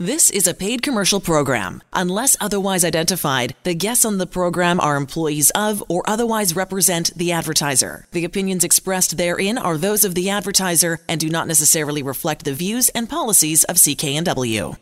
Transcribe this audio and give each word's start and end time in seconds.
This 0.00 0.30
is 0.30 0.46
a 0.46 0.54
paid 0.54 0.82
commercial 0.82 1.18
program. 1.18 1.82
Unless 1.92 2.36
otherwise 2.40 2.84
identified, 2.84 3.56
the 3.64 3.74
guests 3.74 4.04
on 4.04 4.18
the 4.18 4.28
program 4.28 4.78
are 4.78 4.94
employees 4.94 5.50
of 5.56 5.82
or 5.88 6.08
otherwise 6.08 6.54
represent 6.54 7.12
the 7.16 7.32
advertiser. 7.32 8.06
The 8.12 8.24
opinions 8.24 8.62
expressed 8.62 9.16
therein 9.16 9.58
are 9.58 9.76
those 9.76 10.04
of 10.04 10.14
the 10.14 10.30
advertiser 10.30 11.00
and 11.08 11.20
do 11.20 11.28
not 11.28 11.48
necessarily 11.48 12.04
reflect 12.04 12.44
the 12.44 12.54
views 12.54 12.90
and 12.90 13.10
policies 13.10 13.64
of 13.64 13.74
CKNW. 13.74 14.76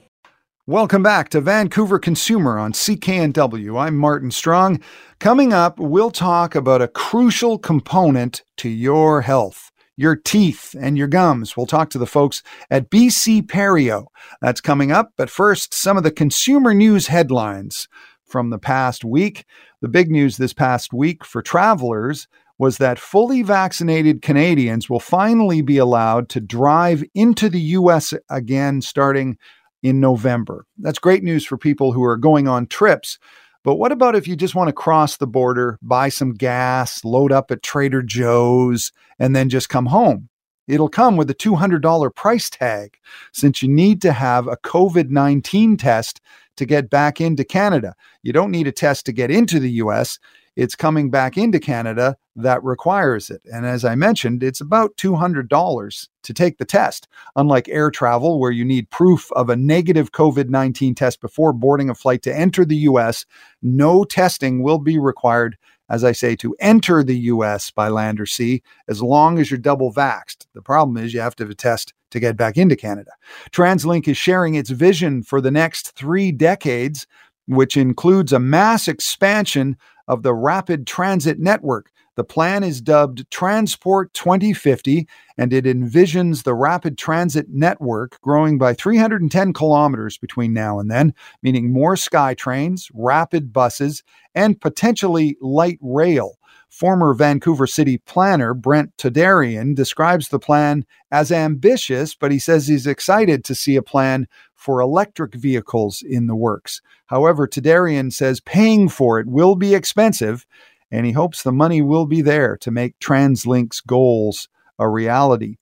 Welcome 0.67 1.03
back 1.03 1.31
to 1.31 1.41
Vancouver 1.41 1.99
Consumer 1.99 2.59
on 2.59 2.75
CKNW. 2.75 3.81
I'm 3.81 3.97
Martin 3.97 4.31
Strong. 4.31 4.83
Coming 5.19 5.51
up, 5.51 5.81
we'll 5.81 6.11
talk 6.11 6.55
about 6.55 6.83
a 6.83 6.89
crucial 6.89 7.57
component 7.57 8.43
to 8.59 8.69
your 8.69 9.23
health 9.23 9.66
your 9.97 10.17
teeth 10.17 10.75
and 10.79 10.99
your 10.99 11.07
gums. 11.07 11.57
We'll 11.57 11.67
talk 11.67 11.91
to 11.91 11.99
the 11.99 12.07
folks 12.07 12.43
at 12.71 12.91
BC 12.91 13.47
Perio. 13.47 14.07
That's 14.41 14.61
coming 14.61 14.93
up. 14.93 15.13
But 15.17 15.31
first, 15.31 15.75
some 15.75 15.97
of 15.97 16.03
the 16.03 16.11
consumer 16.11 16.75
news 16.75 17.07
headlines 17.07 17.89
from 18.27 18.51
the 18.51 18.59
past 18.59 19.05
week. 19.05 19.45
The 19.81 19.89
big 19.89 20.11
news 20.11 20.37
this 20.37 20.53
past 20.53 20.93
week 20.93 21.25
for 21.25 21.43
travelers 21.43 22.29
was 22.59 22.79
that 22.79 22.99
fully 22.99 23.43
vaccinated 23.43 24.23
Canadians 24.23 24.89
will 24.89 25.01
finally 25.01 25.61
be 25.61 25.79
allowed 25.79 26.29
to 26.31 26.41
drive 26.41 27.05
into 27.15 27.49
the 27.49 27.61
U.S. 27.61 28.15
again 28.31 28.81
starting 28.81 29.37
in 29.83 30.01
November. 30.01 30.67
That's 30.79 30.99
great 30.99 31.23
news 31.23 31.45
for 31.45 31.59
people 31.59 31.93
who 31.93 32.03
are 32.03 32.17
going 32.17 32.49
on 32.49 32.67
trips 32.67 33.19
but 33.67 33.81
what 33.81 33.91
about 33.91 34.15
if 34.15 34.29
you 34.29 34.37
just 34.37 34.55
want 34.55 34.69
to 34.69 34.73
cross 34.73 35.17
the 35.17 35.27
border, 35.27 35.77
buy 35.83 36.09
some 36.09 36.35
gas, 36.35 37.05
load 37.05 37.33
up 37.33 37.51
at 37.51 37.65
Trader 37.65 38.01
Joe's, 38.01 38.93
and 39.19 39.35
then 39.35 39.49
just 39.49 39.69
come 39.69 39.87
home? 39.87 40.29
It'll 40.69 40.89
come 40.89 41.17
with 41.17 41.29
a 41.31 41.35
$200 41.35 42.15
price 42.15 42.49
tag 42.49 42.97
since 43.33 43.65
you 43.65 43.69
need 43.69 44.01
to 44.03 44.13
have 44.13 44.47
a 44.47 44.57
COVID 44.57 45.11
19 45.11 45.79
test 45.79 46.21
to 46.59 46.65
get 46.65 46.89
back 46.89 47.21
into 47.21 47.43
Canada. 47.43 47.97
You 48.23 48.33
don't 48.33 48.53
need 48.53 48.69
a 48.69 48.73
test 48.73 49.05
to 49.07 49.13
get 49.13 49.33
into 49.33 49.59
the 49.59 49.73
US 49.83 50.21
it's 50.57 50.75
coming 50.75 51.11
back 51.11 51.37
into 51.37 51.61
Canada 51.61 52.17
that 52.35 52.63
requires 52.65 53.31
it. 53.31 53.43
And 53.53 53.65
as 53.67 53.85
I 53.85 53.95
mentioned, 53.95 54.43
it's 54.43 54.61
about 54.61 54.97
$200 54.97 56.09
to 56.23 56.35
take 56.35 56.59
the 56.59 56.65
test. 56.65 57.09
Unlike 57.37 57.69
air 57.69 57.91
travel, 57.91 58.39
where 58.41 58.51
you 58.51 58.65
need 58.65 58.91
proof 58.91 59.31
of 59.33 59.49
a 59.49 59.57
negative 59.57 60.13
COVID 60.13 60.49
19 60.49 60.95
test 60.95 61.21
before 61.21 61.53
boarding 61.53 61.91
a 61.91 61.95
flight 61.95 62.23
to 62.23 62.37
enter 62.37 62.65
the 62.65 62.77
US, 62.77 63.25
no 63.63 64.05
testing 64.05 64.63
will 64.63 64.79
be 64.79 64.99
required, 64.99 65.57
as 65.89 66.05
I 66.05 66.13
say, 66.13 66.37
to 66.37 66.57
enter 66.59 67.03
the 67.03 67.19
US 67.19 67.71
by 67.71 67.89
land 67.89 68.21
or 68.21 68.27
sea, 68.27 68.63
as 68.89 69.03
long 69.03 69.39
as 69.39 69.51
you're 69.51 69.59
double 69.59 69.93
vaxxed. 69.93 70.47
The 70.55 70.63
problem 70.63 70.97
is 70.97 71.15
you 71.15 71.21
have 71.21 71.37
to 71.37 71.55
test 71.55 71.93
to 72.11 72.21
get 72.21 72.37
back 72.37 72.57
into 72.57 72.77
Canada. 72.77 73.11
TransLink 73.51 74.07
is 74.09 74.17
sharing 74.17 74.55
its 74.55 74.71
vision 74.71 75.23
for 75.23 75.41
the 75.41 75.51
next 75.51 75.93
three 75.93 76.33
decades, 76.33 77.07
which 77.47 77.77
includes 77.77 78.33
a 78.33 78.39
mass 78.39 78.89
expansion 78.89 79.77
of 80.09 80.23
the 80.23 80.35
Rapid 80.35 80.87
Transit 80.87 81.39
Network. 81.39 81.91
The 82.17 82.25
plan 82.25 82.65
is 82.65 82.81
dubbed 82.81 83.31
Transport 83.31 84.15
2050, 84.15 85.07
and 85.37 85.53
it 85.53 85.67
envisions 85.67 86.45
the 86.45 86.55
rapid 86.55 86.97
transit 86.97 87.51
network 87.51 88.19
growing 88.23 88.57
by 88.57 88.73
310 88.73 89.53
kilometers 89.53 90.17
between 90.17 90.55
now 90.55 90.79
and 90.79 90.91
then, 90.91 91.13
meaning 91.43 91.73
more 91.73 91.95
sky 91.95 92.33
trains, 92.33 92.89
rapid 92.95 93.53
buses, 93.53 94.03
and 94.35 94.59
potentially 94.59 95.37
light 95.43 95.79
rail. 95.83 96.39
Former 96.71 97.15
Vancouver 97.15 97.67
City 97.67 97.99
planner 97.99 98.55
Brent 98.55 98.97
Toderian 98.97 99.75
describes 99.75 100.29
the 100.29 100.39
plan 100.39 100.85
as 101.11 101.31
ambitious, 101.31 102.15
but 102.15 102.33
he 102.33 102.39
says 102.39 102.67
he's 102.67 102.87
excited 102.87 103.45
to 103.45 103.55
see 103.55 103.77
a 103.77 103.83
plan 103.83 104.27
for 104.67 104.81
electric 104.81 105.33
vehicles 105.33 106.03
in 106.03 106.27
the 106.27 106.35
works. 106.35 106.83
However, 107.07 107.47
Toderian 107.47 108.13
says 108.13 108.41
paying 108.41 108.89
for 108.89 109.21
it 109.21 109.29
will 109.29 109.55
be 109.55 109.77
expensive, 109.77 110.45
and 110.91 111.07
he 111.07 111.13
hopes 111.13 111.45
the 111.45 111.53
money 111.53 111.83
will 111.83 112.05
be 112.05 112.21
there 112.21 112.57
to 112.57 112.73
make 112.73 112.99
TransLink's 112.99 113.81
goals 113.81 114.49
a 114.81 114.89
reality. 114.89 115.59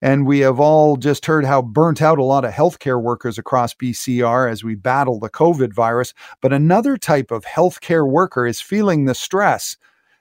And 0.00 0.24
we 0.24 0.38
have 0.40 0.60
all 0.60 0.94
just 0.94 1.26
heard 1.26 1.44
how 1.44 1.62
burnt 1.62 2.00
out 2.00 2.20
a 2.20 2.24
lot 2.24 2.44
of 2.44 2.52
healthcare 2.52 3.02
workers 3.02 3.38
across 3.38 3.74
BC 3.74 4.24
are 4.24 4.46
as 4.46 4.62
we 4.62 4.76
battle 4.76 5.18
the 5.18 5.28
COVID 5.28 5.72
virus. 5.72 6.14
But 6.40 6.52
another 6.52 6.96
type 6.96 7.32
of 7.32 7.44
healthcare 7.44 8.08
worker 8.08 8.46
is 8.46 8.60
feeling 8.60 9.04
the 9.04 9.16
stress 9.16 9.76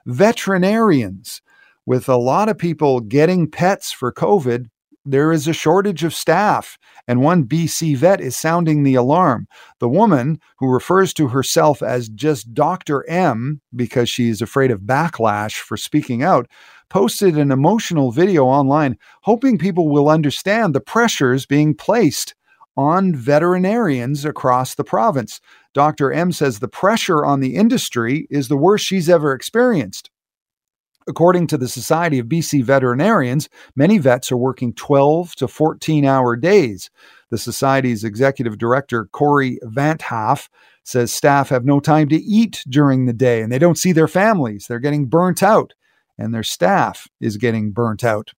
veterinarians. 0.08 1.44
With 1.86 2.10
a 2.10 2.18
lot 2.18 2.50
of 2.50 2.58
people 2.58 3.00
getting 3.00 3.52
pets 3.52 3.92
for 3.92 4.12
COVID, 4.12 4.70
there 5.06 5.32
is 5.32 5.48
a 5.48 5.54
shortage 5.54 6.04
of 6.04 6.14
staff, 6.14 6.78
and 7.08 7.22
one 7.22 7.44
BC 7.44 7.98
vet 7.98 8.22
is 8.22 8.38
sounding 8.38 8.84
the 8.84 8.96
alarm. 8.96 9.48
The 9.80 9.90
woman, 9.90 10.40
who 10.60 10.68
refers 10.68 11.14
to 11.16 11.28
herself 11.28 11.82
as 11.82 12.10
just 12.10 12.54
Dr. 12.54 13.08
M 13.10 13.62
because 13.76 14.10
she 14.10 14.30
is 14.30 14.42
afraid 14.42 14.72
of 14.72 14.82
backlash 14.82 15.56
for 15.56 15.76
speaking 15.76 16.24
out, 16.24 16.48
posted 16.90 17.38
an 17.38 17.52
emotional 17.52 18.12
video 18.12 18.46
online 18.46 18.98
hoping 19.24 19.58
people 19.58 19.90
will 19.90 20.10
understand 20.10 20.74
the 20.74 20.82
pressures 20.82 21.46
being 21.46 21.74
placed 21.74 22.36
on 22.78 23.16
veterinarians 23.16 24.26
across 24.26 24.76
the 24.76 24.84
province. 24.84 25.40
Dr. 25.74 26.12
M 26.12 26.32
says 26.32 26.60
the 26.60 26.68
pressure 26.68 27.26
on 27.26 27.40
the 27.40 27.56
industry 27.56 28.28
is 28.30 28.48
the 28.48 28.58
worst 28.58 28.86
she's 28.86 29.10
ever 29.10 29.34
experienced. 29.34 30.10
According 31.08 31.48
to 31.48 31.58
the 31.58 31.68
Society 31.68 32.20
of 32.20 32.28
BC 32.28 32.64
Veterinarians, 32.64 33.50
many 33.76 33.98
vets 33.98 34.32
are 34.32 34.38
working 34.38 34.74
12 34.74 35.36
to 35.36 35.48
14 35.48 36.06
hour 36.06 36.36
days. 36.36 36.90
The 37.30 37.38
Society's 37.38 38.04
executive 38.04 38.58
director, 38.58 39.06
Corey 39.12 39.60
Van't 39.64 40.02
Haaff, 40.02 40.48
says 40.84 41.12
staff 41.12 41.50
have 41.50 41.66
no 41.66 41.80
time 41.80 42.10
to 42.10 42.16
eat 42.16 42.64
during 42.68 43.06
the 43.06 43.14
day 43.14 43.42
and 43.42 43.52
they 43.52 43.60
don't 43.60 43.78
see 43.78 43.92
their 43.92 44.08
families. 44.08 44.68
They're 44.68 44.80
getting 44.80 45.08
burnt 45.08 45.42
out, 45.42 45.74
and 46.18 46.34
their 46.34 46.44
staff 46.44 47.08
is 47.20 47.38
getting 47.38 47.72
burnt 47.72 48.04
out. 48.04 48.32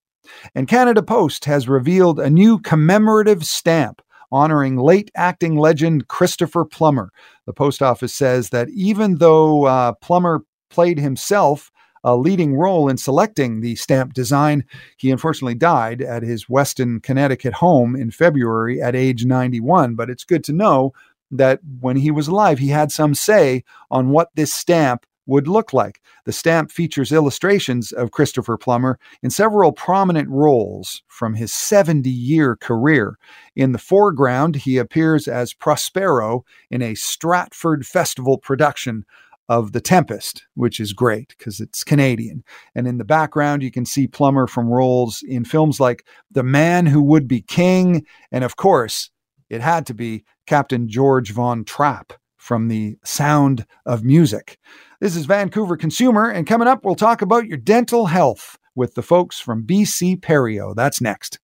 And 0.54 0.68
Canada 0.68 1.02
Post 1.02 1.44
has 1.44 1.68
revealed 1.68 2.18
a 2.18 2.30
new 2.30 2.58
commemorative 2.58 3.44
stamp 3.44 4.02
honoring 4.32 4.76
late 4.76 5.10
acting 5.14 5.56
legend 5.56 6.08
Christopher 6.08 6.64
Plummer. 6.64 7.12
The 7.46 7.52
post 7.52 7.80
office 7.80 8.12
says 8.12 8.50
that 8.50 8.68
even 8.70 9.18
though 9.18 9.64
uh, 9.64 9.92
Plummer 10.00 10.42
played 10.68 10.98
himself 10.98 11.70
a 12.06 12.16
leading 12.16 12.54
role 12.54 12.88
in 12.88 12.96
selecting 12.96 13.60
the 13.60 13.74
stamp 13.74 14.14
design. 14.14 14.64
He 14.96 15.10
unfortunately 15.10 15.56
died 15.56 16.00
at 16.00 16.22
his 16.22 16.48
Weston, 16.48 17.00
Connecticut 17.00 17.54
home 17.54 17.96
in 17.96 18.12
February 18.12 18.80
at 18.80 18.94
age 18.94 19.24
91. 19.24 19.96
But 19.96 20.08
it's 20.08 20.22
good 20.22 20.44
to 20.44 20.52
know 20.52 20.92
that 21.32 21.58
when 21.80 21.96
he 21.96 22.12
was 22.12 22.28
alive, 22.28 22.60
he 22.60 22.68
had 22.68 22.92
some 22.92 23.12
say 23.16 23.64
on 23.90 24.10
what 24.10 24.28
this 24.36 24.54
stamp 24.54 25.04
would 25.26 25.48
look 25.48 25.72
like. 25.72 26.00
The 26.24 26.32
stamp 26.32 26.70
features 26.70 27.10
illustrations 27.10 27.90
of 27.90 28.12
Christopher 28.12 28.56
Plummer 28.56 29.00
in 29.20 29.30
several 29.30 29.72
prominent 29.72 30.28
roles 30.28 31.02
from 31.08 31.34
his 31.34 31.52
70 31.52 32.08
year 32.08 32.54
career. 32.54 33.18
In 33.56 33.72
the 33.72 33.78
foreground, 33.78 34.54
he 34.54 34.78
appears 34.78 35.26
as 35.26 35.52
Prospero 35.52 36.44
in 36.70 36.82
a 36.82 36.94
Stratford 36.94 37.84
Festival 37.84 38.38
production 38.38 39.04
of 39.48 39.72
The 39.72 39.80
Tempest, 39.80 40.44
which 40.54 40.80
is 40.80 40.92
great 40.92 41.34
because 41.36 41.60
it's 41.60 41.84
Canadian. 41.84 42.42
And 42.74 42.86
in 42.86 42.98
the 42.98 43.04
background, 43.04 43.62
you 43.62 43.70
can 43.70 43.86
see 43.86 44.06
Plummer 44.06 44.46
from 44.46 44.68
roles 44.68 45.22
in 45.22 45.44
films 45.44 45.80
like 45.80 46.06
The 46.30 46.42
Man 46.42 46.86
Who 46.86 47.02
Would 47.02 47.28
Be 47.28 47.42
King. 47.42 48.04
And 48.32 48.44
of 48.44 48.56
course, 48.56 49.10
it 49.48 49.60
had 49.60 49.86
to 49.86 49.94
be 49.94 50.24
Captain 50.46 50.88
George 50.88 51.30
Von 51.30 51.64
Trapp 51.64 52.12
from 52.36 52.68
The 52.68 52.96
Sound 53.04 53.66
of 53.86 54.04
Music. 54.04 54.58
This 55.00 55.16
is 55.16 55.26
Vancouver 55.26 55.76
Consumer. 55.76 56.30
And 56.30 56.46
coming 56.46 56.68
up, 56.68 56.84
we'll 56.84 56.94
talk 56.94 57.22
about 57.22 57.46
your 57.46 57.58
dental 57.58 58.06
health 58.06 58.58
with 58.74 58.94
the 58.94 59.02
folks 59.02 59.38
from 59.38 59.66
BC 59.66 60.20
Perio. 60.20 60.74
That's 60.74 61.00
next. 61.00 61.38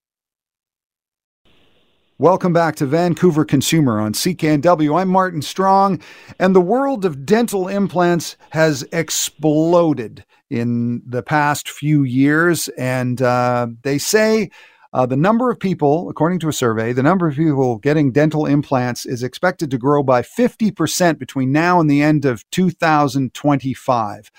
Welcome 2.19 2.53
back 2.53 2.77
to 2.77 2.87
Vancouver 2.87 3.43
Consumer 3.43 3.99
on 3.99 4.13
CKNW. 4.13 5.01
I'm 5.01 5.09
Martin 5.09 5.41
Strong, 5.41 6.03
and 6.39 6.55
the 6.55 6.61
world 6.61 7.07
of 7.07 7.25
dental 7.25 7.69
implants 7.69 8.37
has 8.51 8.85
exploded 8.93 10.23
in 10.51 11.03
the 11.07 11.23
past 11.23 11.71
few 11.71 12.03
years. 12.03 12.69
And 12.77 13.23
uh, 13.23 13.69
they 13.83 13.97
say 13.97 14.51
uh, 14.93 15.07
the 15.07 15.17
number 15.17 15.51
of 15.51 15.59
people, 15.59 16.11
according 16.11 16.39
to 16.41 16.49
a 16.49 16.53
survey, 16.53 16.93
the 16.93 17.03
number 17.03 17.27
of 17.27 17.35
people 17.35 17.79
getting 17.79 18.13
dental 18.13 18.45
implants 18.45 19.07
is 19.07 19.23
expected 19.23 19.71
to 19.71 19.79
grow 19.79 20.03
by 20.03 20.21
50% 20.21 21.19
between 21.19 21.51
now 21.51 21.81
and 21.81 21.91
the 21.91 22.03
end 22.03 22.27
of 22.27 22.49
2025. 22.51 24.31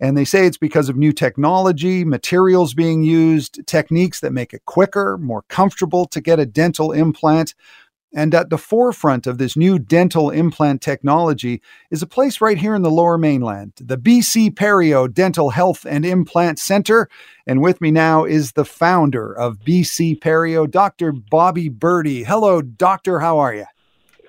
And 0.00 0.16
they 0.16 0.24
say 0.24 0.46
it's 0.46 0.56
because 0.56 0.88
of 0.88 0.96
new 0.96 1.12
technology, 1.12 2.04
materials 2.04 2.72
being 2.72 3.02
used, 3.02 3.66
techniques 3.66 4.20
that 4.20 4.32
make 4.32 4.52
it 4.52 4.64
quicker, 4.64 5.18
more 5.18 5.42
comfortable 5.48 6.06
to 6.06 6.20
get 6.20 6.38
a 6.38 6.46
dental 6.46 6.92
implant. 6.92 7.54
And 8.14 8.34
at 8.34 8.48
the 8.48 8.58
forefront 8.58 9.26
of 9.26 9.38
this 9.38 9.56
new 9.56 9.78
dental 9.78 10.30
implant 10.30 10.80
technology 10.80 11.60
is 11.90 12.00
a 12.00 12.06
place 12.06 12.40
right 12.40 12.56
here 12.56 12.74
in 12.74 12.82
the 12.82 12.90
lower 12.90 13.18
mainland, 13.18 13.72
the 13.76 13.98
BC 13.98 14.54
Perio 14.54 15.12
Dental 15.12 15.50
Health 15.50 15.84
and 15.84 16.06
Implant 16.06 16.58
Center. 16.58 17.10
And 17.46 17.60
with 17.60 17.80
me 17.80 17.90
now 17.90 18.24
is 18.24 18.52
the 18.52 18.64
founder 18.64 19.32
of 19.32 19.58
BC 19.58 20.20
Perio, 20.20 20.70
Dr. 20.70 21.12
Bobby 21.12 21.68
Birdi. 21.68 22.24
Hello, 22.24 22.62
doctor. 22.62 23.18
How 23.20 23.38
are 23.40 23.54
you? 23.54 23.66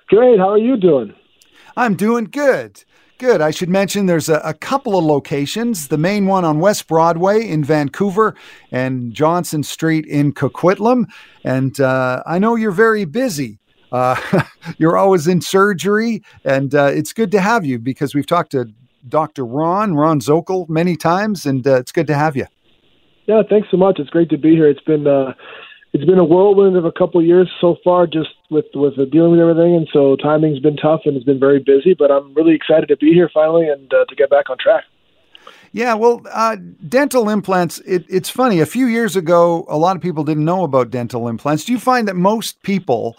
Great. 0.08 0.38
How 0.38 0.50
are 0.50 0.58
you 0.58 0.76
doing? 0.76 1.14
I'm 1.76 1.94
doing 1.94 2.24
good. 2.24 2.84
Good. 3.20 3.42
I 3.42 3.50
should 3.50 3.68
mention 3.68 4.06
there's 4.06 4.30
a, 4.30 4.38
a, 4.38 4.54
couple 4.54 4.96
of 4.96 5.04
locations. 5.04 5.88
The 5.88 5.98
main 5.98 6.24
one 6.24 6.42
on 6.42 6.58
West 6.58 6.86
Broadway 6.86 7.46
in 7.46 7.62
Vancouver 7.62 8.34
and 8.72 9.12
Johnson 9.12 9.62
Street 9.62 10.06
in 10.06 10.32
Coquitlam. 10.32 11.04
And 11.44 11.78
uh, 11.82 12.22
I 12.24 12.38
know 12.38 12.54
you're 12.54 12.70
very 12.70 13.04
busy. 13.04 13.58
Uh, 13.92 14.16
you're 14.78 14.96
always 14.96 15.28
in 15.28 15.42
surgery, 15.42 16.22
and 16.46 16.74
uh, 16.74 16.84
it's 16.86 17.12
good 17.12 17.30
to 17.32 17.42
have 17.42 17.66
you 17.66 17.78
because 17.78 18.14
we've 18.14 18.26
talked 18.26 18.52
to 18.52 18.72
Dr. 19.06 19.44
Ron, 19.44 19.92
Ron 19.96 20.20
Zokol, 20.20 20.66
many 20.70 20.96
times, 20.96 21.44
and 21.44 21.66
uh, 21.66 21.74
it's 21.74 21.92
good 21.92 22.06
to 22.06 22.14
have 22.14 22.38
you. 22.38 22.46
Yeah, 23.26 23.42
thanks 23.46 23.68
so 23.70 23.76
much. 23.76 23.98
It's 23.98 24.08
great 24.08 24.30
to 24.30 24.38
be 24.38 24.52
here. 24.52 24.66
It's 24.66 24.80
been 24.80 25.06
uh, 25.06 25.34
it's 25.92 26.04
been 26.04 26.18
a 26.18 26.24
whirlwind 26.24 26.76
of 26.76 26.84
a 26.84 26.92
couple 26.92 27.20
of 27.20 27.26
years 27.26 27.50
so 27.60 27.76
far, 27.82 28.06
just 28.06 28.30
with 28.50 28.66
with 28.74 28.94
dealing 29.10 29.32
with 29.32 29.40
everything, 29.40 29.74
and 29.74 29.88
so 29.92 30.16
timing's 30.16 30.60
been 30.60 30.76
tough 30.76 31.00
and 31.04 31.16
it's 31.16 31.24
been 31.24 31.40
very 31.40 31.58
busy. 31.58 31.94
But 31.94 32.10
I'm 32.10 32.32
really 32.34 32.54
excited 32.54 32.88
to 32.88 32.96
be 32.96 33.12
here 33.12 33.30
finally 33.32 33.68
and 33.68 33.92
uh, 33.92 34.04
to 34.04 34.14
get 34.14 34.30
back 34.30 34.50
on 34.50 34.56
track. 34.58 34.84
Yeah, 35.72 35.94
well, 35.94 36.22
uh, 36.32 36.56
dental 36.88 37.28
implants. 37.28 37.78
It, 37.80 38.04
it's 38.08 38.28
funny. 38.28 38.60
A 38.60 38.66
few 38.66 38.86
years 38.86 39.14
ago, 39.14 39.64
a 39.68 39.78
lot 39.78 39.94
of 39.94 40.02
people 40.02 40.24
didn't 40.24 40.44
know 40.44 40.64
about 40.64 40.90
dental 40.90 41.28
implants. 41.28 41.64
Do 41.64 41.72
you 41.72 41.78
find 41.78 42.08
that 42.08 42.16
most 42.16 42.60
people 42.62 43.16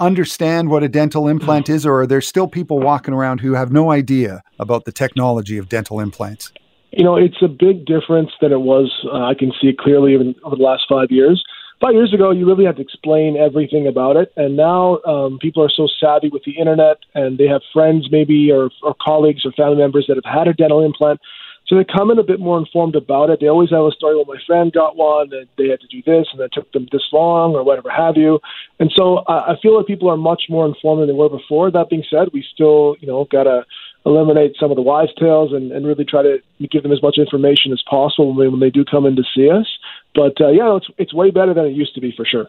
understand 0.00 0.68
what 0.70 0.82
a 0.82 0.88
dental 0.88 1.28
implant 1.28 1.68
is, 1.68 1.86
or 1.86 2.00
are 2.00 2.06
there 2.06 2.20
still 2.20 2.46
people 2.46 2.78
walking 2.78 3.14
around 3.14 3.40
who 3.40 3.52
have 3.54 3.72
no 3.72 3.90
idea 3.90 4.42
about 4.58 4.84
the 4.84 4.92
technology 4.92 5.56
of 5.56 5.68
dental 5.68 6.00
implants? 6.00 6.52
You 6.90 7.04
know, 7.04 7.16
it's 7.16 7.40
a 7.42 7.48
big 7.48 7.86
difference 7.86 8.30
than 8.40 8.52
it 8.52 8.60
was. 8.60 8.92
Uh, 9.10 9.24
I 9.24 9.34
can 9.34 9.52
see 9.60 9.68
it 9.68 9.78
clearly 9.78 10.14
even 10.14 10.34
over 10.44 10.56
the 10.56 10.62
last 10.62 10.84
five 10.88 11.10
years 11.10 11.42
five 11.80 11.94
years 11.94 12.12
ago, 12.12 12.30
you 12.30 12.46
really 12.46 12.64
had 12.64 12.76
to 12.76 12.82
explain 12.82 13.36
everything 13.36 13.86
about 13.86 14.16
it, 14.16 14.32
and 14.36 14.56
now 14.56 15.00
um, 15.02 15.38
people 15.40 15.62
are 15.62 15.70
so 15.74 15.88
savvy 16.00 16.28
with 16.28 16.44
the 16.44 16.58
internet, 16.58 16.98
and 17.14 17.38
they 17.38 17.46
have 17.46 17.62
friends 17.72 18.08
maybe 18.10 18.50
or, 18.50 18.70
or 18.82 18.94
colleagues 19.00 19.44
or 19.44 19.52
family 19.52 19.76
members 19.76 20.06
that 20.08 20.16
have 20.16 20.24
had 20.24 20.48
a 20.48 20.54
dental 20.54 20.84
implant. 20.84 21.20
So 21.66 21.76
they 21.76 21.84
come 21.84 22.10
in 22.10 22.18
a 22.18 22.22
bit 22.22 22.40
more 22.40 22.58
informed 22.58 22.94
about 22.94 23.30
it. 23.30 23.40
They 23.40 23.48
always 23.48 23.70
have 23.70 23.84
a 23.84 23.90
story. 23.90 24.16
Well, 24.16 24.26
my 24.26 24.40
friend 24.46 24.70
got 24.70 24.96
one, 24.96 25.32
and 25.32 25.48
they 25.56 25.68
had 25.68 25.80
to 25.80 25.86
do 25.86 26.02
this, 26.04 26.26
and 26.32 26.40
it 26.42 26.50
took 26.52 26.70
them 26.72 26.86
this 26.92 27.08
long, 27.10 27.54
or 27.54 27.64
whatever 27.64 27.88
have 27.88 28.16
you. 28.18 28.38
And 28.78 28.92
so 28.94 29.18
I, 29.26 29.52
I 29.52 29.54
feel 29.62 29.74
like 29.76 29.86
people 29.86 30.10
are 30.10 30.16
much 30.16 30.42
more 30.50 30.66
informed 30.66 31.00
than 31.00 31.08
they 31.08 31.14
were 31.14 31.30
before. 31.30 31.70
That 31.70 31.88
being 31.88 32.04
said, 32.10 32.28
we 32.34 32.44
still, 32.52 32.96
you 33.00 33.08
know, 33.08 33.26
gotta 33.30 33.64
eliminate 34.06 34.56
some 34.58 34.70
of 34.70 34.76
the 34.76 34.82
wise 34.82 35.08
tales 35.18 35.52
and, 35.52 35.72
and 35.72 35.86
really 35.86 36.04
try 36.04 36.22
to 36.22 36.38
give 36.70 36.82
them 36.82 36.92
as 36.92 37.02
much 37.02 37.16
information 37.18 37.72
as 37.72 37.82
possible 37.88 38.34
when 38.34 38.44
they, 38.44 38.48
when 38.48 38.60
they 38.60 38.70
do 38.70 38.84
come 38.84 39.06
in 39.06 39.16
to 39.16 39.22
see 39.34 39.50
us. 39.50 39.66
But 40.14 40.40
uh, 40.40 40.50
yeah, 40.50 40.76
it's 40.76 40.86
it's 40.98 41.14
way 41.14 41.30
better 41.30 41.54
than 41.54 41.66
it 41.66 41.72
used 41.72 41.94
to 41.94 42.00
be 42.00 42.12
for 42.16 42.24
sure. 42.24 42.46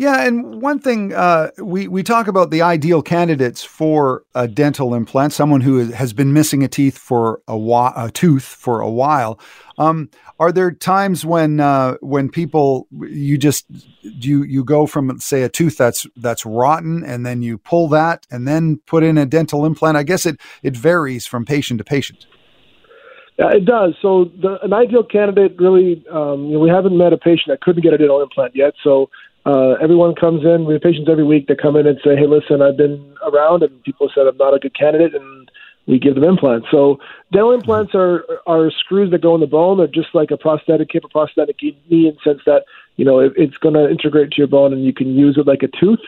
Yeah, 0.00 0.26
and 0.26 0.62
one 0.62 0.78
thing 0.78 1.12
uh, 1.12 1.50
we 1.58 1.86
we 1.86 2.02
talk 2.02 2.26
about 2.26 2.50
the 2.50 2.62
ideal 2.62 3.02
candidates 3.02 3.62
for 3.62 4.24
a 4.34 4.48
dental 4.48 4.94
implant, 4.94 5.34
someone 5.34 5.60
who 5.60 5.90
has 5.90 6.14
been 6.14 6.32
missing 6.32 6.64
a 6.64 6.68
teeth 6.68 6.96
for 6.96 7.42
a, 7.46 7.58
while, 7.58 7.92
a 7.94 8.10
tooth 8.10 8.44
for 8.44 8.80
a 8.80 8.88
while. 8.88 9.38
Um, 9.76 10.08
are 10.38 10.52
there 10.52 10.70
times 10.70 11.26
when 11.26 11.60
uh, 11.60 11.96
when 12.00 12.30
people 12.30 12.88
you 12.92 13.36
just 13.36 13.66
you 14.00 14.42
you 14.42 14.64
go 14.64 14.86
from 14.86 15.20
say 15.20 15.42
a 15.42 15.50
tooth 15.50 15.76
that's 15.76 16.06
that's 16.16 16.46
rotten 16.46 17.04
and 17.04 17.26
then 17.26 17.42
you 17.42 17.58
pull 17.58 17.86
that 17.88 18.26
and 18.30 18.48
then 18.48 18.80
put 18.86 19.02
in 19.02 19.18
a 19.18 19.26
dental 19.26 19.66
implant? 19.66 19.98
I 19.98 20.02
guess 20.02 20.24
it 20.24 20.40
it 20.62 20.74
varies 20.74 21.26
from 21.26 21.44
patient 21.44 21.76
to 21.76 21.84
patient. 21.84 22.26
Yeah, 23.38 23.50
it 23.52 23.66
does. 23.66 23.94
So 24.00 24.30
the, 24.40 24.58
an 24.62 24.72
ideal 24.72 25.02
candidate 25.02 25.58
really, 25.58 26.04
um, 26.10 26.46
you 26.46 26.52
know, 26.54 26.58
we 26.60 26.68
haven't 26.68 26.96
met 26.96 27.12
a 27.12 27.18
patient 27.18 27.48
that 27.48 27.60
couldn't 27.60 27.82
get 27.82 27.92
a 27.92 27.98
dental 27.98 28.22
implant 28.22 28.54
yet. 28.54 28.74
So 28.82 29.08
uh, 29.46 29.72
everyone 29.82 30.14
comes 30.14 30.44
in. 30.44 30.64
We 30.64 30.74
have 30.74 30.82
patients 30.82 31.08
every 31.10 31.24
week 31.24 31.46
that 31.48 31.60
come 31.60 31.76
in 31.76 31.86
and 31.86 31.98
say, 32.04 32.16
"Hey, 32.16 32.26
listen, 32.26 32.60
I've 32.60 32.76
been 32.76 33.14
around, 33.26 33.62
and 33.62 33.82
people 33.82 34.10
said 34.14 34.26
I'm 34.26 34.36
not 34.36 34.54
a 34.54 34.58
good 34.58 34.74
candidate," 34.74 35.14
and 35.14 35.50
we 35.86 35.98
give 35.98 36.14
them 36.14 36.24
implants. 36.24 36.66
So 36.70 36.98
dental 37.32 37.52
implants 37.52 37.92
are 37.94 38.24
are 38.46 38.70
screws 38.70 39.10
that 39.10 39.22
go 39.22 39.34
in 39.34 39.40
the 39.40 39.46
bone. 39.46 39.78
They're 39.78 39.86
just 39.86 40.14
like 40.14 40.30
a 40.30 40.36
prosthetic 40.36 40.88
hip 40.92 41.04
or 41.04 41.08
prosthetic 41.08 41.56
knee 41.62 42.08
in 42.08 42.14
the 42.14 42.20
sense 42.24 42.40
that 42.46 42.64
you 42.96 43.04
know 43.04 43.18
it, 43.18 43.32
it's 43.36 43.56
going 43.56 43.74
to 43.74 43.90
integrate 43.90 44.30
to 44.32 44.38
your 44.38 44.46
bone, 44.46 44.72
and 44.72 44.84
you 44.84 44.92
can 44.92 45.14
use 45.14 45.36
it 45.38 45.46
like 45.46 45.62
a 45.62 45.68
tooth. 45.68 46.00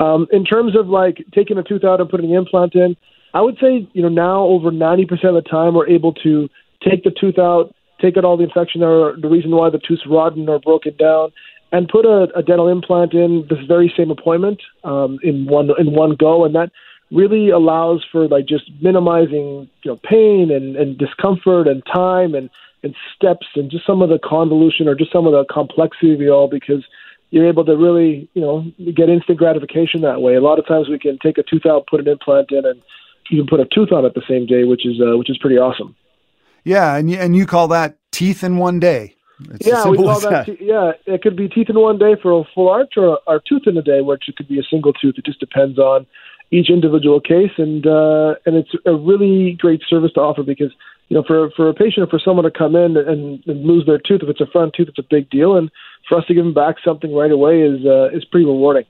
Um, 0.00 0.26
in 0.32 0.44
terms 0.44 0.76
of 0.76 0.88
like 0.88 1.24
taking 1.34 1.58
a 1.58 1.62
tooth 1.62 1.84
out 1.84 2.00
and 2.00 2.08
putting 2.08 2.30
an 2.30 2.36
implant 2.36 2.74
in, 2.74 2.96
I 3.34 3.42
would 3.42 3.58
say 3.60 3.88
you 3.92 4.02
know 4.02 4.08
now 4.08 4.44
over 4.44 4.70
90% 4.70 5.10
of 5.24 5.34
the 5.34 5.42
time 5.48 5.74
we're 5.74 5.88
able 5.88 6.14
to 6.14 6.48
take 6.82 7.04
the 7.04 7.10
tooth 7.10 7.38
out, 7.38 7.74
take 8.00 8.16
out 8.16 8.24
all 8.24 8.36
the 8.36 8.44
infection 8.44 8.82
or 8.82 9.16
the 9.20 9.28
reason 9.28 9.50
why 9.50 9.68
the 9.70 9.78
tooth's 9.78 10.06
rotten 10.06 10.48
or 10.48 10.58
broken 10.58 10.96
down, 10.96 11.32
and 11.72 11.88
put 11.88 12.06
a, 12.06 12.28
a 12.34 12.42
dental 12.42 12.68
implant 12.68 13.12
in 13.12 13.46
this 13.48 13.58
very 13.66 13.92
same 13.96 14.10
appointment 14.10 14.60
um, 14.84 15.18
in 15.22 15.46
one 15.46 15.68
in 15.78 15.92
one 15.92 16.16
go, 16.18 16.44
and 16.44 16.54
that 16.54 16.70
really 17.10 17.50
allows 17.50 18.04
for 18.10 18.28
like 18.28 18.46
just 18.46 18.70
minimizing 18.80 19.68
you 19.82 19.90
know 19.90 20.00
pain 20.02 20.50
and, 20.50 20.76
and 20.76 20.98
discomfort 20.98 21.66
and 21.66 21.82
time 21.86 22.34
and 22.34 22.50
and 22.82 22.94
steps 23.14 23.46
and 23.56 23.70
just 23.70 23.86
some 23.86 24.02
of 24.02 24.08
the 24.08 24.18
convolution 24.22 24.86
or 24.88 24.94
just 24.94 25.12
some 25.12 25.26
of 25.26 25.32
the 25.32 25.44
complexity 25.52 26.14
of 26.14 26.20
it 26.20 26.28
all 26.28 26.48
because 26.48 26.84
you're 27.30 27.48
able 27.48 27.64
to 27.64 27.76
really 27.76 28.28
you 28.34 28.40
know 28.40 28.64
get 28.94 29.08
instant 29.08 29.38
gratification 29.38 30.00
that 30.02 30.22
way. 30.22 30.34
A 30.34 30.40
lot 30.40 30.58
of 30.58 30.66
times 30.66 30.88
we 30.88 30.98
can 30.98 31.18
take 31.22 31.38
a 31.38 31.42
tooth 31.42 31.66
out, 31.66 31.86
put 31.86 32.00
an 32.00 32.08
implant 32.08 32.50
in, 32.50 32.64
and 32.64 32.80
even 33.30 33.46
put 33.46 33.60
a 33.60 33.66
tooth 33.66 33.92
on 33.92 34.04
it 34.04 34.14
the 34.14 34.22
same 34.28 34.46
day, 34.46 34.64
which 34.64 34.86
is 34.86 35.00
uh, 35.00 35.16
which 35.18 35.30
is 35.30 35.38
pretty 35.38 35.58
awesome. 35.58 35.94
Yeah, 36.64 36.96
and 36.96 37.10
you, 37.10 37.18
and 37.18 37.36
you 37.36 37.46
call 37.46 37.68
that 37.68 37.98
teeth 38.10 38.42
in 38.42 38.58
one 38.58 38.80
day. 38.80 39.14
It's 39.50 39.66
yeah, 39.66 39.86
we 39.86 39.96
call 39.96 40.20
that. 40.20 40.46
that. 40.46 40.60
yeah, 40.60 40.92
it 41.06 41.22
could 41.22 41.36
be 41.36 41.48
teeth 41.48 41.70
in 41.70 41.78
one 41.78 41.98
day 41.98 42.16
for 42.20 42.40
a 42.40 42.44
full 42.54 42.68
arch, 42.68 42.94
or, 42.96 43.20
or 43.26 43.40
tooth 43.48 43.66
in 43.66 43.76
a 43.76 43.82
day, 43.82 44.00
which 44.00 44.28
it 44.28 44.36
could 44.36 44.48
be 44.48 44.58
a 44.58 44.64
single 44.68 44.92
tooth. 44.92 45.14
It 45.16 45.24
just 45.24 45.40
depends 45.40 45.78
on 45.78 46.06
each 46.50 46.70
individual 46.70 47.20
case, 47.20 47.52
and 47.56 47.86
uh, 47.86 48.34
and 48.46 48.56
it's 48.56 48.70
a 48.86 48.94
really 48.94 49.52
great 49.52 49.82
service 49.88 50.12
to 50.14 50.20
offer 50.20 50.42
because 50.42 50.72
you 51.08 51.16
know 51.16 51.22
for 51.26 51.50
for 51.56 51.68
a 51.68 51.74
patient 51.74 52.06
or 52.06 52.06
for 52.08 52.18
someone 52.18 52.44
to 52.44 52.50
come 52.50 52.74
in 52.74 52.96
and, 52.96 53.42
and 53.46 53.64
lose 53.64 53.86
their 53.86 53.98
tooth, 53.98 54.22
if 54.22 54.28
it's 54.28 54.40
a 54.40 54.46
front 54.46 54.74
tooth, 54.74 54.88
it's 54.88 54.98
a 54.98 55.06
big 55.08 55.30
deal, 55.30 55.56
and 55.56 55.70
for 56.08 56.18
us 56.18 56.24
to 56.26 56.34
give 56.34 56.44
them 56.44 56.54
back 56.54 56.76
something 56.84 57.14
right 57.14 57.30
away 57.30 57.62
is 57.62 57.84
uh, 57.86 58.08
is 58.10 58.24
pretty 58.24 58.46
rewarding. 58.46 58.84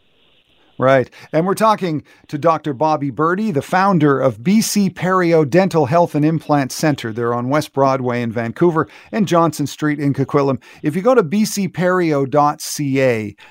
Right. 0.78 1.10
And 1.32 1.44
we're 1.44 1.54
talking 1.54 2.04
to 2.28 2.38
Dr. 2.38 2.72
Bobby 2.72 3.10
Birdi, 3.10 3.52
the 3.52 3.62
founder 3.62 4.20
of 4.20 4.38
BC 4.38 4.94
Perio 4.94 5.48
Dental 5.48 5.86
Health 5.86 6.14
and 6.14 6.24
Implant 6.24 6.70
Center. 6.70 7.12
They're 7.12 7.34
on 7.34 7.48
West 7.48 7.72
Broadway 7.72 8.22
in 8.22 8.30
Vancouver 8.30 8.88
and 9.10 9.26
Johnson 9.26 9.66
Street 9.66 9.98
in 9.98 10.14
Coquitlam. 10.14 10.62
If 10.84 10.94
you 10.94 11.02
go 11.02 11.16
to 11.16 11.24
bcperio.ca, 11.24 11.76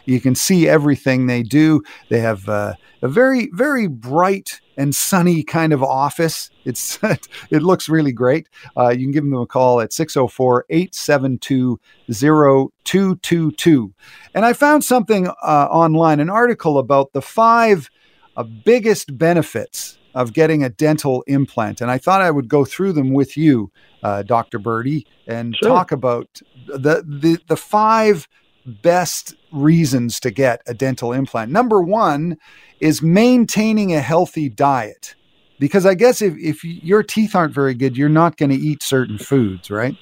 you 0.06 0.22
can 0.22 0.36
see 0.36 0.70
everything 0.70 1.28
they 1.28 1.44
do. 1.44 1.84
They 2.10 2.22
have 2.22 2.48
uh, 2.48 2.76
a 3.02 3.10
very, 3.10 3.50
very 3.52 3.88
bright 3.88 4.62
and 4.78 4.96
sunny 4.96 5.44
kind 5.44 5.74
of 5.74 5.84
office. 5.84 6.50
It's 6.64 7.00
it 7.50 7.64
looks 7.64 7.90
really 7.90 8.12
great. 8.12 8.48
Uh, 8.78 8.90
you 8.90 9.06
can 9.06 9.12
give 9.12 9.24
them 9.24 9.34
a 9.34 9.46
call 9.46 9.82
at 9.82 9.92
604 9.92 10.66
872 10.70 11.80
0222. 12.10 13.94
And 14.34 14.46
I 14.46 14.54
found 14.54 14.84
something 14.84 15.28
uh, 15.28 15.68
online, 15.70 16.20
an 16.20 16.30
article 16.30 16.78
about 16.78 17.12
the 17.14 17.22
five 17.22 17.90
uh, 18.38 18.44
biggest 18.44 19.18
benefits 19.18 19.98
of 20.16 20.34
getting 20.34 20.64
a 20.64 20.70
dental 20.70 21.24
implant. 21.28 21.82
And 21.82 21.92
I 21.92 21.98
thought 21.98 22.22
I 22.22 22.32
would 22.32 22.48
go 22.48 22.66
through 22.66 22.94
them 22.94 23.14
with 23.14 23.38
you, 23.38 23.72
uh, 24.02 24.24
Dr. 24.24 24.60
Birdi, 24.60 25.06
and 25.28 25.56
sure. 25.56 25.70
talk 25.70 25.92
about 25.92 26.42
the, 26.68 27.04
the, 27.06 27.40
the 27.48 27.58
five 27.58 28.28
best 28.68 29.36
reasons 29.52 30.20
to 30.20 30.32
get 30.32 30.62
a 30.68 30.74
dental 30.74 31.14
implant. 31.14 31.52
Number 31.52 31.82
one 31.82 32.38
is 32.80 33.02
maintaining 33.02 33.94
a 33.94 34.02
healthy 34.02 34.50
diet. 34.50 35.16
Because 35.60 35.86
I 35.88 35.96
guess 35.96 36.22
if, 36.22 36.36
if 36.38 36.64
your 36.64 37.02
teeth 37.02 37.34
aren't 37.34 37.54
very 37.54 37.74
good, 37.74 37.98
you're 37.98 38.10
not 38.10 38.38
going 38.38 38.52
to 38.52 38.56
eat 38.56 38.84
certain 38.84 39.18
foods, 39.18 39.72
right? 39.72 39.96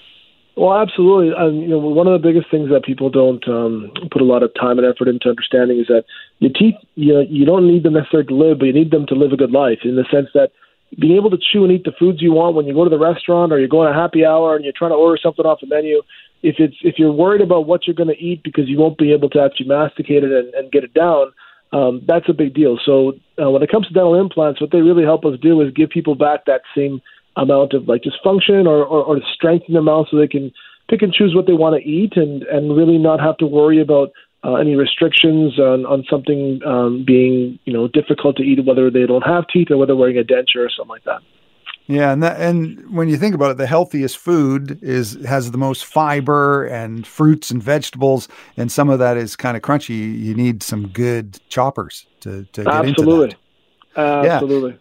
Well, 0.58 0.78
absolutely. 0.78 1.28
You 1.28 1.68
know, 1.68 1.80
one 1.80 2.08
of 2.08 2.22
the 2.22 2.28
biggest 2.28 2.50
things 2.50 2.70
that 2.70 2.84
people 2.84 3.10
don't 3.10 3.46
um, 3.48 3.92
put 4.12 4.22
a 4.22 4.26
lot 4.26 4.42
of 4.44 4.52
time 4.60 4.80
and 4.80 4.88
effort 4.88 5.08
into 5.08 5.30
understanding 5.30 5.80
is 5.80 5.88
that 5.88 6.06
your 6.40 6.52
teeth, 6.52 6.76
you 6.96 7.14
know, 7.14 7.26
you 7.28 7.46
don't 7.46 7.68
need 7.68 7.84
them 7.84 7.94
necessarily 7.94 8.28
to 8.28 8.36
live, 8.36 8.60
but 8.60 8.66
you 8.66 8.74
need 8.74 8.92
them 8.92 9.06
to 9.08 9.16
live 9.16 9.32
a 9.32 9.38
good 9.38 9.52
life 9.52 9.80
in 9.84 9.96
the 9.96 10.06
sense 10.12 10.28
that 10.34 10.52
being 11.00 11.16
able 11.16 11.30
to 11.30 11.38
chew 11.38 11.64
and 11.64 11.74
eat 11.74 11.84
the 11.84 11.92
foods 12.00 12.22
you 12.22 12.32
want 12.32 12.56
when 12.56 12.66
you 12.66 12.74
go 12.74 12.84
to 12.84 12.90
the 12.90 13.00
restaurant 13.00 13.52
or 13.52 13.60
you're 13.60 13.68
going 13.68 13.92
to 13.92 13.98
happy 13.98 14.24
hour 14.24 14.56
and 14.56 14.64
you're 14.64 14.74
trying 14.76 14.92
to 14.92 14.96
order 14.96 15.20
something 15.22 15.46
off 15.46 15.60
the 15.60 15.68
menu, 15.68 16.02
if 16.46 16.56
it's 16.60 16.76
if 16.82 16.96
you're 17.00 17.12
worried 17.12 17.42
about 17.42 17.66
what 17.66 17.86
you're 17.86 17.96
going 17.96 18.14
to 18.16 18.24
eat 18.24 18.44
because 18.44 18.70
you 18.70 18.78
won't 18.78 19.00
be 19.00 19.12
able 19.12 19.30
to 19.32 19.42
actually 19.42 19.68
masticate 19.68 20.24
it 20.24 20.32
and, 20.32 20.54
and 20.54 20.72
get 20.72 20.84
it 20.84 20.94
down, 20.94 21.34
um, 21.74 22.02
that's 22.08 22.30
a 22.30 22.34
big 22.34 22.54
deal. 22.54 22.78
So 22.86 23.14
uh, 23.42 23.50
when 23.50 23.64
it 23.64 23.72
comes 23.72 23.88
to 23.88 23.94
dental 23.94 24.14
implants, 24.14 24.62
what 24.62 24.72
they 24.72 24.82
really 24.82 25.04
help 25.04 25.26
us 25.26 25.40
do 25.42 25.60
is 25.62 25.74
give 25.74 25.90
people 25.90 26.14
back 26.14 26.46
that 26.46 26.62
same 26.78 27.02
amount 27.36 27.74
of 27.74 27.88
like 27.88 28.04
just 28.04 28.18
function 28.24 28.68
or, 28.68 28.86
or, 28.86 29.04
or 29.04 29.20
strength 29.34 29.66
in 29.68 29.74
their 29.74 29.82
mouth 29.82 30.08
so 30.10 30.18
they 30.18 30.28
can 30.28 30.54
pick 30.88 31.02
and 31.02 31.12
choose 31.12 31.34
what 31.36 31.48
they 31.48 31.54
want 31.54 31.76
to 31.76 31.90
eat 31.90 32.14
and, 32.16 32.44
and 32.44 32.78
really 32.78 32.98
not 32.98 33.20
have 33.20 33.38
to 33.38 33.48
worry 33.48 33.82
about 33.82 34.12
uh, 34.46 34.54
any 34.56 34.76
restrictions 34.76 35.60
on, 35.60 35.86
on 35.86 36.06
something 36.08 36.62
um, 36.66 37.04
being 37.06 37.58
you 37.66 37.74
know 37.74 37.88
difficult 37.88 38.38
to 38.38 38.44
eat, 38.44 38.64
whether 38.64 38.92
they 38.92 39.08
don't 39.08 39.26
have 39.26 39.46
teeth 39.52 39.70
or 39.72 39.78
whether 39.78 39.96
wearing 39.96 40.20
a 40.20 40.24
denture 40.24 40.62
or 40.64 40.70
something 40.70 40.90
like 40.90 41.04
that. 41.06 41.22
Yeah, 41.88 42.12
and 42.12 42.24
that, 42.24 42.42
and 42.42 42.90
when 42.92 43.10
you 43.10 43.18
think 43.18 43.36
about 43.36 43.52
it, 43.52 43.58
the 43.58 43.68
healthiest 43.68 44.18
food 44.18 44.80
is 44.82 45.24
has 45.26 45.52
the 45.52 45.58
most 45.58 45.86
fiber 45.86 46.66
and 46.66 47.06
fruits 47.06 47.52
and 47.52 47.62
vegetables, 47.62 48.28
and 48.58 48.72
some 48.72 48.90
of 48.90 48.98
that 49.00 49.18
is 49.18 49.36
kind 49.36 49.56
of 49.56 49.62
crunchy. 49.62 50.20
You 50.20 50.34
need 50.34 50.64
some 50.64 50.88
good 50.88 51.40
choppers 51.50 52.08
to, 52.22 52.46
to 52.54 52.64
get 52.64 52.74
Absolutely. 52.74 53.26
into 53.26 53.38
that. 53.96 54.26
Absolutely. 54.26 54.72
Yeah. 54.72 54.78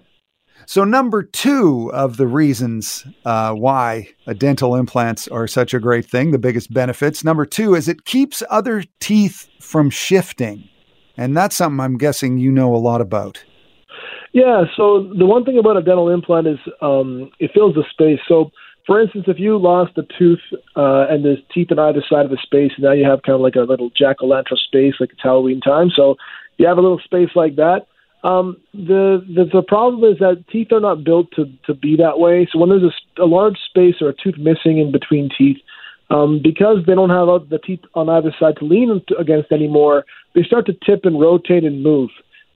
So, 0.66 0.84
number 0.84 1.23
two 1.23 1.90
of 1.92 2.16
the 2.16 2.26
reasons 2.26 3.06
uh, 3.26 3.52
why 3.52 4.08
dental 4.38 4.75
implants 4.75 5.28
are 5.28 5.46
such 5.46 5.75
a 5.75 5.80
great 5.80 6.06
thing, 6.06 6.30
the 6.30 6.38
biggest 6.38 6.73
benefits, 6.73 7.23
number 7.23 7.44
two 7.44 7.75
is 7.75 7.87
it 7.87 8.06
keeps 8.06 8.42
other 8.49 8.82
teeth 9.00 9.49
from 9.61 9.90
shifting. 9.90 10.68
And 11.16 11.37
that's 11.37 11.54
something 11.54 11.80
I'm 11.80 11.99
guessing 11.99 12.38
you 12.38 12.50
know 12.50 12.75
a 12.75 12.78
lot 12.78 13.00
about. 13.00 13.44
Yeah. 14.34 14.64
So, 14.76 15.10
the 15.16 15.24
one 15.24 15.46
thing 15.46 15.58
about 15.58 15.78
a 15.78 15.82
dental 15.82 16.10
implant 16.10 16.46
is 16.46 16.58
um, 16.82 17.30
it 17.40 17.52
fills 17.54 17.74
the 17.74 17.84
space. 17.90 18.20
So, 18.28 18.50
for 18.86 19.00
instance, 19.00 19.24
if 19.28 19.38
you 19.38 19.56
lost 19.56 19.96
a 19.96 20.02
tooth 20.18 20.44
uh, 20.76 21.06
and 21.08 21.24
there's 21.24 21.38
teeth 21.54 21.68
on 21.72 21.78
either 21.78 22.04
side 22.06 22.26
of 22.26 22.30
the 22.30 22.38
space, 22.42 22.72
now 22.78 22.92
you 22.92 23.08
have 23.08 23.22
kind 23.22 23.36
of 23.36 23.40
like 23.40 23.54
a 23.56 23.60
little 23.60 23.90
jack 23.96 24.16
o' 24.20 24.26
lantern 24.26 24.58
space, 24.58 24.94
like 25.00 25.12
it's 25.12 25.22
Halloween 25.22 25.62
time. 25.62 25.88
So, 25.96 26.16
you 26.58 26.66
have 26.66 26.76
a 26.76 26.82
little 26.82 27.00
space 27.00 27.30
like 27.34 27.56
that 27.56 27.86
um, 28.24 28.56
the, 28.72 29.22
the 29.28 29.44
the 29.52 29.62
problem 29.62 30.10
is 30.10 30.18
that 30.18 30.44
teeth 30.50 30.72
are 30.72 30.80
not 30.80 31.04
built 31.04 31.28
to 31.36 31.44
to 31.66 31.74
be 31.74 31.94
that 31.96 32.18
way. 32.18 32.48
So 32.50 32.58
when 32.58 32.70
there's 32.70 32.90
a, 33.18 33.22
a 33.22 33.26
large 33.26 33.58
space 33.68 33.96
or 34.00 34.08
a 34.08 34.14
tooth 34.14 34.38
missing 34.38 34.78
in 34.78 34.90
between 34.90 35.28
teeth, 35.36 35.58
um, 36.08 36.40
because 36.42 36.78
they 36.86 36.94
don't 36.94 37.10
have 37.10 37.28
the 37.50 37.58
teeth 37.58 37.80
on 37.94 38.08
either 38.08 38.34
side 38.40 38.56
to 38.58 38.64
lean 38.64 39.02
against 39.18 39.52
anymore, 39.52 40.06
they 40.34 40.42
start 40.42 40.64
to 40.66 40.72
tip 40.72 41.04
and 41.04 41.20
rotate 41.20 41.64
and 41.64 41.82
move. 41.82 42.08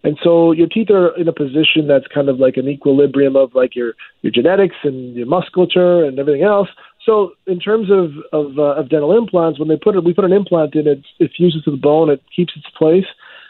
And 0.05 0.17
so 0.23 0.53
your 0.53 0.69
teeth 0.69 0.91
are 0.91 1.17
in 1.17 1.27
a 1.27 1.33
position 1.33 1.89
that's 1.89 2.07
kind 2.15 2.29
of 2.29 2.39
like 2.39 2.57
an 2.57 2.69
equilibrium 2.69 3.37
of 3.37 3.55
like 3.55 3.75
your 3.75 3.95
your 4.23 4.33
genetics 4.33 4.77
and 4.85 5.17
your 5.17 5.27
musculature 5.27 6.05
and 6.05 6.19
everything 6.19 6.45
else. 6.45 6.69
So 7.05 7.33
in 7.47 7.59
terms 7.59 7.91
of 7.91 8.13
of, 8.33 8.59
uh, 8.59 8.81
of 8.81 8.91
dental 8.91 9.17
implants, 9.17 9.59
when 9.59 9.69
they 9.69 9.77
put 9.77 9.97
it, 9.97 10.05
we 10.05 10.15
put 10.15 10.25
an 10.25 10.33
implant 10.33 10.75
in 10.75 10.87
it, 10.87 11.03
it 11.19 11.33
fuses 11.37 11.65
to 11.65 11.71
the 11.71 11.77
bone, 11.77 12.11
it 12.11 12.23
keeps 12.35 12.53
its 12.57 12.67
place 12.77 13.07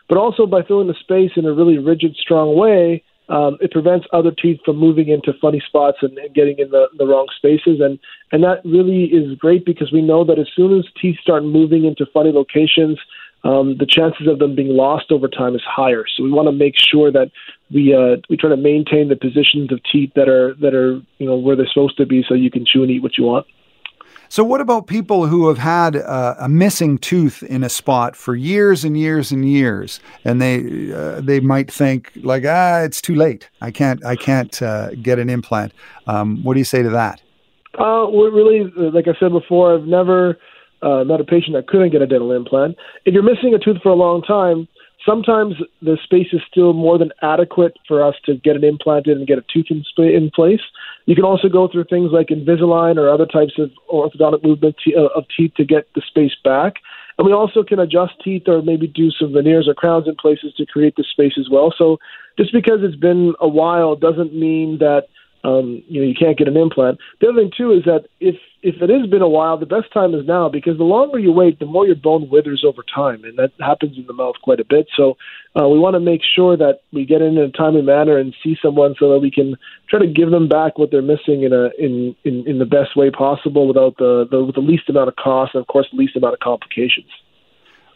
but 0.08 0.18
also 0.18 0.46
by 0.46 0.62
filling 0.62 0.88
the 0.88 0.94
space 0.94 1.32
in 1.36 1.44
a 1.44 1.52
really 1.52 1.78
rigid, 1.78 2.16
strong 2.16 2.56
way, 2.56 3.04
um, 3.28 3.58
it 3.60 3.70
prevents 3.70 4.06
other 4.12 4.30
teeth 4.30 4.58
from 4.64 4.76
moving 4.76 5.08
into 5.08 5.38
funny 5.38 5.62
spots 5.66 5.98
and, 6.00 6.16
and 6.16 6.34
getting 6.34 6.58
in 6.58 6.70
the, 6.70 6.86
the 6.96 7.06
wrong 7.06 7.26
spaces. 7.36 7.78
And, 7.80 7.98
and 8.32 8.42
that 8.42 8.64
really 8.64 9.04
is 9.04 9.36
great 9.38 9.66
because 9.66 9.92
we 9.92 10.00
know 10.00 10.24
that 10.24 10.38
as 10.38 10.48
soon 10.56 10.78
as 10.78 10.86
teeth 11.00 11.16
start 11.20 11.44
moving 11.44 11.84
into 11.84 12.06
funny 12.12 12.32
locations, 12.32 12.98
um, 13.44 13.76
the 13.78 13.86
chances 13.86 14.26
of 14.26 14.38
them 14.38 14.54
being 14.54 14.68
lost 14.68 15.10
over 15.10 15.28
time 15.28 15.54
is 15.54 15.62
higher. 15.64 16.04
So 16.16 16.22
we 16.22 16.30
want 16.30 16.48
to 16.48 16.52
make 16.52 16.74
sure 16.76 17.12
that 17.12 17.30
we 17.70 17.94
uh, 17.94 18.20
we 18.28 18.36
try 18.36 18.50
to 18.50 18.56
maintain 18.56 19.08
the 19.08 19.16
positions 19.16 19.72
of 19.72 19.80
teeth 19.90 20.12
that 20.16 20.28
are 20.28 20.54
that 20.60 20.74
are 20.74 21.00
you 21.18 21.26
know 21.26 21.36
where 21.36 21.56
they're 21.56 21.68
supposed 21.68 21.96
to 21.98 22.06
be, 22.06 22.24
so 22.28 22.34
you 22.34 22.50
can 22.50 22.66
chew 22.66 22.82
and 22.82 22.90
eat 22.90 23.02
what 23.02 23.16
you 23.16 23.24
want. 23.24 23.46
So, 24.30 24.44
what 24.44 24.60
about 24.60 24.86
people 24.86 25.26
who 25.26 25.48
have 25.48 25.56
had 25.56 25.96
uh, 25.96 26.34
a 26.38 26.48
missing 26.48 26.98
tooth 26.98 27.42
in 27.42 27.64
a 27.64 27.68
spot 27.70 28.14
for 28.14 28.34
years 28.34 28.84
and 28.84 28.98
years 28.98 29.32
and 29.32 29.48
years, 29.48 30.00
and 30.24 30.40
they 30.42 30.92
uh, 30.92 31.20
they 31.22 31.40
might 31.40 31.70
think 31.72 32.12
like, 32.16 32.44
ah, 32.46 32.80
it's 32.80 33.00
too 33.00 33.14
late. 33.14 33.48
I 33.62 33.70
can't 33.70 34.04
I 34.04 34.16
can't 34.16 34.60
uh, 34.60 34.90
get 34.96 35.18
an 35.18 35.30
implant. 35.30 35.72
Um, 36.06 36.42
what 36.42 36.54
do 36.54 36.60
you 36.60 36.64
say 36.64 36.82
to 36.82 36.90
that? 36.90 37.22
Uh, 37.78 38.06
really, 38.10 38.64
like 38.76 39.06
I 39.08 39.18
said 39.18 39.30
before, 39.30 39.74
I've 39.74 39.86
never 39.86 40.36
uh, 40.82 41.04
met 41.04 41.20
a 41.20 41.24
patient 41.24 41.54
that 41.54 41.66
couldn't 41.66 41.90
get 41.90 42.02
a 42.02 42.06
dental 42.06 42.32
implant. 42.32 42.76
If 43.04 43.14
you're 43.14 43.22
missing 43.22 43.54
a 43.54 43.58
tooth 43.58 43.82
for 43.82 43.90
a 43.90 43.94
long 43.94 44.22
time, 44.22 44.68
sometimes 45.04 45.54
the 45.80 45.96
space 46.02 46.28
is 46.32 46.40
still 46.50 46.72
more 46.72 46.98
than 46.98 47.10
adequate 47.22 47.76
for 47.86 48.04
us 48.04 48.14
to 48.26 48.36
get 48.36 48.56
an 48.56 48.64
implant 48.64 49.06
in 49.06 49.18
and 49.18 49.26
get 49.26 49.38
a 49.38 49.44
tooth 49.52 49.66
in, 49.70 49.84
in 50.04 50.30
place. 50.30 50.60
You 51.06 51.14
can 51.14 51.24
also 51.24 51.48
go 51.48 51.68
through 51.68 51.84
things 51.84 52.10
like 52.12 52.28
Invisalign 52.28 52.96
or 52.96 53.08
other 53.08 53.26
types 53.26 53.54
of 53.58 53.70
orthodontic 53.90 54.42
movement 54.42 54.76
uh, 54.96 55.06
of 55.16 55.24
teeth 55.36 55.52
to 55.56 55.64
get 55.64 55.88
the 55.94 56.02
space 56.06 56.36
back. 56.44 56.74
And 57.16 57.26
we 57.26 57.32
also 57.32 57.64
can 57.64 57.80
adjust 57.80 58.12
teeth 58.22 58.44
or 58.46 58.62
maybe 58.62 58.86
do 58.86 59.10
some 59.10 59.32
veneers 59.32 59.66
or 59.66 59.74
crowns 59.74 60.06
in 60.06 60.14
places 60.14 60.54
to 60.56 60.66
create 60.66 60.94
the 60.96 61.04
space 61.10 61.32
as 61.38 61.48
well. 61.50 61.74
So 61.76 61.98
just 62.38 62.52
because 62.52 62.78
it's 62.82 62.94
been 62.94 63.34
a 63.40 63.48
while 63.48 63.96
doesn't 63.96 64.34
mean 64.34 64.78
that 64.78 65.08
um, 65.44 65.82
you 65.86 66.00
know 66.00 66.06
you 66.06 66.14
can't 66.18 66.38
get 66.38 66.48
an 66.48 66.56
implant. 66.56 66.98
The 67.20 67.28
other 67.28 67.42
thing 67.42 67.52
too 67.56 67.72
is 67.72 67.84
that 67.84 68.06
if 68.20 68.36
if 68.62 68.82
it 68.82 68.90
has 68.90 69.08
been 69.08 69.22
a 69.22 69.28
while, 69.28 69.56
the 69.56 69.66
best 69.66 69.92
time 69.92 70.14
is 70.14 70.26
now 70.26 70.48
because 70.48 70.78
the 70.78 70.84
longer 70.84 71.18
you 71.18 71.32
wait, 71.32 71.58
the 71.58 71.66
more 71.66 71.86
your 71.86 71.94
bone 71.94 72.28
withers 72.28 72.64
over 72.66 72.82
time, 72.82 73.22
and 73.24 73.38
that 73.38 73.52
happens 73.60 73.96
in 73.96 74.06
the 74.06 74.12
mouth 74.12 74.34
quite 74.42 74.58
a 74.58 74.64
bit. 74.64 74.88
So 74.96 75.16
uh, 75.58 75.68
we 75.68 75.78
want 75.78 75.94
to 75.94 76.00
make 76.00 76.22
sure 76.34 76.56
that 76.56 76.80
we 76.92 77.04
get 77.04 77.22
in, 77.22 77.38
in 77.38 77.44
a 77.44 77.50
timely 77.50 77.82
manner 77.82 78.18
and 78.18 78.34
see 78.42 78.56
someone 78.60 78.96
so 78.98 79.12
that 79.12 79.20
we 79.20 79.30
can 79.30 79.56
try 79.88 80.00
to 80.00 80.06
give 80.06 80.30
them 80.30 80.48
back 80.48 80.76
what 80.76 80.90
they're 80.90 81.02
missing 81.02 81.44
in 81.44 81.52
a 81.52 81.70
in 81.78 82.16
in, 82.24 82.44
in 82.46 82.58
the 82.58 82.66
best 82.66 82.96
way 82.96 83.10
possible 83.10 83.68
without 83.68 83.96
the, 83.98 84.26
the 84.30 84.44
with 84.44 84.56
the 84.56 84.60
least 84.60 84.88
amount 84.88 85.08
of 85.08 85.16
cost 85.16 85.54
and 85.54 85.60
of 85.60 85.68
course 85.68 85.86
the 85.92 85.98
least 85.98 86.16
amount 86.16 86.34
of 86.34 86.40
complications. 86.40 87.10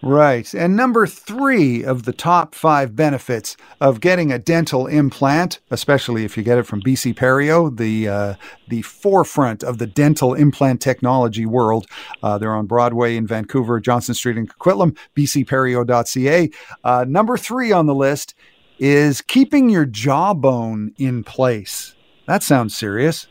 Right. 0.03 0.53
And 0.53 0.77
number 0.77 1.07
three 1.07 1.85
of 1.85 2.03
the 2.03 2.13
top 2.13 2.57
five 2.57 2.97
benefits 2.97 3.57
of 3.81 4.01
getting 4.01 4.33
a 4.33 4.39
dental 4.39 4.89
implant, 4.89 5.61
especially 5.71 6.25
if 6.25 6.37
you 6.37 6.43
get 6.43 6.59
it 6.59 6.65
from 6.65 6.83
BC 6.83 7.15
Perio, 7.15 7.75
the 7.75 8.09
uh, 8.09 8.35
the 8.67 8.83
forefront 8.83 9.63
of 9.63 9.79
the 9.79 9.87
dental 9.87 10.35
implant 10.35 10.81
technology 10.81 11.47
world. 11.47 11.87
Uh, 12.21 12.37
they're 12.37 12.55
on 12.55 12.67
Broadway 12.67 13.17
in 13.17 13.29
Vancouver, 13.29 13.79
Johnson 13.79 14.17
Street 14.17 14.37
in 14.37 14.49
Coquitlam, 14.49 14.97
bcperio.ca. 15.15 16.51
Uh, 16.83 17.05
number 17.07 17.37
three 17.37 17.71
on 17.71 17.87
the 17.87 17.95
list 17.95 18.35
is 18.81 19.21
keeping 19.21 19.69
your 19.69 19.85
jawbone 19.85 20.93
in 20.97 21.23
place. 21.23 21.95
That 22.27 22.43
sounds 22.43 22.77
serious. 22.77 23.29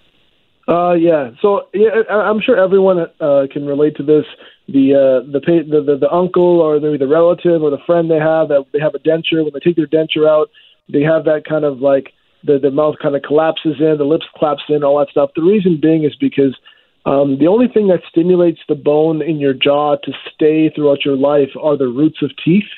Uh, 0.70 0.94
yeah. 0.94 1.32
So 1.42 1.68
yeah, 1.74 2.04
I'm 2.10 2.40
sure 2.40 2.58
everyone 2.58 3.00
uh, 3.20 3.48
can 3.51 3.66
relate 3.66 3.98
to 3.98 4.04
this 4.04 4.24
the 4.72 4.96
uh, 4.96 5.32
the, 5.32 5.40
the 5.40 5.82
the 5.82 5.98
the 5.98 6.12
uncle 6.12 6.62
or 6.62 6.80
maybe 6.80 6.98
the 6.98 7.08
relative 7.08 7.62
or 7.62 7.70
the 7.70 7.82
friend 7.86 8.10
they 8.10 8.20
have 8.20 8.48
that 8.50 8.66
they 8.74 8.80
have 8.80 8.96
a 8.96 9.00
denture. 9.00 9.44
When 9.44 9.51
they 9.54 9.60
take 9.60 9.75
their 9.75 9.88
denture 9.88 10.28
out, 10.28 10.50
they 10.92 11.01
have 11.01 11.25
that 11.25 11.44
kind 11.48 11.66
of 11.66 11.80
like 11.80 12.13
the 12.44 12.60
the 12.60 12.72
mouth 12.72 12.96
kind 13.01 13.16
of 13.16 13.22
collapses 13.22 13.75
in, 13.80 13.98
the 13.98 14.06
lips 14.06 14.25
collapse 14.38 14.63
in, 14.70 14.84
all 14.84 15.00
that 15.00 15.10
stuff. 15.10 15.32
The 15.36 15.44
reason 15.44 15.80
being 15.82 16.04
is 16.04 16.16
because 16.16 16.56
um, 17.06 17.40
the 17.40 17.48
only 17.48 17.68
thing 17.68 17.88
that 17.88 18.01
stimulates 18.10 18.60
the 18.68 18.75
bone 18.75 19.22
in 19.22 19.40
your 19.40 19.54
jaw 19.54 19.96
to 20.04 20.12
stay 20.34 20.70
throughout 20.70 21.04
your 21.04 21.18
life 21.18 21.50
are 21.62 21.78
the 21.78 21.88
roots 21.88 22.22
of 22.22 22.32
teeth 22.44 22.70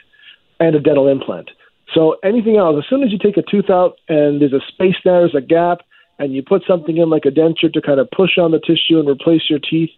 and 0.59 0.75
a 0.75 0.79
dental 0.79 1.07
implant. 1.07 1.51
So 1.93 2.15
anything 2.23 2.57
else, 2.57 2.77
as 2.79 2.89
soon 2.89 3.03
as 3.03 3.11
you 3.11 3.19
take 3.19 3.37
a 3.37 3.43
tooth 3.43 3.69
out 3.69 3.97
and 4.07 4.41
there's 4.41 4.53
a 4.53 4.61
space 4.69 4.95
there, 5.03 5.19
there's 5.21 5.35
a 5.35 5.41
gap, 5.45 5.79
and 6.19 6.33
you 6.33 6.41
put 6.41 6.63
something 6.67 6.97
in 6.97 7.09
like 7.09 7.25
a 7.25 7.31
denture 7.31 7.71
to 7.73 7.81
kind 7.81 7.99
of 7.99 8.09
push 8.11 8.37
on 8.37 8.51
the 8.51 8.59
tissue 8.59 8.99
and 8.99 9.09
replace 9.09 9.49
your 9.49 9.59
teeth, 9.59 9.89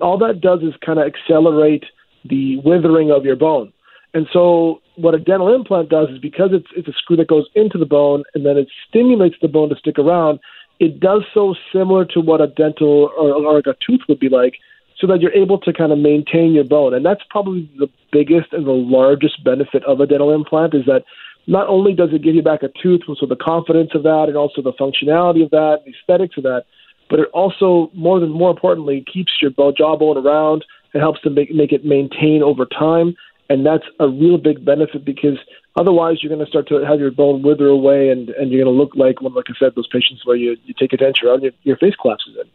all 0.00 0.18
that 0.18 0.40
does 0.40 0.60
is 0.62 0.74
kind 0.84 0.98
of 0.98 1.06
accelerate 1.06 1.84
the 2.24 2.56
withering 2.64 3.10
of 3.10 3.24
your 3.24 3.36
bone. 3.36 3.72
And 4.12 4.26
so 4.32 4.80
what 4.96 5.14
a 5.14 5.18
dental 5.18 5.54
implant 5.54 5.88
does 5.88 6.08
is 6.10 6.18
because 6.18 6.50
it's 6.52 6.66
it's 6.76 6.88
a 6.88 6.92
screw 6.92 7.16
that 7.16 7.28
goes 7.28 7.46
into 7.54 7.78
the 7.78 7.86
bone 7.86 8.24
and 8.34 8.44
then 8.44 8.56
it 8.56 8.68
stimulates 8.88 9.36
the 9.40 9.48
bone 9.48 9.68
to 9.68 9.76
stick 9.76 9.98
around, 9.98 10.40
it 10.80 10.98
does 10.98 11.22
so 11.32 11.54
similar 11.72 12.04
to 12.06 12.20
what 12.20 12.40
a 12.40 12.48
dental 12.48 13.10
or, 13.16 13.34
or 13.34 13.54
like 13.54 13.66
a 13.66 13.76
tooth 13.86 14.00
would 14.08 14.18
be 14.18 14.28
like, 14.28 14.54
so 14.98 15.06
that 15.06 15.20
you're 15.20 15.32
able 15.32 15.58
to 15.58 15.72
kind 15.72 15.92
of 15.92 15.98
maintain 15.98 16.52
your 16.52 16.64
bone. 16.64 16.92
And 16.92 17.04
that's 17.04 17.22
probably 17.30 17.70
the 17.78 17.88
biggest 18.12 18.52
and 18.52 18.66
the 18.66 18.72
largest 18.72 19.42
benefit 19.44 19.84
of 19.84 20.00
a 20.00 20.06
dental 20.06 20.34
implant 20.34 20.74
is 20.74 20.84
that 20.86 21.04
not 21.46 21.68
only 21.68 21.94
does 21.94 22.10
it 22.12 22.22
give 22.22 22.34
you 22.34 22.42
back 22.42 22.62
a 22.62 22.68
tooth, 22.82 23.02
so 23.06 23.26
the 23.26 23.36
confidence 23.36 23.90
of 23.94 24.02
that 24.02 24.26
and 24.28 24.36
also 24.36 24.60
the 24.60 24.72
functionality 24.72 25.42
of 25.42 25.50
that, 25.50 25.80
the 25.84 25.92
aesthetics 25.92 26.36
of 26.36 26.42
that, 26.44 26.64
but 27.10 27.18
it 27.18 27.28
also 27.34 27.90
more 27.92 28.20
than 28.20 28.30
more 28.30 28.50
importantly 28.50 29.04
keeps 29.12 29.32
your 29.42 29.50
jawbone 29.72 30.16
around 30.16 30.64
and 30.94 31.02
helps 31.02 31.20
to 31.22 31.30
make 31.30 31.52
make 31.52 31.72
it 31.72 31.84
maintain 31.84 32.42
over 32.42 32.64
time. 32.64 33.14
And 33.50 33.66
that's 33.66 33.84
a 33.98 34.08
real 34.08 34.38
big 34.38 34.64
benefit 34.64 35.04
because 35.04 35.36
otherwise 35.74 36.22
you're 36.22 36.30
going 36.34 36.44
to 36.44 36.48
start 36.48 36.68
to 36.68 36.84
have 36.84 37.00
your 37.00 37.10
bone 37.10 37.42
wither 37.42 37.66
away 37.66 38.10
and, 38.10 38.30
and 38.30 38.50
you're 38.50 38.64
going 38.64 38.72
to 38.72 38.80
look 38.80 38.94
like, 38.94 39.20
well, 39.20 39.32
like 39.32 39.46
I 39.48 39.54
said, 39.58 39.72
those 39.74 39.88
patients 39.88 40.24
where 40.24 40.36
you, 40.36 40.56
you 40.64 40.72
take 40.78 40.92
a 40.92 40.96
denture 40.96 41.28
out 41.30 41.34
and 41.34 41.42
your, 41.42 41.52
your 41.64 41.76
face 41.76 41.94
collapses 42.00 42.36
in. 42.40 42.48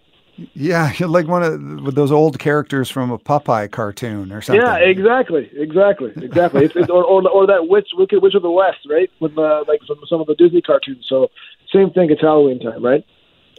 Yeah, 0.54 0.92
like 1.00 1.28
one 1.28 1.44
of 1.44 1.96
those 1.96 2.12
old 2.12 2.40
characters 2.40 2.90
from 2.90 3.12
a 3.12 3.18
Popeye 3.18 3.72
cartoon 3.72 4.32
or 4.32 4.42
something. 4.42 4.66
Yeah, 4.66 4.76
exactly, 4.76 5.50
exactly, 5.54 6.12
exactly. 6.16 6.66
it's, 6.66 6.76
it's, 6.76 6.90
or, 6.90 7.06
or 7.06 7.28
or 7.30 7.48
that 7.48 7.70
witch, 7.70 7.88
Wicked 7.94 8.22
Witch 8.22 8.34
of 8.34 8.42
the 8.42 8.52
West, 8.52 8.80
right? 8.90 9.10
With 9.22 9.36
the 9.36 9.64
like 9.66 9.80
some 9.88 9.98
some 10.10 10.20
of 10.20 10.28
the 10.28 10.36
Disney 10.36 10.62
cartoons. 10.62 11.06
So 11.08 11.30
same 11.72 11.90
thing. 11.92 12.12
It's 12.12 12.20
Halloween 12.20 12.60
time, 12.60 12.84
right? 12.84 13.06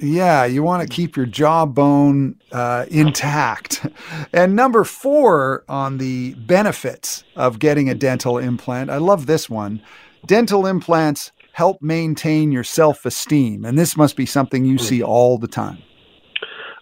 Yeah, 0.01 0.45
you 0.45 0.63
want 0.63 0.87
to 0.87 0.95
keep 0.95 1.17
your 1.17 1.27
jawbone 1.27 2.37
uh, 2.53 2.87
intact. 2.91 3.87
And 4.33 4.55
number 4.55 4.85
four 4.85 5.65
on 5.69 5.99
the 5.99 6.35
benefits 6.35 7.25
of 7.37 7.59
getting 7.59 7.89
a 7.89 7.95
dental 7.95 8.39
implant, 8.39 8.91
I 8.91 8.99
love 8.99 9.27
this 9.27 9.49
one. 9.49 9.81
Dental 10.27 10.67
implants 10.67 11.33
help 11.53 11.81
maintain 11.81 12.53
your 12.53 12.65
self 12.65 13.07
esteem. 13.07 13.65
And 13.65 13.79
this 13.79 13.97
must 13.97 14.17
be 14.17 14.27
something 14.27 14.65
you 14.65 14.79
see 14.79 15.03
all 15.03 15.39
the 15.39 15.49
time. 15.49 15.79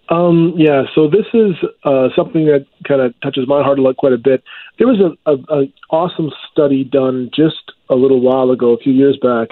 Um, 0.09 0.53
yeah, 0.55 0.83
so 0.93 1.07
this 1.07 1.25
is 1.33 1.55
uh, 1.83 2.09
something 2.15 2.45
that 2.45 2.67
kind 2.87 3.01
of 3.01 3.19
touches 3.21 3.47
my 3.47 3.63
heart 3.63 3.79
a 3.79 3.81
lot, 3.81 3.97
quite 3.97 4.13
a 4.13 4.17
bit. 4.17 4.43
There 4.77 4.87
was 4.87 4.99
a, 4.99 5.31
a, 5.31 5.61
a 5.61 5.73
awesome 5.89 6.31
study 6.51 6.83
done 6.83 7.31
just 7.33 7.71
a 7.89 7.95
little 7.95 8.21
while 8.21 8.51
ago, 8.51 8.73
a 8.73 8.77
few 8.77 8.93
years 8.93 9.17
back, 9.21 9.49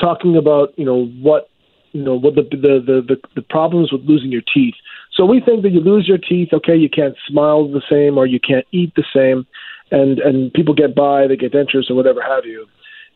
talking 0.00 0.36
about 0.36 0.72
you 0.78 0.84
know 0.84 1.06
what 1.20 1.50
you 1.96 2.04
know 2.04 2.14
what 2.14 2.34
the, 2.34 2.42
the 2.42 2.74
the 2.88 2.96
the 3.10 3.16
the 3.34 3.42
problems 3.42 3.90
with 3.90 4.02
losing 4.02 4.30
your 4.30 4.42
teeth. 4.54 4.74
So 5.12 5.24
we 5.24 5.40
think 5.40 5.62
that 5.62 5.70
you 5.70 5.80
lose 5.80 6.06
your 6.06 6.18
teeth, 6.18 6.50
okay, 6.52 6.76
you 6.76 6.90
can't 6.90 7.16
smile 7.26 7.66
the 7.68 7.82
same 7.88 8.18
or 8.18 8.26
you 8.26 8.38
can't 8.38 8.66
eat 8.70 8.92
the 8.94 9.04
same, 9.14 9.46
and 9.90 10.18
and 10.18 10.52
people 10.52 10.74
get 10.74 10.94
by, 10.94 11.26
they 11.26 11.36
get 11.36 11.52
dentures 11.52 11.90
or 11.90 11.94
whatever 11.94 12.20
have 12.22 12.44
you. 12.44 12.66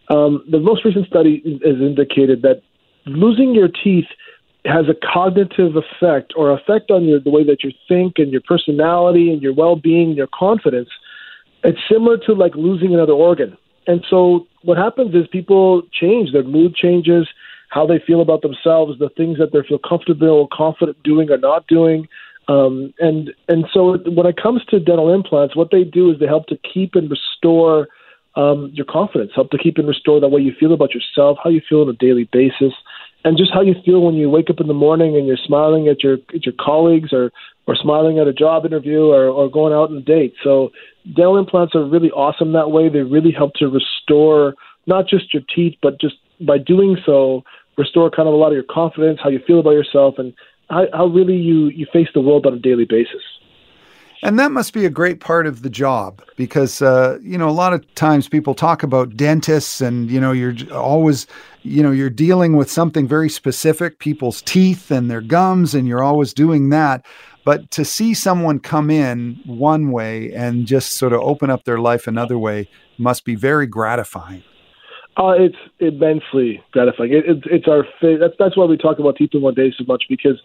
Um, 0.09 0.45
the 0.51 0.59
most 0.59 0.85
recent 0.85 1.07
study 1.07 1.43
has 1.65 1.79
indicated 1.81 2.43
that 2.43 2.63
losing 3.07 3.55
your 3.55 3.69
teeth 3.69 4.07
has 4.65 4.87
a 4.89 4.95
cognitive 4.95 5.77
effect 5.77 6.33
or 6.37 6.51
effect 6.53 6.91
on 6.91 7.05
your 7.05 7.21
the 7.21 7.31
way 7.31 7.45
that 7.45 7.63
you 7.63 7.73
think 7.87 8.15
and 8.17 8.33
your 8.33 8.43
personality 8.43 9.33
and 9.33 9.43
your 9.43 9.55
well-being, 9.55 10.13
your 10.13 10.29
confidence. 10.47 10.89
It's 11.65 11.79
similar 11.91 12.17
to 12.27 12.33
like 12.33 12.55
losing 12.55 12.95
another 12.95 13.13
organ. 13.13 13.57
And 13.87 14.05
so 14.09 14.47
what 14.63 14.79
happens 14.79 15.15
is 15.15 15.27
people 15.29 15.83
change, 15.93 16.33
their 16.33 16.45
mood 16.45 16.75
changes, 16.75 17.29
how 17.71 17.87
they 17.87 18.01
feel 18.07 18.21
about 18.21 18.43
themselves, 18.43 18.99
the 18.99 19.09
things 19.17 19.39
that 19.39 19.53
they 19.53 19.67
feel 19.67 19.79
comfortable, 19.79 20.49
confident 20.53 21.03
doing 21.03 21.31
or 21.31 21.39
not 21.39 21.67
doing. 21.67 22.07
Um, 22.49 22.93
and 22.99 23.31
and 23.49 23.65
so 23.73 23.99
when 24.11 24.27
it 24.27 24.37
comes 24.37 24.65
to 24.67 24.81
dental 24.81 25.13
implants, 25.13 25.57
what 25.57 25.71
they 25.71 25.85
do 25.85 26.11
is 26.11 26.19
they 26.19 26.27
help 26.27 26.47
to 26.49 26.59
keep 26.73 26.95
and 26.95 27.11
restore 27.11 27.89
um, 28.37 28.71
your 28.75 28.87
confidence, 28.87 29.33
help 29.35 29.51
to 29.51 29.59
keep 29.59 29.79
and 29.79 29.89
restore 29.89 30.21
the 30.21 30.29
way 30.29 30.41
you 30.41 30.53
feel 30.59 30.73
about 30.73 30.95
yourself, 30.95 31.39
how 31.43 31.51
you 31.51 31.63
feel 31.69 31.83
on 31.83 31.89
a 31.89 31.93
daily 31.93 32.29
basis, 32.33 32.73
and 33.25 33.37
just 33.37 33.53
how 33.53 33.61
you 33.61 33.75
feel 33.85 34.01
when 34.01 34.15
you 34.15 34.29
wake 34.29 34.51
up 34.51 34.61
in 34.61 34.67
the 34.67 34.75
morning 34.75 35.17
and 35.17 35.27
you're 35.27 35.37
smiling 35.37 35.87
at 35.89 36.03
your 36.03 36.19
at 36.35 36.45
your 36.45 36.55
colleagues 36.59 37.13
or 37.13 37.31
or 37.69 37.77
smiling 37.77 38.19
at 38.19 38.27
a 38.27 38.33
job 38.33 38.67
interview 38.67 39.05
or, 39.05 39.29
or 39.29 39.49
going 39.49 39.73
out 39.73 39.91
on 39.91 39.97
a 39.97 40.01
date. 40.01 40.35
So 40.43 40.71
dental 41.15 41.37
implants 41.37 41.77
are 41.77 41.85
really 41.85 42.11
awesome 42.11 42.53
that 42.53 42.73
way. 42.73 42.89
They 42.89 43.03
really 43.03 43.31
help 43.31 43.55
to 43.55 43.69
restore 43.69 44.55
not 44.87 45.07
just 45.07 45.33
your 45.33 45.45
teeth, 45.55 45.77
but 45.81 46.01
just 46.01 46.17
by 46.41 46.59
doing 46.59 46.97
so, 47.05 47.43
restore 47.77 48.11
kind 48.11 48.29
of 48.29 48.35
a 48.35 48.37
lot 48.37 48.49
of 48.49 48.55
your 48.55 48.65
confidence, 48.65 49.21
how 49.23 49.29
you 49.29 49.41
feel 49.47 49.61
about 49.61 49.71
yourself, 49.71 50.15
and 50.19 50.35
how, 50.69 50.87
how 50.93 51.07
really 51.07 51.37
you, 51.37 51.67
you 51.69 51.87
face 51.93 52.09
the 52.15 52.21
world 52.21 52.47
on 52.47 52.55
a 52.55 52.59
daily 52.59 52.85
basis. 52.85 53.23
And 54.23 54.39
that 54.39 54.53
must 54.53 54.75
be 54.75 54.85
a 54.85 54.91
great 54.91 55.21
part 55.21 55.47
of 55.47 55.63
the 55.63 55.71
job 55.71 56.23
because, 56.37 56.83
uh, 56.83 57.19
you 57.23 57.39
know, 57.39 57.49
a 57.49 57.53
lot 57.53 57.73
of 57.73 57.95
times 57.95 58.29
people 58.29 58.55
talk 58.55 58.83
about 58.83 59.17
dentists 59.17 59.81
and, 59.81 60.11
you 60.11 60.21
know, 60.21 60.33
you're 60.33 60.55
always, 60.75 61.27
you 61.63 61.83
know, 61.83 61.91
you're 61.91 62.11
dealing 62.11 62.55
with 62.55 62.71
something 62.71 63.09
very 63.09 63.31
specific, 63.31 63.99
people's 63.99 64.43
teeth 64.43 64.91
and 64.91 65.11
their 65.11 65.23
gums, 65.23 65.75
and 65.75 65.89
you're 65.89 66.03
always 66.03 66.35
doing 66.35 66.69
that. 66.69 67.07
But 67.47 67.71
to 67.71 67.85
see 67.85 68.13
someone 68.13 68.59
come 68.59 68.91
in 68.91 69.41
one 69.47 69.91
way 69.91 70.31
and 70.35 70.67
just 70.67 70.93
sort 70.93 71.15
of 71.15 71.21
open 71.23 71.49
up 71.49 71.65
their 71.65 71.79
life 71.79 72.07
another 72.07 72.39
way 72.39 72.69
must 72.99 73.25
be 73.25 73.37
very 73.37 73.67
gratifying. 73.67 74.43
Uh, 75.17 75.35
it's 75.37 75.57
immensely 75.81 76.63
gratifying. 76.73 77.13
It, 77.13 77.27
it, 77.27 77.39
it's 77.47 77.69
our 77.69 77.85
that's 78.03 78.35
that's 78.39 78.57
why 78.57 78.65
we 78.65 78.77
talk 78.77 78.99
about 78.99 79.21
in 79.21 79.43
one 79.43 79.55
day 79.55 79.73
so 79.77 79.85
much 79.87 80.05
because 80.09 80.41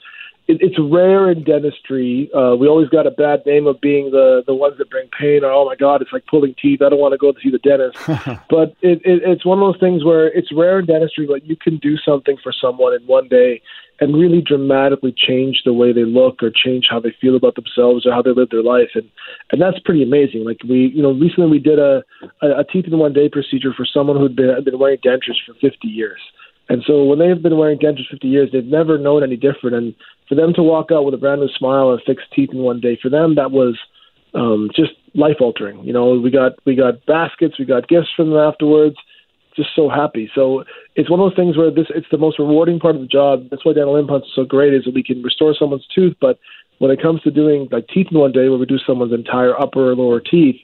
it, 0.47 0.57
it's 0.61 0.75
rare 0.79 1.31
in 1.31 1.43
dentistry. 1.43 2.29
Uh, 2.33 2.55
we 2.55 2.67
always 2.67 2.89
got 2.89 3.07
a 3.07 3.11
bad 3.11 3.45
name 3.45 3.67
of 3.67 3.81
being 3.81 4.11
the 4.11 4.43
the 4.45 4.53
ones 4.53 4.77
that 4.77 4.89
bring 4.89 5.09
pain. 5.17 5.43
Or 5.43 5.51
oh 5.51 5.65
my 5.65 5.75
God, 5.75 6.01
it's 6.01 6.13
like 6.13 6.25
pulling 6.27 6.55
teeth. 6.61 6.81
I 6.81 6.89
don't 6.89 6.99
want 6.99 7.13
to 7.13 7.17
go 7.17 7.31
to 7.31 7.39
see 7.41 7.49
the 7.49 7.59
dentist. 7.59 7.97
but 8.49 8.75
it, 8.81 9.01
it, 9.03 9.23
it's 9.25 9.45
one 9.45 9.59
of 9.59 9.65
those 9.65 9.79
things 9.79 10.03
where 10.03 10.27
it's 10.27 10.51
rare 10.53 10.79
in 10.79 10.85
dentistry, 10.85 11.25
but 11.25 11.45
you 11.45 11.55
can 11.55 11.77
do 11.77 11.97
something 11.97 12.37
for 12.43 12.53
someone 12.53 12.93
in 12.93 13.05
one 13.07 13.27
day 13.27 13.61
and 13.99 14.15
really 14.15 14.41
dramatically 14.41 15.13
change 15.15 15.61
the 15.63 15.73
way 15.73 15.93
they 15.93 16.03
look 16.03 16.43
or 16.43 16.51
change 16.51 16.87
how 16.89 16.99
they 16.99 17.15
feel 17.21 17.35
about 17.35 17.55
themselves 17.55 18.05
or 18.05 18.11
how 18.11 18.21
they 18.21 18.31
live 18.31 18.49
their 18.49 18.63
life 18.63 18.89
and 18.95 19.09
and 19.51 19.61
that's 19.61 19.79
pretty 19.79 20.03
amazing 20.03 20.43
like 20.43 20.57
we 20.67 20.91
you 20.93 21.01
know 21.01 21.13
recently 21.13 21.49
we 21.49 21.59
did 21.59 21.79
a 21.79 22.03
a, 22.41 22.59
a 22.59 22.63
teeth 22.65 22.85
in 22.85 22.97
one 22.97 23.13
day 23.13 23.29
procedure 23.29 23.73
for 23.75 23.85
someone 23.85 24.17
who'd 24.17 24.35
been 24.35 24.63
been 24.63 24.79
wearing 24.79 24.99
dentures 24.99 25.39
for 25.45 25.53
50 25.61 25.87
years 25.87 26.19
and 26.67 26.83
so 26.85 27.05
when 27.05 27.19
they've 27.19 27.41
been 27.41 27.57
wearing 27.57 27.79
dentures 27.79 28.09
50 28.11 28.27
years 28.27 28.49
they've 28.51 28.65
never 28.65 28.97
known 28.97 29.23
any 29.23 29.37
different 29.37 29.75
and 29.75 29.95
for 30.27 30.35
them 30.35 30.53
to 30.53 30.63
walk 30.63 30.91
out 30.91 31.05
with 31.05 31.13
a 31.13 31.17
brand 31.17 31.41
new 31.41 31.49
smile 31.57 31.91
and 31.91 32.01
fixed 32.05 32.31
teeth 32.33 32.49
in 32.51 32.59
one 32.59 32.79
day 32.79 32.97
for 33.01 33.09
them 33.09 33.35
that 33.35 33.51
was 33.51 33.77
um 34.33 34.69
just 34.75 34.91
life 35.13 35.37
altering 35.39 35.83
you 35.83 35.93
know 35.93 36.19
we 36.19 36.29
got 36.29 36.53
we 36.65 36.75
got 36.75 37.05
baskets 37.05 37.57
we 37.59 37.65
got 37.65 37.87
gifts 37.87 38.09
from 38.15 38.29
them 38.29 38.39
afterwards 38.39 38.97
just 39.55 39.69
so 39.75 39.89
happy. 39.89 40.29
So 40.35 40.63
it's 40.95 41.09
one 41.09 41.19
of 41.19 41.29
those 41.29 41.35
things 41.35 41.57
where 41.57 41.71
this 41.71 41.87
it's 41.89 42.07
the 42.11 42.17
most 42.17 42.39
rewarding 42.39 42.79
part 42.79 42.95
of 42.95 43.01
the 43.01 43.07
job. 43.07 43.47
That's 43.49 43.65
why 43.65 43.73
dental 43.73 43.95
implants 43.95 44.27
are 44.27 44.43
so 44.43 44.45
great 44.45 44.73
is 44.73 44.83
that 44.85 44.93
we 44.93 45.03
can 45.03 45.23
restore 45.23 45.55
someone's 45.57 45.87
tooth, 45.93 46.15
but 46.19 46.39
when 46.79 46.91
it 46.91 47.01
comes 47.01 47.21
to 47.21 47.31
doing 47.31 47.67
like 47.71 47.87
teeth 47.87 48.07
in 48.11 48.19
one 48.19 48.31
day 48.31 48.49
where 48.49 48.57
we 48.57 48.65
do 48.65 48.77
someone's 48.85 49.13
entire 49.13 49.59
upper 49.59 49.91
or 49.91 49.95
lower 49.95 50.19
teeth, 50.19 50.57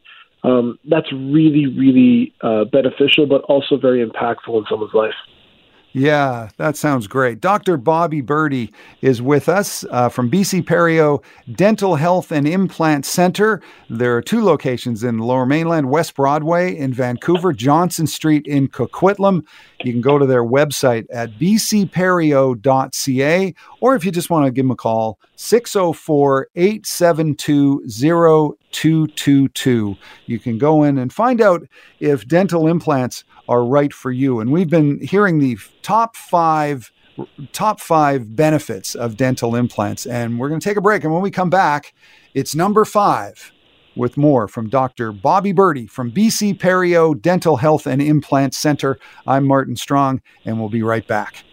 um, 0.43 0.77
that's 0.89 1.11
really, 1.13 1.67
really 1.67 2.33
uh, 2.41 2.65
beneficial, 2.65 3.25
but 3.25 3.41
also 3.43 3.77
very 3.77 4.05
impactful 4.05 4.57
in 4.57 4.65
someone's 4.69 4.93
life. 4.93 5.13
Yeah, 5.93 6.49
that 6.55 6.77
sounds 6.77 7.07
great. 7.07 7.41
Dr. 7.41 7.75
Bobby 7.75 8.21
Birdi 8.21 8.71
is 9.01 9.21
with 9.21 9.49
us 9.49 9.83
uh, 9.91 10.07
from 10.07 10.31
BC 10.31 10.63
Perio 10.63 11.21
Dental 11.53 11.95
Health 11.95 12.31
and 12.31 12.47
Implant 12.47 13.05
Center. 13.05 13.61
There 13.89 14.15
are 14.15 14.21
two 14.21 14.41
locations 14.41 15.03
in 15.03 15.17
the 15.17 15.25
Lower 15.25 15.45
Mainland, 15.45 15.89
West 15.89 16.15
Broadway 16.15 16.77
in 16.77 16.93
Vancouver, 16.93 17.51
Johnson 17.51 18.07
Street 18.07 18.47
in 18.47 18.69
Coquitlam. 18.69 19.45
You 19.83 19.91
can 19.91 19.99
go 20.01 20.17
to 20.17 20.25
their 20.25 20.45
website 20.45 21.07
at 21.11 21.31
bcperio.ca, 21.37 21.93
or 23.81 23.95
if 23.95 24.05
you 24.05 24.11
just 24.11 24.29
want 24.29 24.45
to 24.45 24.51
give 24.51 24.63
them 24.63 24.71
a 24.71 24.75
call, 24.75 25.19
604 25.35 26.47
872 26.55 27.83
0222. 28.71 29.97
You 30.25 30.39
can 30.39 30.57
go 30.57 30.83
in 30.83 30.97
and 30.97 31.11
find 31.11 31.41
out 31.41 31.63
if 31.99 32.25
dental 32.27 32.67
implants 32.67 33.25
are 33.51 33.65
right 33.65 33.93
for 33.93 34.11
you. 34.11 34.39
And 34.39 34.49
we've 34.49 34.69
been 34.69 35.01
hearing 35.01 35.39
the 35.39 35.57
top 35.81 36.15
five 36.15 36.91
top 37.51 37.81
five 37.81 38.37
benefits 38.37 38.95
of 38.95 39.17
dental 39.17 39.55
implants. 39.55 40.05
And 40.05 40.39
we're 40.39 40.47
going 40.47 40.61
to 40.61 40.67
take 40.67 40.77
a 40.77 40.81
break. 40.81 41.03
And 41.03 41.13
when 41.13 41.21
we 41.21 41.29
come 41.29 41.49
back, 41.49 41.93
it's 42.33 42.55
number 42.55 42.85
five 42.85 43.51
with 43.97 44.15
more 44.15 44.47
from 44.47 44.69
Dr. 44.69 45.11
Bobby 45.11 45.53
Birdi 45.53 45.89
from 45.89 46.09
BC 46.09 46.57
Perio 46.57 47.21
Dental 47.21 47.57
Health 47.57 47.85
and 47.85 48.01
Implant 48.01 48.55
Center. 48.55 48.97
I'm 49.27 49.45
Martin 49.45 49.75
Strong, 49.75 50.21
and 50.45 50.57
we'll 50.57 50.69
be 50.69 50.81
right 50.81 51.05
back. 51.05 51.43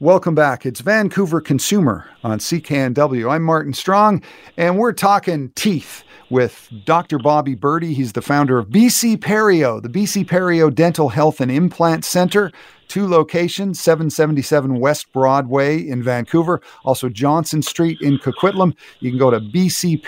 Welcome 0.00 0.34
back. 0.34 0.66
It's 0.66 0.80
Vancouver 0.80 1.40
Consumer 1.40 2.10
on 2.24 2.40
CKNW. 2.40 3.30
I'm 3.30 3.44
Martin 3.44 3.72
Strong, 3.72 4.24
and 4.56 4.76
we're 4.76 4.92
talking 4.92 5.50
teeth 5.50 6.02
with 6.30 6.68
Dr. 6.84 7.20
Bobby 7.20 7.54
Birdi. 7.54 7.94
He's 7.94 8.12
the 8.12 8.20
founder 8.20 8.58
of 8.58 8.70
BC 8.70 9.18
Perio, 9.18 9.80
the 9.80 9.88
BC 9.88 10.26
Perio 10.26 10.74
Dental 10.74 11.10
Health 11.10 11.40
and 11.40 11.48
Implant 11.48 12.04
Center. 12.04 12.50
Two 12.88 13.06
locations, 13.06 13.78
777 13.78 14.80
West 14.80 15.12
Broadway 15.12 15.78
in 15.78 16.02
Vancouver, 16.02 16.60
also 16.84 17.08
Johnson 17.08 17.62
Street 17.62 18.00
in 18.00 18.18
Coquitlam. 18.18 18.74
You 18.98 19.12
can 19.12 19.18
go 19.18 19.30
to 19.30 19.38
bcperio.ca. 19.38 20.02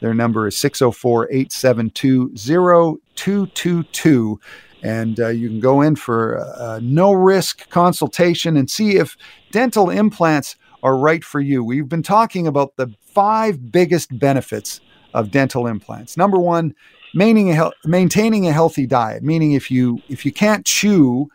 Their 0.00 0.14
number 0.14 0.46
is 0.46 0.56
604 0.56 1.24
872 1.24 2.36
0222 2.36 4.40
and 4.82 5.20
uh, 5.20 5.28
you 5.28 5.48
can 5.48 5.60
go 5.60 5.80
in 5.80 5.96
for 5.96 6.34
a 6.56 6.80
no 6.80 7.12
risk 7.12 7.68
consultation 7.70 8.56
and 8.56 8.70
see 8.70 8.96
if 8.96 9.16
dental 9.50 9.90
implants 9.90 10.56
are 10.82 10.96
right 10.96 11.22
for 11.24 11.40
you. 11.40 11.62
We've 11.62 11.88
been 11.88 12.02
talking 12.02 12.46
about 12.46 12.76
the 12.76 12.88
five 13.02 13.70
biggest 13.70 14.18
benefits 14.18 14.80
of 15.12 15.30
dental 15.30 15.66
implants. 15.66 16.16
Number 16.16 16.38
one, 16.38 16.74
maintaining 17.14 17.58
a, 17.58 17.70
maintaining 17.84 18.46
a 18.46 18.52
healthy 18.52 18.86
diet, 18.86 19.22
meaning 19.22 19.52
if 19.52 19.70
you 19.70 20.00
if 20.08 20.24
you 20.24 20.32
can't 20.32 20.64
chew 20.64 21.28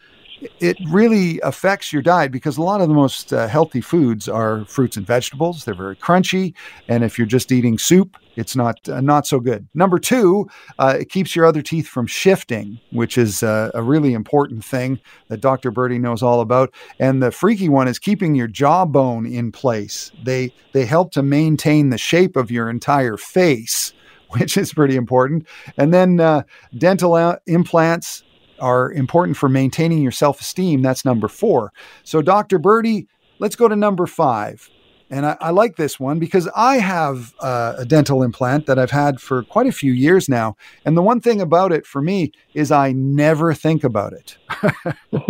it 0.59 0.77
really 0.89 1.39
affects 1.41 1.93
your 1.93 2.01
diet 2.01 2.31
because 2.31 2.57
a 2.57 2.61
lot 2.61 2.81
of 2.81 2.87
the 2.87 2.93
most 2.93 3.31
uh, 3.31 3.47
healthy 3.47 3.81
foods 3.81 4.27
are 4.27 4.65
fruits 4.65 4.97
and 4.97 5.05
vegetables. 5.05 5.65
They're 5.65 5.73
very 5.73 5.95
crunchy, 5.95 6.53
and 6.87 7.03
if 7.03 7.17
you're 7.17 7.27
just 7.27 7.51
eating 7.51 7.77
soup, 7.77 8.17
it's 8.35 8.55
not 8.55 8.87
uh, 8.89 9.01
not 9.01 9.25
so 9.25 9.39
good. 9.39 9.67
Number 9.73 9.97
two, 9.97 10.49
uh, 10.79 10.97
it 10.99 11.09
keeps 11.09 11.35
your 11.35 11.45
other 11.45 11.61
teeth 11.61 11.87
from 11.87 12.07
shifting, 12.07 12.79
which 12.91 13.17
is 13.17 13.43
uh, 13.43 13.71
a 13.73 13.81
really 13.81 14.13
important 14.13 14.63
thing 14.63 14.99
that 15.29 15.41
Dr. 15.41 15.71
Birdi 15.71 15.99
knows 15.99 16.21
all 16.21 16.41
about. 16.41 16.73
And 16.99 17.23
the 17.23 17.31
freaky 17.31 17.69
one 17.69 17.87
is 17.87 17.99
keeping 17.99 18.35
your 18.35 18.47
jawbone 18.47 19.25
in 19.25 19.51
place. 19.51 20.11
They 20.23 20.53
they 20.73 20.85
help 20.85 21.11
to 21.13 21.23
maintain 21.23 21.89
the 21.89 21.97
shape 21.97 22.35
of 22.35 22.51
your 22.51 22.69
entire 22.69 23.17
face 23.17 23.93
which 24.29 24.57
is 24.57 24.73
pretty 24.73 24.95
important. 24.95 25.47
And 25.77 25.93
then 25.93 26.19
uh, 26.19 26.43
dental 26.77 27.13
uh, 27.13 27.37
implants 27.45 28.23
are 28.59 28.91
important 28.91 29.37
for 29.37 29.49
maintaining 29.49 30.01
your 30.01 30.11
self 30.11 30.41
esteem. 30.41 30.81
That's 30.81 31.05
number 31.05 31.27
four. 31.27 31.71
So, 32.03 32.21
Dr. 32.21 32.59
Birdi, 32.59 33.07
let's 33.39 33.55
go 33.55 33.67
to 33.67 33.75
number 33.75 34.05
five. 34.05 34.69
And 35.09 35.25
I, 35.25 35.37
I 35.39 35.49
like 35.51 35.75
this 35.75 35.99
one 35.99 36.17
because 36.17 36.49
I 36.55 36.77
have 36.77 37.33
uh, 37.39 37.75
a 37.77 37.85
dental 37.85 38.23
implant 38.23 38.65
that 38.65 38.79
I've 38.79 38.91
had 38.91 39.21
for 39.21 39.43
quite 39.43 39.67
a 39.67 39.71
few 39.71 39.93
years 39.93 40.27
now. 40.27 40.55
And 40.83 40.97
the 40.97 41.03
one 41.03 41.21
thing 41.21 41.41
about 41.41 41.71
it 41.71 41.85
for 41.85 42.01
me 42.01 42.31
is 42.53 42.71
I 42.71 42.91
never 42.91 43.53
think 43.53 43.83
about 43.83 44.13
it. 44.13 44.37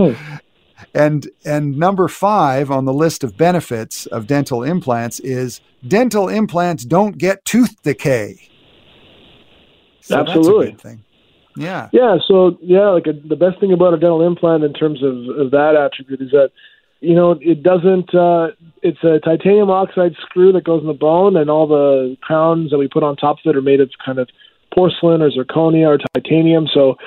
and 0.94 1.30
and 1.44 1.78
number 1.78 2.08
five 2.08 2.72
on 2.72 2.86
the 2.86 2.94
list 2.94 3.24
of 3.24 3.38
benefits 3.38 4.06
of 4.08 4.28
dental 4.28 4.64
implants 4.64 5.20
is 5.20 5.62
dental 5.88 6.30
implants 6.30 6.86
don't 6.86 7.18
get 7.18 7.44
tooth 7.46 7.82
decay. 7.84 8.50
So 10.02 10.20
Absolutely. 10.20 10.98
Yeah. 11.56 11.89
Yeah. 11.94 12.18
So 12.28 12.58
yeah, 12.62 12.89
like 12.89 13.08
a, 13.08 13.13
the 13.13 13.36
best 13.36 13.60
thing 13.60 13.72
about 13.72 13.94
a 13.94 13.98
dental 13.98 14.26
implant 14.26 14.63
in 14.63 14.74
terms 14.74 15.04
of, 15.04 15.15
of 15.38 15.52
that 15.52 15.76
attribute 15.76 16.22
is 16.22 16.32
that 16.32 16.52
you 17.02 17.15
know 17.15 17.38
it 17.41 17.63
doesn't. 17.63 18.13
Uh, 18.13 18.50
it's 18.82 19.04
a 19.04 19.20
titanium 19.20 19.70
oxide 19.70 20.15
screw 20.22 20.52
that 20.52 20.63
goes 20.63 20.82
in 20.82 20.88
the 20.88 20.94
bone, 20.94 21.36
and 21.38 21.50
all 21.50 21.68
the 21.68 22.18
crowns 22.22 22.72
that 22.72 22.78
we 22.78 22.88
put 22.88 23.04
on 23.04 23.15
top 23.15 23.38
of 23.44 23.50
it 23.50 23.58
are 23.58 23.62
made 23.62 23.80
of 23.80 23.89
kind 24.04 24.20
of 24.20 24.30
porcelain 24.74 25.22
or 25.22 25.32
zirconia 25.32 25.88
or 25.88 25.98
titanium. 26.13 26.68
So 26.72 26.98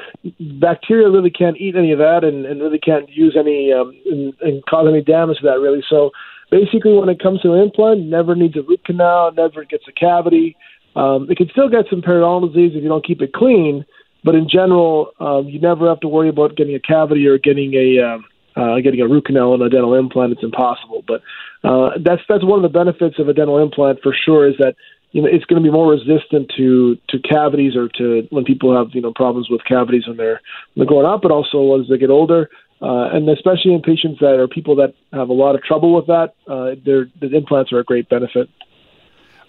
bacteria 0.58 1.10
really 1.10 1.30
can't 1.30 1.58
eat 1.58 1.76
any 1.76 1.92
of 1.92 1.98
that 1.98 2.24
and, 2.24 2.46
and 2.46 2.60
really 2.60 2.78
can't 2.78 3.08
use 3.10 3.36
any 3.38 3.72
um, 3.72 3.92
and, 4.06 4.34
and 4.40 4.64
cause 4.64 4.86
any 4.88 5.02
damage 5.02 5.38
to 5.38 5.44
that 5.44 5.60
really. 5.60 5.84
So 5.88 6.10
basically, 6.50 6.94
when 6.94 7.10
it 7.10 7.22
comes 7.22 7.42
to 7.42 7.52
an 7.52 7.60
implant, 7.60 8.06
never 8.06 8.34
needs 8.34 8.56
a 8.56 8.62
root 8.62 8.84
canal, 8.84 9.32
never 9.32 9.64
gets 9.64 9.84
a 9.86 9.92
cavity. 9.92 10.56
Um, 10.96 11.30
it 11.30 11.36
can 11.36 11.48
still 11.50 11.68
get 11.68 11.84
some 11.90 12.02
periodontal 12.02 12.48
disease 12.48 12.72
if 12.74 12.82
you 12.82 12.88
don't 12.88 13.06
keep 13.06 13.20
it 13.20 13.32
clean, 13.32 13.84
but 14.24 14.34
in 14.34 14.48
general, 14.48 15.12
um, 15.20 15.48
you 15.48 15.60
never 15.60 15.88
have 15.88 16.00
to 16.00 16.08
worry 16.08 16.28
about 16.28 16.56
getting 16.56 16.74
a 16.74 16.80
cavity 16.80 17.26
or 17.26 17.38
getting 17.38 17.74
a 17.74 17.98
um, 18.00 18.24
uh, 18.56 18.80
getting 18.80 19.00
a 19.00 19.06
root 19.06 19.26
canal 19.26 19.54
and 19.54 19.62
a 19.62 19.68
dental 19.68 19.94
implant. 19.94 20.32
It's 20.32 20.42
impossible. 20.42 21.04
But 21.06 21.22
uh, 21.62 21.90
that's 22.04 22.22
that's 22.28 22.44
one 22.44 22.58
of 22.58 22.62
the 22.62 22.76
benefits 22.76 23.18
of 23.18 23.28
a 23.28 23.32
dental 23.32 23.58
implant 23.58 24.00
for 24.02 24.14
sure 24.14 24.48
is 24.48 24.56
that 24.58 24.74
you 25.12 25.22
know 25.22 25.28
it's 25.30 25.44
going 25.44 25.62
to 25.62 25.66
be 25.66 25.72
more 25.72 25.90
resistant 25.90 26.50
to 26.56 26.98
to 27.08 27.18
cavities 27.20 27.76
or 27.76 27.88
to 27.98 28.26
when 28.30 28.44
people 28.44 28.76
have 28.76 28.88
you 28.94 29.00
know 29.00 29.12
problems 29.14 29.48
with 29.48 29.62
cavities 29.64 30.06
when 30.06 30.16
they're 30.16 30.40
when 30.74 30.86
they're 30.86 30.86
growing 30.86 31.06
up, 31.06 31.22
but 31.22 31.30
also 31.30 31.80
as 31.80 31.88
they 31.88 31.98
get 31.98 32.10
older. 32.10 32.50
Uh, 32.80 33.10
and 33.12 33.28
especially 33.28 33.74
in 33.74 33.82
patients 33.82 34.20
that 34.20 34.38
are 34.38 34.46
people 34.46 34.76
that 34.76 34.94
have 35.12 35.28
a 35.28 35.32
lot 35.32 35.56
of 35.56 35.62
trouble 35.64 35.92
with 35.92 36.06
that, 36.06 36.34
uh, 36.46 36.78
the 36.84 37.10
implants 37.34 37.72
are 37.72 37.80
a 37.80 37.84
great 37.84 38.08
benefit. 38.08 38.48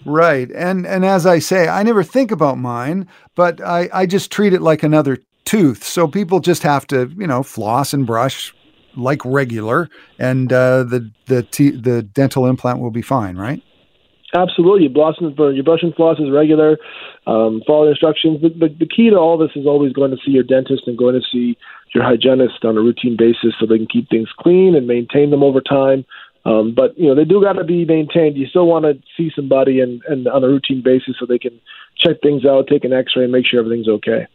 Right. 0.06 0.50
And 0.52 0.86
and 0.86 1.04
as 1.04 1.26
I 1.26 1.38
say, 1.38 1.68
I 1.68 1.82
never 1.82 2.02
think 2.02 2.30
about 2.30 2.58
mine, 2.58 3.06
but 3.34 3.60
I, 3.60 3.88
I 3.92 4.06
just 4.06 4.30
treat 4.30 4.52
it 4.52 4.62
like 4.62 4.82
another 4.82 5.18
tooth. 5.44 5.84
So 5.84 6.08
people 6.08 6.40
just 6.40 6.62
have 6.62 6.86
to, 6.88 7.10
you 7.18 7.26
know, 7.26 7.42
floss 7.42 7.92
and 7.92 8.06
brush 8.06 8.54
like 8.96 9.24
regular, 9.24 9.88
and 10.18 10.52
uh, 10.52 10.84
the 10.84 11.10
the 11.26 11.42
t- 11.42 11.76
the 11.76 12.02
dental 12.02 12.46
implant 12.46 12.80
will 12.80 12.90
be 12.90 13.02
fine, 13.02 13.36
right? 13.36 13.62
Absolutely, 14.34 14.84
you 14.84 14.88
brush 14.88 15.16
and 15.20 15.36
your 15.36 15.64
brush 15.64 15.82
and 15.82 15.94
floss 15.94 16.18
is 16.18 16.30
regular. 16.30 16.78
Um, 17.26 17.62
follow 17.66 17.86
the 17.86 17.90
instructions. 17.90 18.38
But, 18.40 18.58
but 18.58 18.78
the 18.78 18.86
key 18.86 19.10
to 19.10 19.16
all 19.16 19.36
this 19.36 19.50
is 19.56 19.66
always 19.66 19.92
going 19.92 20.12
to 20.12 20.16
see 20.24 20.30
your 20.30 20.44
dentist 20.44 20.84
and 20.86 20.96
going 20.96 21.14
to 21.14 21.26
see 21.32 21.58
your 21.94 22.04
hygienist 22.04 22.64
on 22.64 22.78
a 22.78 22.80
routine 22.80 23.16
basis, 23.18 23.54
so 23.58 23.66
they 23.66 23.76
can 23.76 23.88
keep 23.88 24.08
things 24.08 24.28
clean 24.38 24.76
and 24.76 24.86
maintain 24.86 25.30
them 25.30 25.42
over 25.42 25.60
time. 25.60 26.04
Um, 26.44 26.74
but 26.74 26.98
you 26.98 27.06
know 27.06 27.14
they 27.14 27.24
do 27.24 27.42
got 27.42 27.54
to 27.54 27.64
be 27.64 27.84
maintained. 27.84 28.36
You 28.36 28.46
still 28.46 28.66
want 28.66 28.84
to 28.84 28.94
see 29.16 29.30
somebody 29.34 29.80
and, 29.80 30.02
and 30.08 30.26
on 30.26 30.42
a 30.42 30.48
routine 30.48 30.82
basis 30.82 31.16
so 31.18 31.26
they 31.26 31.38
can 31.38 31.60
check 31.98 32.16
things 32.22 32.46
out, 32.46 32.66
take 32.66 32.84
an 32.84 32.92
X-ray, 32.92 33.24
and 33.24 33.32
make 33.32 33.46
sure 33.46 33.60
everything's 33.60 33.88
okay. 33.88 34.26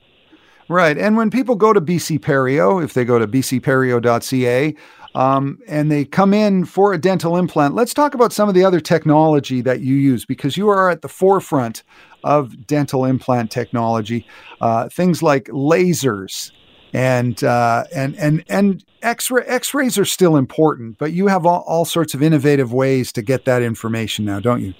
Right, 0.67 0.97
and 0.97 1.15
when 1.15 1.29
people 1.29 1.55
go 1.55 1.73
to 1.73 1.81
BC 1.81 2.19
Perio, 2.19 2.83
if 2.83 2.93
they 2.93 3.05
go 3.05 3.19
to 3.19 3.27
bcperio.ca, 3.27 4.75
um, 5.13 5.59
and 5.67 5.91
they 5.91 6.05
come 6.05 6.33
in 6.33 6.65
for 6.65 6.93
a 6.93 6.97
dental 6.97 7.37
implant, 7.37 7.75
let's 7.75 7.93
talk 7.93 8.15
about 8.15 8.33
some 8.33 8.49
of 8.49 8.55
the 8.55 8.65
other 8.65 8.79
technology 8.79 9.61
that 9.61 9.81
you 9.81 9.95
use 9.95 10.25
because 10.25 10.57
you 10.57 10.67
are 10.69 10.89
at 10.89 11.03
the 11.03 11.07
forefront 11.07 11.83
of 12.23 12.65
dental 12.65 13.05
implant 13.05 13.51
technology. 13.51 14.25
Uh, 14.59 14.89
things 14.89 15.21
like 15.21 15.45
lasers 15.45 16.51
and 16.95 17.43
uh, 17.43 17.83
and 17.93 18.15
and 18.15 18.43
and 18.47 18.83
X-ray 19.01 19.43
X-rays 19.45 19.97
are 19.97 20.05
still 20.05 20.37
important, 20.37 20.97
but 20.97 21.11
you 21.11 21.27
have 21.27 21.45
all, 21.45 21.63
all 21.67 21.83
sorts 21.83 22.13
of 22.13 22.23
innovative 22.23 22.71
ways 22.71 23.11
to 23.13 23.21
get 23.21 23.43
that 23.45 23.61
information 23.61 24.23
now, 24.23 24.39
don't 24.39 24.61
you? 24.61 24.73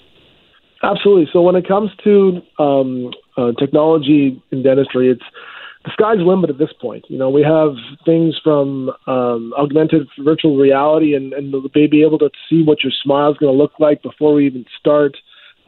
Absolutely. 0.82 1.28
So 1.32 1.42
when 1.42 1.56
it 1.56 1.68
comes 1.68 1.90
to 2.04 2.40
um, 2.58 3.10
uh, 3.36 3.52
technology 3.58 4.42
in 4.50 4.62
dentistry, 4.62 5.10
it's 5.10 5.22
the 5.84 5.90
sky's 5.92 6.16
the 6.16 6.24
limit 6.24 6.48
at 6.48 6.58
this 6.58 6.72
point. 6.80 7.04
You 7.08 7.18
know, 7.18 7.28
we 7.28 7.42
have 7.42 7.74
things 8.06 8.34
from 8.42 8.90
um, 9.06 9.52
augmented 9.58 10.08
virtual 10.18 10.56
reality 10.56 11.14
and, 11.14 11.34
and 11.34 11.52
be 11.72 12.02
able 12.02 12.18
to 12.18 12.30
see 12.48 12.62
what 12.62 12.82
your 12.82 12.92
smile 13.02 13.30
is 13.30 13.36
going 13.36 13.52
to 13.52 13.56
look 13.56 13.72
like 13.78 14.02
before 14.02 14.32
we 14.32 14.46
even 14.46 14.64
start. 14.78 15.16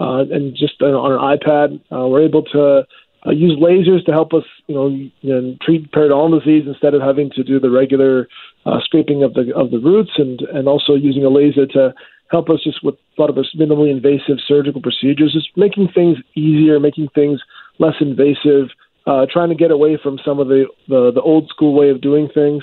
Uh, 0.01 0.25
and 0.31 0.57
just 0.57 0.81
on 0.81 1.13
an 1.13 1.39
iPad, 1.39 1.81
uh, 1.93 2.07
we're 2.07 2.25
able 2.25 2.43
to 2.45 2.87
uh, 3.29 3.33
use 3.33 3.59
lasers 3.61 4.05
to 4.07 4.13
help 4.13 4.33
us, 4.33 4.45
you 4.67 4.75
know, 4.75 4.89
you 4.89 5.11
know, 5.23 5.57
treat 5.61 5.91
periodontal 5.93 6.39
disease 6.39 6.65
instead 6.67 6.95
of 6.95 7.03
having 7.03 7.31
to 7.31 7.45
do 7.45 7.61
the 7.61 7.71
regular 7.71 8.29
uh, 8.65 8.81
scraping 8.81 9.23
of 9.23 9.35
the 9.35 9.53
of 9.55 9.71
the 9.71 9.79
roots, 9.79 10.13
and 10.17 10.41
and 10.41 10.67
also 10.67 10.95
using 10.95 11.25
a 11.25 11.29
laser 11.29 11.67
to 11.67 11.95
help 12.31 12.49
us 12.51 12.61
just 12.63 12.83
with 12.83 12.95
a 12.95 13.21
lot 13.21 13.31
of 13.31 13.37
minimally 13.57 13.91
invasive 13.91 14.39
surgical 14.47 14.81
procedures, 14.83 15.33
just 15.33 15.49
making 15.57 15.89
things 15.95 16.17
easier, 16.35 16.79
making 16.79 17.09
things 17.15 17.41
less 17.79 17.95
invasive, 18.01 18.69
uh, 19.07 19.27
trying 19.31 19.49
to 19.49 19.55
get 19.55 19.71
away 19.71 19.99
from 20.03 20.19
some 20.25 20.39
of 20.39 20.49
the, 20.49 20.67
the 20.89 21.13
the 21.13 21.23
old 21.23 21.49
school 21.49 21.75
way 21.75 21.91
of 21.91 22.01
doing 22.01 22.29
things. 22.33 22.63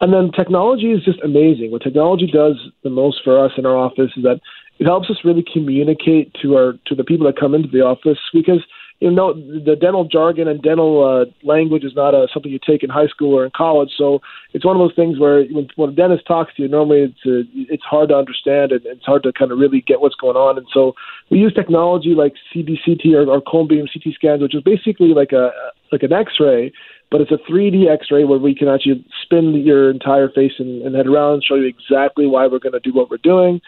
And 0.00 0.14
then 0.14 0.32
technology 0.32 0.92
is 0.92 1.04
just 1.04 1.20
amazing. 1.20 1.72
What 1.72 1.82
technology 1.82 2.26
does 2.26 2.56
the 2.82 2.90
most 2.90 3.20
for 3.22 3.38
us 3.44 3.52
in 3.58 3.66
our 3.66 3.76
office 3.76 4.10
is 4.16 4.22
that 4.22 4.40
it 4.78 4.86
helps 4.86 5.10
us 5.10 5.18
really 5.24 5.44
communicate 5.52 6.34
to 6.42 6.56
our 6.56 6.72
to 6.86 6.94
the 6.94 7.04
people 7.04 7.26
that 7.26 7.38
come 7.38 7.54
into 7.54 7.68
the 7.68 7.82
office 7.82 8.18
because 8.32 8.64
you 9.00 9.10
know 9.10 9.32
the 9.32 9.76
dental 9.80 10.04
jargon 10.04 10.46
and 10.46 10.62
dental 10.62 11.02
uh, 11.02 11.24
language 11.42 11.84
is 11.84 11.94
not 11.96 12.14
a, 12.14 12.28
something 12.32 12.52
you 12.52 12.60
take 12.64 12.82
in 12.82 12.90
high 12.90 13.06
school 13.06 13.34
or 13.34 13.46
in 13.46 13.50
college. 13.56 13.90
So 13.96 14.20
it's 14.52 14.64
one 14.64 14.76
of 14.76 14.80
those 14.80 14.94
things 14.94 15.18
where 15.18 15.44
when, 15.46 15.68
when 15.76 15.90
a 15.90 15.92
dentist 15.92 16.26
talks 16.26 16.54
to 16.56 16.62
you, 16.62 16.68
normally 16.68 17.10
it's 17.10 17.20
uh, 17.24 17.48
it's 17.72 17.82
hard 17.82 18.10
to 18.10 18.16
understand 18.16 18.72
and 18.72 18.84
it's 18.84 19.06
hard 19.06 19.22
to 19.22 19.32
kind 19.32 19.52
of 19.52 19.58
really 19.58 19.80
get 19.80 20.02
what's 20.02 20.14
going 20.16 20.36
on. 20.36 20.58
And 20.58 20.66
so 20.72 20.92
we 21.30 21.38
use 21.38 21.54
technology 21.54 22.14
like 22.14 22.34
CBCT 22.54 23.14
or, 23.14 23.28
or 23.28 23.40
cone 23.40 23.68
beam 23.68 23.86
CT 23.86 24.14
scans, 24.14 24.42
which 24.42 24.54
is 24.54 24.62
basically 24.62 25.14
like 25.14 25.32
a 25.32 25.50
like 25.92 26.02
an 26.02 26.12
X-ray, 26.12 26.70
but 27.10 27.22
it's 27.22 27.32
a 27.32 27.50
3D 27.50 27.90
X-ray 27.90 28.24
where 28.24 28.38
we 28.38 28.54
can 28.54 28.68
actually 28.68 29.04
spin 29.22 29.54
your 29.54 29.90
entire 29.90 30.28
face 30.28 30.52
and, 30.58 30.82
and 30.82 30.94
head 30.94 31.06
around, 31.06 31.42
show 31.42 31.56
you 31.56 31.66
exactly 31.66 32.26
why 32.26 32.46
we're 32.46 32.60
going 32.60 32.74
to 32.74 32.80
do 32.80 32.92
what 32.92 33.10
we're 33.10 33.16
doing 33.16 33.60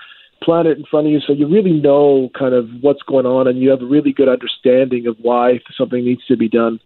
plan 0.43 0.67
it 0.67 0.79
in 0.79 0.85
front 0.91 1.07
of 1.07 1.13
you 1.13 1.21
so 1.21 1.33
you 1.33 1.49
really 1.49 1.73
know 1.73 2.31
kind 2.39 2.55
of 2.55 2.69
what's 2.81 3.03
going 3.03 3.27
on 3.27 3.47
and 3.47 3.61
you 3.61 3.71
have 3.71 3.83
a 3.83 3.87
really 3.87 4.13
good 4.13 4.29
understanding 4.29 5.07
of 5.07 5.17
why 5.21 5.61
something 5.77 6.05
needs 6.05 6.25
to 6.27 6.37
be 6.37 6.49
done. 6.49 6.81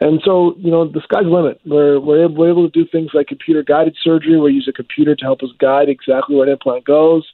And 0.00 0.20
so, 0.24 0.54
you 0.58 0.70
know, 0.70 0.86
the 0.86 1.00
sky's 1.04 1.24
the 1.24 1.30
limit. 1.30 1.60
We're, 1.64 1.98
we're, 1.98 2.24
able, 2.24 2.34
we're 2.34 2.50
able 2.50 2.68
to 2.68 2.84
do 2.84 2.88
things 2.90 3.10
like 3.14 3.28
computer 3.28 3.62
guided 3.62 3.96
surgery. 4.02 4.32
Where 4.32 4.44
we 4.44 4.52
use 4.52 4.68
a 4.68 4.72
computer 4.72 5.16
to 5.16 5.24
help 5.24 5.42
us 5.42 5.50
guide 5.58 5.88
exactly 5.88 6.36
where 6.36 6.46
an 6.46 6.52
implant 6.52 6.84
goes. 6.84 7.24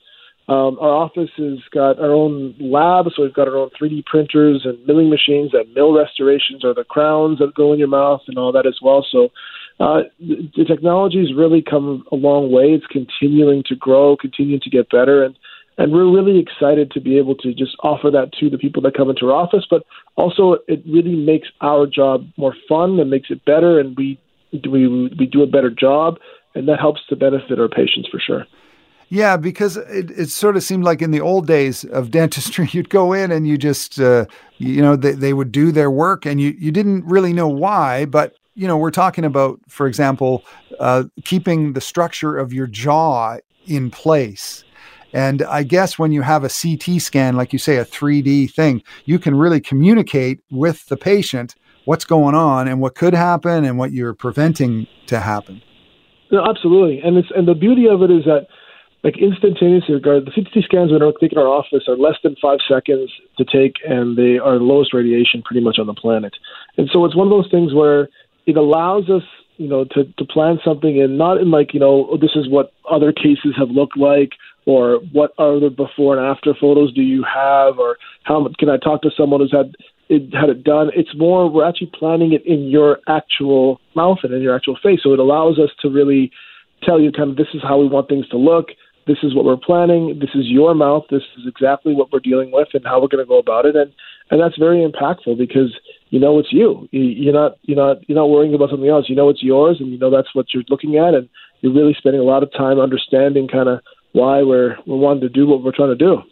Um, 0.48 0.76
our 0.80 0.90
office 0.90 1.30
has 1.36 1.58
got 1.72 2.00
our 2.00 2.12
own 2.12 2.54
lab, 2.60 3.06
so 3.14 3.22
we've 3.22 3.34
got 3.34 3.46
our 3.46 3.56
own 3.56 3.70
3D 3.80 4.04
printers 4.06 4.62
and 4.64 4.84
milling 4.86 5.08
machines 5.08 5.52
that 5.52 5.72
mill 5.74 5.92
restorations 5.96 6.64
or 6.64 6.74
the 6.74 6.84
crowns 6.84 7.38
that 7.38 7.54
go 7.54 7.72
in 7.72 7.78
your 7.78 7.88
mouth 7.88 8.22
and 8.26 8.36
all 8.36 8.50
that 8.52 8.66
as 8.66 8.78
well. 8.82 9.06
So 9.10 9.30
uh, 9.78 10.02
the, 10.18 10.50
the 10.56 10.64
technology 10.64 11.20
has 11.20 11.34
really 11.34 11.62
come 11.62 12.04
a 12.10 12.16
long 12.16 12.50
way. 12.50 12.72
It's 12.72 12.86
continuing 12.86 13.62
to 13.68 13.76
grow, 13.76 14.16
continuing 14.16 14.60
to 14.60 14.70
get 14.70 14.90
better, 14.90 15.22
and 15.24 15.36
and 15.82 15.90
we're 15.90 16.08
really 16.08 16.38
excited 16.38 16.92
to 16.92 17.00
be 17.00 17.18
able 17.18 17.34
to 17.34 17.52
just 17.52 17.76
offer 17.82 18.08
that 18.08 18.32
to 18.38 18.48
the 18.48 18.56
people 18.56 18.80
that 18.82 18.94
come 18.96 19.10
into 19.10 19.26
our 19.26 19.32
office. 19.32 19.66
But 19.68 19.82
also, 20.14 20.58
it 20.68 20.80
really 20.88 21.16
makes 21.16 21.48
our 21.60 21.88
job 21.88 22.24
more 22.36 22.54
fun 22.68 23.00
and 23.00 23.10
makes 23.10 23.30
it 23.30 23.44
better, 23.44 23.80
and 23.80 23.96
we 23.96 24.16
we 24.52 24.86
we 25.18 25.26
do 25.26 25.42
a 25.42 25.46
better 25.48 25.70
job, 25.70 26.18
and 26.54 26.68
that 26.68 26.78
helps 26.78 27.00
to 27.08 27.16
benefit 27.16 27.58
our 27.58 27.68
patients 27.68 28.08
for 28.08 28.20
sure. 28.20 28.46
Yeah, 29.08 29.36
because 29.36 29.76
it, 29.76 30.12
it 30.12 30.30
sort 30.30 30.56
of 30.56 30.62
seemed 30.62 30.84
like 30.84 31.02
in 31.02 31.10
the 31.10 31.20
old 31.20 31.48
days 31.48 31.82
of 31.84 32.12
dentistry, 32.12 32.68
you'd 32.72 32.88
go 32.88 33.12
in 33.12 33.32
and 33.32 33.46
you 33.48 33.58
just, 33.58 34.00
uh, 34.00 34.26
you 34.58 34.80
know, 34.80 34.94
they, 34.96 35.12
they 35.12 35.34
would 35.34 35.52
do 35.52 35.70
their 35.70 35.90
work 35.90 36.24
and 36.24 36.40
you, 36.40 36.54
you 36.58 36.72
didn't 36.72 37.04
really 37.04 37.34
know 37.34 37.46
why. 37.46 38.06
But, 38.06 38.36
you 38.54 38.66
know, 38.66 38.78
we're 38.78 38.90
talking 38.90 39.26
about, 39.26 39.60
for 39.68 39.86
example, 39.86 40.46
uh, 40.80 41.04
keeping 41.24 41.74
the 41.74 41.80
structure 41.82 42.38
of 42.38 42.54
your 42.54 42.66
jaw 42.66 43.36
in 43.66 43.90
place. 43.90 44.64
And 45.12 45.42
I 45.42 45.62
guess 45.62 45.98
when 45.98 46.12
you 46.12 46.22
have 46.22 46.44
a 46.44 46.48
CT 46.48 47.00
scan, 47.00 47.36
like 47.36 47.52
you 47.52 47.58
say, 47.58 47.76
a 47.76 47.84
3D 47.84 48.52
thing, 48.52 48.82
you 49.04 49.18
can 49.18 49.34
really 49.34 49.60
communicate 49.60 50.40
with 50.50 50.86
the 50.86 50.96
patient 50.96 51.54
what's 51.84 52.04
going 52.04 52.34
on 52.34 52.68
and 52.68 52.80
what 52.80 52.94
could 52.94 53.14
happen 53.14 53.64
and 53.64 53.78
what 53.78 53.92
you're 53.92 54.14
preventing 54.14 54.86
to 55.06 55.20
happen. 55.20 55.60
No, 56.30 56.44
absolutely. 56.48 57.00
And 57.00 57.18
it's 57.18 57.28
and 57.34 57.46
the 57.46 57.54
beauty 57.54 57.86
of 57.88 58.02
it 58.02 58.10
is 58.10 58.24
that 58.24 58.46
like 59.04 59.18
instantaneously 59.18 59.94
regard 59.94 60.24
the 60.24 60.30
CT 60.30 60.64
scans 60.64 60.92
we're 60.92 61.12
taking 61.20 61.36
our 61.36 61.48
office 61.48 61.84
are 61.88 61.96
less 61.96 62.14
than 62.22 62.36
five 62.40 62.58
seconds 62.68 63.10
to 63.36 63.44
take 63.44 63.74
and 63.84 64.16
they 64.16 64.38
are 64.38 64.58
the 64.58 64.64
lowest 64.64 64.94
radiation 64.94 65.42
pretty 65.42 65.60
much 65.60 65.78
on 65.78 65.86
the 65.86 65.94
planet. 65.94 66.32
And 66.78 66.88
so 66.92 67.04
it's 67.04 67.16
one 67.16 67.26
of 67.26 67.30
those 67.30 67.50
things 67.50 67.74
where 67.74 68.08
it 68.46 68.56
allows 68.56 69.10
us 69.10 69.22
you 69.58 69.68
know, 69.68 69.84
to, 69.84 70.04
to 70.18 70.24
plan 70.24 70.58
something 70.64 71.00
and 71.00 71.18
not 71.18 71.38
in 71.38 71.50
like, 71.50 71.74
you 71.74 71.80
know, 71.80 72.08
oh, 72.10 72.16
this 72.16 72.32
is 72.34 72.48
what 72.48 72.72
other 72.90 73.12
cases 73.12 73.54
have 73.56 73.70
looked 73.70 73.96
like 73.96 74.30
or 74.66 75.00
what 75.12 75.32
are 75.38 75.58
the 75.58 75.70
before 75.70 76.16
and 76.16 76.26
after 76.26 76.54
photos 76.58 76.92
do 76.94 77.02
you 77.02 77.24
have 77.24 77.78
or 77.78 77.96
how 78.24 78.48
can 78.58 78.68
I 78.68 78.76
talk 78.76 79.02
to 79.02 79.10
someone 79.16 79.40
who's 79.40 79.52
had 79.52 79.74
it, 80.08 80.34
had 80.34 80.50
it 80.50 80.62
done. 80.62 80.90
It's 80.94 81.16
more 81.16 81.48
we're 81.50 81.66
actually 81.66 81.90
planning 81.98 82.32
it 82.32 82.44
in 82.44 82.68
your 82.68 82.98
actual 83.08 83.80
mouth 83.96 84.18
and 84.22 84.32
in 84.32 84.42
your 84.42 84.54
actual 84.54 84.76
face. 84.82 85.00
So 85.02 85.12
it 85.12 85.18
allows 85.18 85.58
us 85.58 85.70
to 85.80 85.88
really 85.88 86.30
tell 86.82 87.00
you 87.00 87.10
kind 87.12 87.30
of 87.30 87.36
this 87.36 87.48
is 87.54 87.62
how 87.62 87.78
we 87.78 87.88
want 87.88 88.08
things 88.08 88.28
to 88.28 88.36
look. 88.36 88.66
This 89.06 89.18
is 89.22 89.34
what 89.34 89.44
we're 89.44 89.56
planning. 89.56 90.18
This 90.20 90.30
is 90.34 90.46
your 90.46 90.74
mouth. 90.74 91.04
This 91.10 91.22
is 91.38 91.46
exactly 91.46 91.94
what 91.94 92.12
we're 92.12 92.20
dealing 92.20 92.52
with 92.52 92.68
and 92.74 92.84
how 92.84 93.00
we're 93.00 93.08
going 93.08 93.24
to 93.24 93.28
go 93.28 93.38
about 93.38 93.66
it. 93.66 93.74
And 93.74 93.92
and 94.30 94.40
that's 94.40 94.56
very 94.56 94.86
impactful 94.86 95.36
because 95.36 95.76
you 96.10 96.20
know 96.20 96.38
it's 96.38 96.52
you. 96.52 96.88
You're 96.90 97.34
not 97.34 97.58
you're 97.62 97.76
not 97.76 98.08
you're 98.08 98.16
not 98.16 98.30
worrying 98.30 98.54
about 98.54 98.70
something 98.70 98.88
else. 98.88 99.06
You 99.08 99.16
know 99.16 99.28
it's 99.28 99.42
yours, 99.42 99.78
and 99.80 99.90
you 99.90 99.98
know 99.98 100.10
that's 100.10 100.34
what 100.34 100.46
you're 100.54 100.62
looking 100.68 100.96
at, 100.96 101.14
and 101.14 101.28
you're 101.60 101.74
really 101.74 101.94
spending 101.98 102.20
a 102.20 102.24
lot 102.24 102.42
of 102.42 102.52
time 102.52 102.78
understanding 102.78 103.48
kind 103.48 103.68
of 103.68 103.80
why 104.12 104.42
we're 104.42 104.76
we're 104.86 104.96
wanting 104.96 105.22
to 105.22 105.28
do 105.28 105.46
what 105.46 105.62
we're 105.62 105.72
trying 105.72 105.90
to 105.90 105.96
do. 105.96 106.22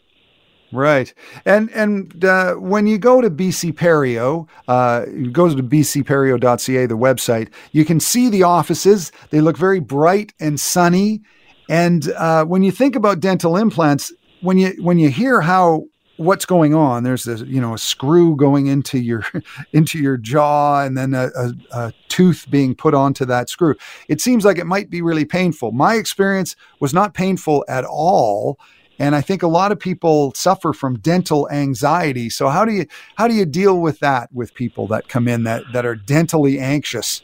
Right, 0.72 1.12
and 1.44 1.68
and 1.72 2.24
uh, 2.24 2.54
when 2.54 2.86
you 2.86 2.96
go 2.96 3.20
to 3.20 3.28
BC 3.28 3.72
Perio, 3.72 4.48
uh, 4.68 5.04
you 5.12 5.30
go 5.30 5.48
to 5.48 5.62
bcperio.ca, 5.62 6.86
the 6.86 6.96
website. 6.96 7.48
You 7.72 7.84
can 7.84 7.98
see 7.98 8.28
the 8.28 8.44
offices. 8.44 9.10
They 9.30 9.40
look 9.40 9.56
very 9.56 9.80
bright 9.80 10.32
and 10.38 10.60
sunny. 10.60 11.22
And 11.68 12.12
uh, 12.12 12.44
when 12.44 12.62
you 12.62 12.70
think 12.70 12.94
about 12.94 13.18
dental 13.20 13.56
implants, 13.56 14.12
when 14.42 14.58
you 14.58 14.74
when 14.80 14.98
you 14.98 15.10
hear 15.10 15.40
how 15.40 15.86
what's 16.20 16.44
going 16.44 16.74
on, 16.74 17.02
there's 17.02 17.24
this 17.24 17.40
you 17.42 17.60
know 17.60 17.74
a 17.74 17.78
screw 17.78 18.36
going 18.36 18.66
into 18.66 18.98
your 18.98 19.24
into 19.72 19.98
your 19.98 20.16
jaw, 20.16 20.82
and 20.82 20.96
then 20.96 21.14
a, 21.14 21.30
a, 21.36 21.52
a 21.72 21.92
tooth 22.08 22.46
being 22.50 22.74
put 22.74 22.94
onto 22.94 23.24
that 23.24 23.48
screw. 23.48 23.74
It 24.08 24.20
seems 24.20 24.44
like 24.44 24.58
it 24.58 24.66
might 24.66 24.90
be 24.90 25.02
really 25.02 25.24
painful. 25.24 25.72
My 25.72 25.94
experience 25.94 26.56
was 26.80 26.94
not 26.94 27.14
painful 27.14 27.64
at 27.68 27.84
all 27.84 28.58
and 29.00 29.16
I 29.16 29.22
think 29.22 29.42
a 29.42 29.48
lot 29.48 29.72
of 29.72 29.80
people 29.80 30.32
suffer 30.34 30.74
from 30.74 30.98
dental 30.98 31.48
anxiety. 31.50 32.28
So 32.28 32.50
how 32.50 32.66
do 32.66 32.72
you 32.72 32.86
how 33.16 33.26
do 33.26 33.34
you 33.34 33.46
deal 33.46 33.80
with 33.80 33.98
that 34.00 34.30
with 34.30 34.52
people 34.52 34.86
that 34.88 35.08
come 35.08 35.26
in 35.26 35.44
that 35.44 35.62
that 35.72 35.86
are 35.86 35.96
dentally 35.96 36.60
anxious? 36.60 37.22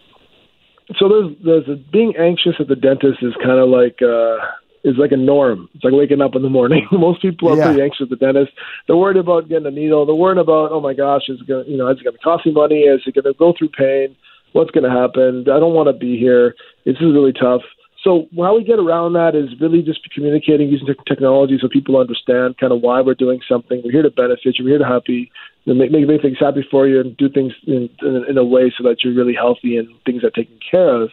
So 0.99 1.09
there's 1.09 1.37
there's 1.45 1.69
a, 1.69 1.77
being 1.93 2.15
anxious 2.17 2.55
at 2.59 2.69
the 2.69 2.77
dentist 2.77 3.19
is 3.23 3.35
kind 3.45 3.61
of 3.61 3.69
like 3.69 4.01
uh, 4.01 4.39
is 4.87 4.96
like 4.96 5.12
a 5.12 5.16
norm. 5.16 5.68
It's 5.75 5.85
like 5.85 5.92
waking 5.92 6.22
up 6.22 6.37
in 6.37 6.42
the 6.42 6.49
morning. 6.49 6.87
Most 6.92 7.20
people 7.20 7.53
are 7.53 7.57
yeah. 7.57 7.66
pretty 7.66 7.83
anxious 7.83 8.03
at 8.03 8.11
the 8.11 8.16
dentist. 8.16 8.53
They're 8.87 8.96
worried 8.96 9.18
about 9.18 9.49
getting 9.49 9.66
a 9.66 9.70
needle. 9.70 10.07
They're 10.07 10.14
worried 10.14 10.38
about 10.38 10.70
oh 10.72 10.81
my 10.81 10.94
gosh, 10.94 11.22
is 11.29 11.40
it 11.40 11.49
going 11.49 11.66
you 11.66 11.77
know 11.77 11.88
is 11.88 11.99
it 12.01 12.05
going 12.05 12.16
to 12.16 12.22
cost 12.22 12.46
me 12.46 12.53
money? 12.53 12.87
Is 12.87 13.03
it 13.05 13.14
going 13.14 13.25
to 13.25 13.35
go 13.35 13.53
through 13.59 13.70
pain? 13.70 14.16
What's 14.53 14.70
going 14.70 14.85
to 14.85 14.90
happen? 14.90 15.44
I 15.53 15.59
don't 15.59 15.75
want 15.75 15.88
to 15.88 15.92
be 15.92 16.16
here. 16.16 16.55
This 16.87 16.96
is 16.96 17.12
really 17.12 17.33
tough. 17.33 17.62
So 18.07 18.29
how 18.38 18.57
we 18.57 18.62
get 18.62 18.79
around 18.79 19.14
that 19.14 19.35
is 19.35 19.61
really 19.61 19.83
just 19.83 19.99
communicating 20.14 20.68
using 20.68 20.87
technology 21.09 21.59
so 21.61 21.68
people 21.68 21.99
understand 21.99 22.57
kind 22.57 22.72
of 22.72 22.81
why 22.81 23.01
we're 23.01 23.14
doing 23.14 23.40
something. 23.49 23.83
We're 23.85 23.90
here 23.90 24.03
to 24.03 24.11
benefit 24.11 24.59
you. 24.59 24.64
We're 24.64 24.79
here 24.79 24.79
to 24.79 24.87
happy, 24.87 25.33
make, 25.66 25.90
make, 25.90 26.07
make 26.07 26.22
things 26.22 26.38
happy 26.38 26.64
for 26.70 26.87
you 26.87 27.01
and 27.01 27.16
do 27.16 27.29
things 27.29 27.53
in, 27.66 27.90
in, 28.03 28.25
in 28.29 28.38
a 28.38 28.44
way 28.44 28.72
so 28.79 28.85
that 28.85 29.03
you're 29.03 29.12
really 29.12 29.35
healthy 29.35 29.77
and 29.77 29.88
things 30.05 30.22
are 30.22 30.31
taken 30.31 30.57
care 30.70 31.03
of. 31.03 31.11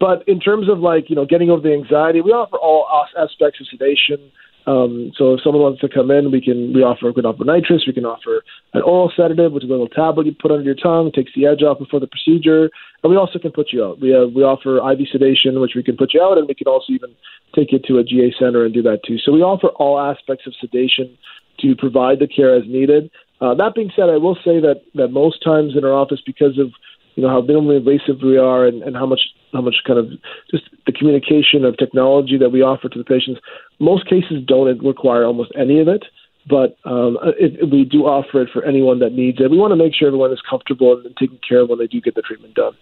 But 0.00 0.26
in 0.28 0.38
terms 0.40 0.68
of 0.68 0.78
like, 0.78 1.10
you 1.10 1.16
know, 1.16 1.26
getting 1.26 1.50
over 1.50 1.62
the 1.62 1.74
anxiety, 1.74 2.20
we 2.20 2.30
offer 2.30 2.56
all 2.56 2.86
aspects 3.16 3.60
of 3.60 3.66
sedation. 3.66 4.30
Um, 4.66 5.12
so 5.16 5.32
if 5.32 5.40
someone 5.42 5.62
wants 5.62 5.80
to 5.80 5.88
come 5.88 6.10
in, 6.10 6.30
we 6.30 6.42
can 6.42 6.74
we 6.74 6.82
offer 6.82 7.10
we 7.10 7.22
offer 7.22 7.42
nitrous, 7.42 7.84
we 7.86 7.94
can 7.94 8.04
offer 8.04 8.44
an 8.74 8.82
oral 8.82 9.10
sedative, 9.16 9.52
which 9.52 9.64
is 9.64 9.70
a 9.70 9.72
little 9.72 9.88
tablet 9.88 10.26
you 10.26 10.36
put 10.38 10.50
under 10.50 10.62
your 10.62 10.74
tongue, 10.76 11.10
takes 11.10 11.32
the 11.34 11.46
edge 11.46 11.62
off 11.62 11.78
before 11.78 12.00
the 12.00 12.06
procedure, 12.06 12.68
and 13.02 13.10
we 13.10 13.16
also 13.16 13.38
can 13.38 13.50
put 13.50 13.72
you 13.72 13.82
out. 13.82 13.98
We 13.98 14.10
have, 14.10 14.32
we 14.36 14.42
offer 14.42 14.76
IV 14.76 15.08
sedation, 15.10 15.60
which 15.60 15.72
we 15.74 15.82
can 15.82 15.96
put 15.96 16.12
you 16.12 16.20
out, 16.20 16.36
and 16.36 16.46
we 16.46 16.54
can 16.54 16.68
also 16.68 16.92
even 16.92 17.16
take 17.56 17.72
you 17.72 17.78
to 17.88 17.96
a 17.96 18.04
GA 18.04 18.34
center 18.38 18.66
and 18.66 18.74
do 18.74 18.82
that 18.82 19.00
too. 19.06 19.16
So 19.16 19.32
we 19.32 19.40
offer 19.40 19.68
all 19.80 19.98
aspects 19.98 20.46
of 20.46 20.52
sedation 20.60 21.16
to 21.60 21.74
provide 21.74 22.18
the 22.18 22.28
care 22.28 22.54
as 22.54 22.68
needed. 22.68 23.10
Uh, 23.40 23.54
that 23.54 23.74
being 23.74 23.90
said, 23.96 24.10
I 24.10 24.18
will 24.18 24.36
say 24.44 24.60
that 24.60 24.82
that 24.94 25.08
most 25.08 25.42
times 25.42 25.76
in 25.76 25.84
our 25.84 25.94
office, 25.94 26.20
because 26.26 26.58
of 26.58 26.76
you 27.16 27.22
know 27.22 27.30
how 27.30 27.40
minimally 27.40 27.78
invasive 27.78 28.20
we 28.22 28.36
are 28.36 28.66
and, 28.66 28.82
and 28.82 28.94
how 28.94 29.06
much 29.06 29.20
how 29.52 29.60
much 29.60 29.76
kind 29.86 29.98
of 29.98 30.10
just 30.50 30.64
the 30.86 30.92
communication 30.92 31.64
of 31.64 31.76
technology 31.76 32.38
that 32.38 32.50
we 32.50 32.62
offer 32.62 32.88
to 32.88 32.98
the 32.98 33.04
patients. 33.04 33.40
Most 33.78 34.08
cases 34.08 34.42
don't 34.46 34.82
require 34.82 35.24
almost 35.24 35.52
any 35.58 35.80
of 35.80 35.88
it, 35.88 36.04
but 36.48 36.76
um, 36.84 37.18
it, 37.38 37.70
we 37.70 37.84
do 37.84 38.04
offer 38.04 38.42
it 38.42 38.50
for 38.52 38.64
anyone 38.64 38.98
that 39.00 39.12
needs 39.12 39.40
it. 39.40 39.50
We 39.50 39.58
want 39.58 39.72
to 39.72 39.76
make 39.76 39.94
sure 39.94 40.08
everyone 40.08 40.32
is 40.32 40.40
comfortable 40.48 41.00
and 41.04 41.16
taken 41.16 41.38
care 41.46 41.60
of 41.60 41.68
when 41.68 41.78
they 41.78 41.86
do 41.86 42.00
get 42.00 42.14
the 42.14 42.22
treatment 42.22 42.54
done. 42.54 42.74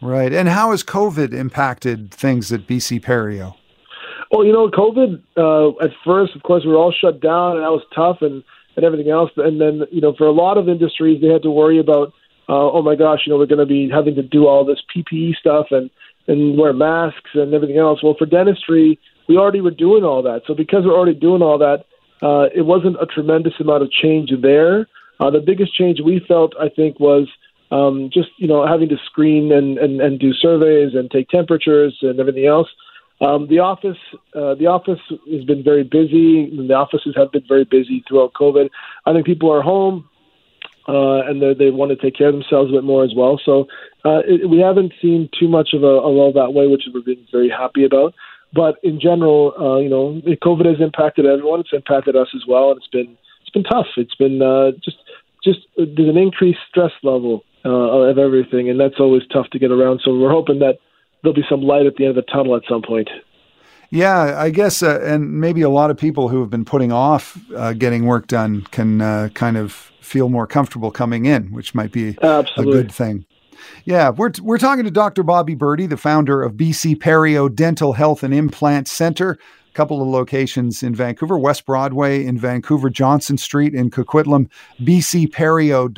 Right. 0.00 0.32
And 0.32 0.48
how 0.48 0.70
has 0.70 0.84
COVID 0.84 1.32
impacted 1.32 2.12
things 2.12 2.52
at 2.52 2.66
BC 2.66 3.00
Perio? 3.02 3.56
Well, 4.30 4.44
you 4.44 4.52
know, 4.52 4.68
COVID 4.68 5.22
uh, 5.36 5.84
at 5.84 5.90
first, 6.04 6.36
of 6.36 6.42
course, 6.42 6.64
we 6.64 6.70
were 6.70 6.76
all 6.76 6.92
shut 6.92 7.20
down, 7.20 7.56
and 7.56 7.64
that 7.64 7.70
was 7.70 7.82
tough, 7.94 8.18
and 8.20 8.44
and 8.76 8.84
everything 8.84 9.10
else. 9.10 9.30
And 9.36 9.60
then, 9.60 9.82
you 9.90 10.00
know, 10.00 10.14
for 10.16 10.26
a 10.26 10.32
lot 10.32 10.56
of 10.56 10.68
industries, 10.68 11.20
they 11.20 11.26
had 11.26 11.42
to 11.42 11.50
worry 11.50 11.80
about 11.80 12.12
uh, 12.48 12.72
oh 12.72 12.82
my 12.82 12.96
gosh, 12.96 13.20
you 13.26 13.32
know, 13.32 13.38
we're 13.38 13.46
going 13.46 13.58
to 13.58 13.66
be 13.66 13.90
having 13.92 14.14
to 14.14 14.22
do 14.22 14.46
all 14.46 14.64
this 14.64 14.82
PPE 14.94 15.36
stuff 15.36 15.66
and 15.70 15.90
and 16.26 16.58
wear 16.58 16.74
masks 16.74 17.30
and 17.34 17.54
everything 17.54 17.78
else. 17.78 18.02
Well, 18.02 18.14
for 18.18 18.26
dentistry, 18.26 18.98
we 19.28 19.38
already 19.38 19.62
were 19.62 19.70
doing 19.70 20.04
all 20.04 20.22
that. 20.22 20.42
So 20.46 20.54
because 20.54 20.84
we're 20.84 20.96
already 20.96 21.18
doing 21.18 21.40
all 21.40 21.56
that, 21.58 21.84
uh, 22.20 22.48
it 22.54 22.66
wasn't 22.66 22.96
a 23.00 23.06
tremendous 23.06 23.54
amount 23.60 23.82
of 23.82 23.90
change 23.90 24.30
there. 24.42 24.86
Uh, 25.20 25.30
the 25.30 25.40
biggest 25.40 25.74
change 25.74 26.00
we 26.04 26.20
felt, 26.28 26.52
I 26.60 26.68
think, 26.68 27.00
was 27.00 27.28
um, 27.70 28.10
just 28.12 28.28
you 28.38 28.46
know 28.46 28.66
having 28.66 28.88
to 28.88 28.96
screen 29.04 29.52
and, 29.52 29.78
and, 29.78 30.00
and 30.00 30.18
do 30.18 30.32
surveys 30.32 30.94
and 30.94 31.10
take 31.10 31.28
temperatures 31.28 31.98
and 32.02 32.18
everything 32.20 32.46
else. 32.46 32.68
Um, 33.20 33.48
the 33.48 33.58
office, 33.58 33.98
uh, 34.34 34.54
the 34.54 34.66
office 34.66 35.00
has 35.08 35.44
been 35.44 35.64
very 35.64 35.82
busy. 35.82 36.48
The 36.54 36.74
offices 36.74 37.14
have 37.16 37.32
been 37.32 37.44
very 37.48 37.64
busy 37.64 38.04
throughout 38.06 38.32
COVID. 38.34 38.70
I 39.06 39.12
think 39.12 39.26
people 39.26 39.52
are 39.52 39.60
home 39.60 40.07
uh, 40.88 41.20
and 41.28 41.42
they 41.42 41.70
want 41.70 41.90
to 41.90 41.96
take 41.96 42.16
care 42.16 42.28
of 42.28 42.34
themselves 42.34 42.70
a 42.70 42.76
bit 42.76 42.84
more 42.84 43.04
as 43.04 43.12
well. 43.14 43.38
So 43.44 43.66
uh, 44.04 44.20
it, 44.26 44.48
we 44.48 44.58
haven't 44.58 44.94
seen 45.00 45.28
too 45.38 45.46
much 45.46 45.70
of 45.74 45.82
a, 45.82 45.86
a 45.86 46.08
lull 46.08 46.32
that 46.32 46.54
way, 46.54 46.66
which 46.66 46.84
we've 46.92 47.04
been 47.04 47.26
very 47.30 47.50
happy 47.50 47.84
about. 47.84 48.14
But 48.54 48.76
in 48.82 48.98
general, 48.98 49.52
uh, 49.60 49.78
you 49.78 49.90
know, 49.90 50.22
COVID 50.24 50.64
has 50.64 50.80
impacted 50.80 51.26
everyone. 51.26 51.60
It's 51.60 51.72
impacted 51.72 52.16
us 52.16 52.28
as 52.34 52.42
well, 52.48 52.70
and 52.70 52.78
it's 52.78 52.88
been 52.88 53.18
it's 53.42 53.50
been 53.50 53.64
tough. 53.64 53.86
It's 53.96 54.14
been 54.14 54.40
uh, 54.40 54.72
just 54.82 54.96
just 55.44 55.60
uh, 55.78 55.84
there's 55.94 56.08
an 56.08 56.16
increased 56.16 56.60
stress 56.68 56.92
level 57.02 57.44
uh, 57.64 58.08
of 58.08 58.16
everything, 58.16 58.70
and 58.70 58.80
that's 58.80 58.98
always 58.98 59.22
tough 59.30 59.50
to 59.50 59.58
get 59.58 59.70
around. 59.70 60.00
So 60.02 60.16
we're 60.16 60.30
hoping 60.30 60.60
that 60.60 60.78
there'll 61.22 61.34
be 61.34 61.44
some 61.48 61.60
light 61.60 61.84
at 61.84 61.96
the 61.96 62.06
end 62.06 62.16
of 62.16 62.24
the 62.24 62.32
tunnel 62.32 62.56
at 62.56 62.62
some 62.68 62.80
point. 62.82 63.08
Yeah, 63.90 64.38
I 64.38 64.50
guess, 64.50 64.82
uh, 64.82 65.00
and 65.02 65.40
maybe 65.40 65.62
a 65.62 65.70
lot 65.70 65.90
of 65.90 65.96
people 65.96 66.28
who 66.28 66.40
have 66.40 66.50
been 66.50 66.66
putting 66.66 66.92
off 66.92 67.38
uh, 67.56 67.72
getting 67.72 68.04
work 68.04 68.26
done 68.26 68.62
can 68.70 69.00
uh, 69.00 69.30
kind 69.34 69.56
of 69.56 69.72
feel 70.00 70.28
more 70.28 70.46
comfortable 70.46 70.90
coming 70.90 71.24
in, 71.24 71.52
which 71.52 71.74
might 71.74 71.90
be 71.90 72.18
Absolutely. 72.20 72.78
a 72.78 72.82
good 72.82 72.92
thing. 72.92 73.24
Yeah, 73.84 74.10
we're 74.10 74.32
we're 74.42 74.58
talking 74.58 74.84
to 74.84 74.90
Dr. 74.90 75.22
Bobby 75.22 75.56
Birdi, 75.56 75.88
the 75.88 75.96
founder 75.96 76.42
of 76.42 76.52
BC 76.54 76.96
Perio 76.96 77.52
Dental 77.52 77.94
Health 77.94 78.22
and 78.22 78.34
Implant 78.34 78.88
Center. 78.88 79.32
A 79.70 79.72
couple 79.74 80.02
of 80.02 80.08
locations 80.08 80.82
in 80.82 80.94
Vancouver, 80.94 81.38
West 81.38 81.64
Broadway 81.64 82.24
in 82.24 82.36
Vancouver, 82.38 82.90
Johnson 82.90 83.38
Street 83.38 83.74
in 83.74 83.90
Coquitlam, 83.90 84.48
bcperio.ca 84.82 85.94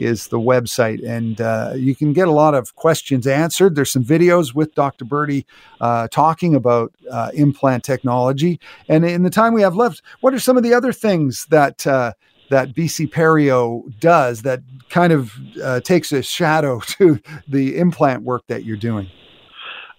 is 0.00 0.28
the 0.28 0.40
website. 0.40 1.06
And 1.06 1.40
uh, 1.40 1.72
you 1.76 1.94
can 1.94 2.12
get 2.12 2.28
a 2.28 2.32
lot 2.32 2.54
of 2.54 2.74
questions 2.74 3.26
answered. 3.26 3.74
There's 3.74 3.92
some 3.92 4.04
videos 4.04 4.54
with 4.54 4.74
Dr. 4.74 5.04
Birdi 5.04 5.44
uh, 5.80 6.08
talking 6.08 6.54
about 6.54 6.92
uh, 7.10 7.30
implant 7.34 7.84
technology. 7.84 8.58
And 8.88 9.04
in 9.04 9.22
the 9.22 9.30
time 9.30 9.54
we 9.54 9.62
have 9.62 9.76
left, 9.76 10.02
what 10.20 10.34
are 10.34 10.40
some 10.40 10.56
of 10.56 10.62
the 10.62 10.74
other 10.74 10.92
things 10.92 11.46
that 11.50 11.86
uh, 11.86 12.12
that 12.50 12.74
BC 12.74 13.10
Perio 13.10 13.82
does 14.00 14.42
that 14.42 14.60
kind 14.88 15.12
of 15.12 15.32
uh, 15.62 15.80
takes 15.80 16.10
a 16.10 16.22
shadow 16.22 16.80
to 16.98 17.20
the 17.46 17.78
implant 17.78 18.22
work 18.22 18.46
that 18.48 18.64
you're 18.64 18.76
doing? 18.76 19.08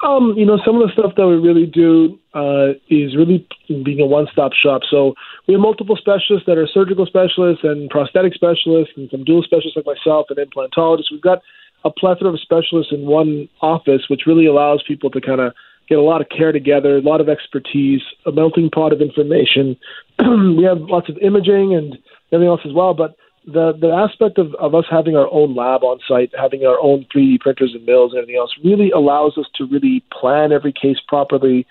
Um, 0.03 0.33
you 0.35 0.45
know, 0.45 0.57
some 0.65 0.81
of 0.81 0.87
the 0.87 0.93
stuff 0.93 1.13
that 1.15 1.27
we 1.27 1.35
really 1.35 1.67
do 1.67 2.17
uh, 2.33 2.73
is 2.89 3.15
really 3.15 3.47
being 3.67 4.01
a 4.01 4.05
one-stop 4.05 4.53
shop. 4.53 4.81
So 4.89 5.13
we 5.47 5.53
have 5.53 5.61
multiple 5.61 5.95
specialists 5.95 6.47
that 6.47 6.57
are 6.57 6.67
surgical 6.67 7.05
specialists 7.05 7.63
and 7.63 7.89
prosthetic 7.89 8.33
specialists, 8.33 8.93
and 8.97 9.09
some 9.11 9.23
dual 9.23 9.43
specialists 9.43 9.77
like 9.77 9.85
myself 9.85 10.27
and 10.29 10.39
implantologists. 10.39 11.11
We've 11.11 11.21
got 11.21 11.41
a 11.83 11.91
plethora 11.91 12.29
of 12.29 12.39
specialists 12.39 12.91
in 12.91 13.05
one 13.05 13.47
office, 13.61 14.09
which 14.09 14.21
really 14.25 14.47
allows 14.47 14.83
people 14.87 15.09
to 15.11 15.21
kind 15.21 15.41
of 15.41 15.53
get 15.87 15.99
a 15.99 16.01
lot 16.01 16.21
of 16.21 16.29
care 16.29 16.51
together, 16.51 16.97
a 16.97 17.01
lot 17.01 17.21
of 17.21 17.29
expertise, 17.29 18.01
a 18.25 18.31
melting 18.31 18.69
pot 18.69 18.93
of 18.93 19.01
information. 19.01 19.77
we 20.19 20.63
have 20.63 20.79
lots 20.81 21.09
of 21.09 21.17
imaging 21.17 21.75
and 21.75 21.97
everything 22.31 22.49
else 22.49 22.61
as 22.65 22.73
well, 22.73 22.93
but 22.93 23.15
the 23.45 23.73
the 23.79 23.89
aspect 23.89 24.37
of, 24.37 24.53
of 24.55 24.75
us 24.75 24.85
having 24.89 25.15
our 25.15 25.27
own 25.31 25.55
lab 25.55 25.83
on 25.83 25.99
site, 26.07 26.31
having 26.39 26.65
our 26.65 26.79
own 26.79 27.05
3D 27.13 27.39
printers 27.39 27.73
and 27.73 27.85
mills 27.85 28.11
and 28.11 28.19
everything 28.19 28.39
else, 28.39 28.51
really 28.63 28.91
allows 28.91 29.37
us 29.37 29.45
to 29.55 29.65
really 29.65 30.03
plan 30.11 30.51
every 30.51 30.73
case 30.73 30.97
properly, 31.07 31.65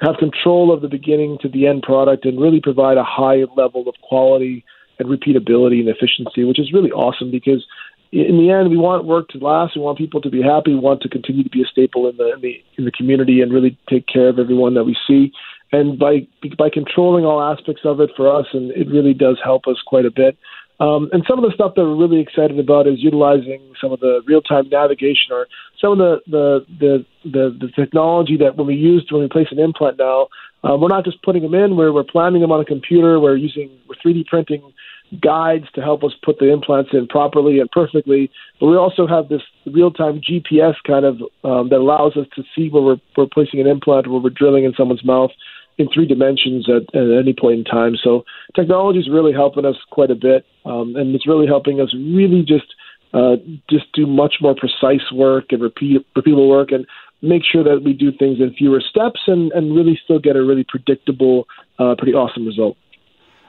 have 0.00 0.16
control 0.18 0.72
of 0.72 0.80
the 0.80 0.88
beginning 0.88 1.38
to 1.42 1.48
the 1.48 1.66
end 1.66 1.82
product, 1.82 2.24
and 2.24 2.40
really 2.40 2.60
provide 2.60 2.96
a 2.96 3.04
high 3.04 3.44
level 3.56 3.88
of 3.88 3.94
quality 4.02 4.64
and 4.98 5.08
repeatability 5.08 5.80
and 5.80 5.88
efficiency, 5.88 6.44
which 6.44 6.58
is 6.58 6.72
really 6.72 6.90
awesome 6.90 7.30
because 7.30 7.64
in 8.12 8.38
the 8.38 8.50
end, 8.50 8.70
we 8.70 8.76
want 8.76 9.04
work 9.04 9.28
to 9.28 9.38
last. 9.38 9.76
We 9.76 9.82
want 9.82 9.98
people 9.98 10.20
to 10.22 10.30
be 10.30 10.42
happy. 10.42 10.74
We 10.74 10.80
want 10.80 11.00
to 11.02 11.08
continue 11.08 11.44
to 11.44 11.50
be 11.50 11.62
a 11.62 11.66
staple 11.66 12.08
in 12.08 12.16
the 12.16 12.32
in 12.34 12.40
the, 12.40 12.64
in 12.78 12.84
the 12.84 12.90
community 12.90 13.40
and 13.40 13.52
really 13.52 13.78
take 13.88 14.06
care 14.06 14.28
of 14.28 14.38
everyone 14.38 14.74
that 14.74 14.84
we 14.84 14.96
see. 15.06 15.32
And 15.70 15.96
by 15.96 16.26
by 16.58 16.70
controlling 16.70 17.24
all 17.24 17.40
aspects 17.40 17.82
of 17.84 18.00
it 18.00 18.10
for 18.16 18.34
us, 18.34 18.46
and 18.52 18.72
it 18.72 18.88
really 18.88 19.14
does 19.14 19.38
help 19.42 19.68
us 19.68 19.76
quite 19.86 20.06
a 20.06 20.10
bit. 20.10 20.36
Um, 20.80 21.10
and 21.12 21.22
some 21.28 21.38
of 21.38 21.44
the 21.44 21.54
stuff 21.54 21.74
that 21.76 21.82
we're 21.82 21.94
really 21.94 22.20
excited 22.20 22.58
about 22.58 22.86
is 22.86 22.96
utilizing 22.98 23.60
some 23.80 23.92
of 23.92 24.00
the 24.00 24.22
real-time 24.26 24.68
navigation 24.70 25.30
or 25.30 25.46
some 25.78 25.92
of 25.92 25.98
the 25.98 26.20
the 26.26 26.66
the, 26.80 27.06
the, 27.24 27.58
the 27.60 27.68
technology 27.76 28.38
that 28.38 28.56
when 28.56 28.66
we 28.66 28.74
use 28.74 29.06
when 29.10 29.22
we 29.22 29.28
place 29.28 29.48
an 29.50 29.58
implant 29.58 29.98
now, 29.98 30.28
uh, 30.64 30.76
we're 30.76 30.88
not 30.88 31.04
just 31.04 31.22
putting 31.22 31.42
them 31.42 31.54
in. 31.54 31.76
We're 31.76 31.92
we're 31.92 32.04
planning 32.04 32.40
them 32.40 32.50
on 32.50 32.60
a 32.60 32.64
computer. 32.64 33.20
We're 33.20 33.36
using 33.36 33.70
we're 33.88 33.96
3D 33.96 34.26
printing 34.26 34.72
guides 35.20 35.66
to 35.74 35.82
help 35.82 36.04
us 36.04 36.12
put 36.24 36.38
the 36.38 36.52
implants 36.52 36.90
in 36.92 37.08
properly 37.08 37.58
and 37.58 37.70
perfectly. 37.70 38.30
But 38.58 38.66
we 38.66 38.76
also 38.76 39.06
have 39.06 39.28
this 39.28 39.42
real-time 39.66 40.20
GPS 40.20 40.74
kind 40.86 41.04
of 41.04 41.20
um, 41.42 41.68
that 41.70 41.78
allows 41.78 42.16
us 42.16 42.26
to 42.36 42.44
see 42.54 42.68
where 42.70 42.82
we're, 42.82 43.00
we're 43.16 43.26
placing 43.26 43.60
an 43.60 43.66
implant 43.66 44.06
or 44.06 44.12
where 44.12 44.20
we're 44.20 44.30
drilling 44.30 44.64
in 44.64 44.72
someone's 44.76 45.04
mouth 45.04 45.32
in 45.80 45.88
three 45.92 46.06
dimensions 46.06 46.68
at, 46.68 46.94
at 46.94 47.10
any 47.18 47.32
point 47.32 47.58
in 47.58 47.64
time. 47.64 47.96
So 48.02 48.24
technology 48.54 48.98
is 48.98 49.08
really 49.10 49.32
helping 49.32 49.64
us 49.64 49.76
quite 49.90 50.10
a 50.10 50.14
bit, 50.14 50.44
um, 50.64 50.94
and 50.94 51.14
it's 51.14 51.26
really 51.26 51.46
helping 51.46 51.80
us 51.80 51.92
really 51.94 52.42
just 52.46 52.74
uh, 53.12 53.36
just 53.68 53.86
do 53.92 54.06
much 54.06 54.34
more 54.40 54.54
precise 54.54 55.10
work 55.12 55.46
and 55.50 55.62
repeat 55.62 56.06
repeatable 56.14 56.48
work, 56.48 56.70
and 56.70 56.86
make 57.22 57.42
sure 57.50 57.64
that 57.64 57.82
we 57.84 57.92
do 57.92 58.12
things 58.12 58.38
in 58.38 58.54
fewer 58.54 58.80
steps, 58.80 59.20
and, 59.26 59.50
and 59.52 59.74
really 59.74 59.98
still 60.04 60.18
get 60.18 60.36
a 60.36 60.42
really 60.42 60.64
predictable, 60.68 61.46
uh, 61.78 61.94
pretty 61.98 62.12
awesome 62.12 62.46
result. 62.46 62.76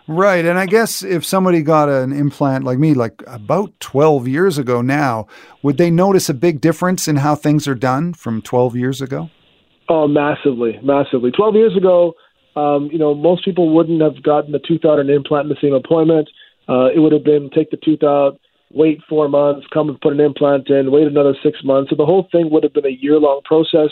Right. 0.07 0.45
And 0.45 0.57
I 0.57 0.65
guess 0.65 1.03
if 1.03 1.23
somebody 1.23 1.61
got 1.61 1.87
an 1.87 2.11
implant 2.11 2.63
like 2.63 2.79
me, 2.79 2.93
like 2.93 3.21
about 3.27 3.79
12 3.79 4.27
years 4.27 4.57
ago 4.57 4.81
now, 4.81 5.27
would 5.61 5.77
they 5.77 5.91
notice 5.91 6.27
a 6.27 6.33
big 6.33 6.59
difference 6.59 7.07
in 7.07 7.17
how 7.17 7.35
things 7.35 7.67
are 7.67 7.75
done 7.75 8.13
from 8.13 8.41
12 8.41 8.75
years 8.75 9.01
ago? 9.01 9.29
Oh, 9.93 10.07
massively, 10.07 10.79
massively. 10.81 11.31
12 11.31 11.55
years 11.55 11.75
ago, 11.75 12.13
um, 12.55 12.87
you 12.93 12.97
know, 12.97 13.13
most 13.13 13.43
people 13.43 13.75
wouldn't 13.75 14.01
have 14.01 14.23
gotten 14.23 14.53
the 14.53 14.59
tooth 14.65 14.85
out 14.85 14.99
and 14.99 15.09
implant 15.09 15.47
in 15.47 15.49
the 15.49 15.59
same 15.61 15.73
appointment. 15.73 16.29
Uh, 16.69 16.87
it 16.95 16.99
would 16.99 17.11
have 17.11 17.25
been 17.25 17.49
take 17.53 17.71
the 17.71 17.77
tooth 17.83 18.01
out, 18.01 18.39
wait 18.73 18.99
four 19.09 19.27
months, 19.27 19.67
come 19.73 19.89
and 19.89 19.99
put 19.99 20.13
an 20.13 20.21
implant 20.21 20.69
in, 20.69 20.93
wait 20.93 21.07
another 21.07 21.35
six 21.43 21.59
months. 21.65 21.89
So 21.89 21.97
the 21.97 22.05
whole 22.05 22.29
thing 22.31 22.49
would 22.51 22.63
have 22.63 22.73
been 22.73 22.85
a 22.85 22.97
year 23.01 23.19
long 23.19 23.41
process, 23.43 23.89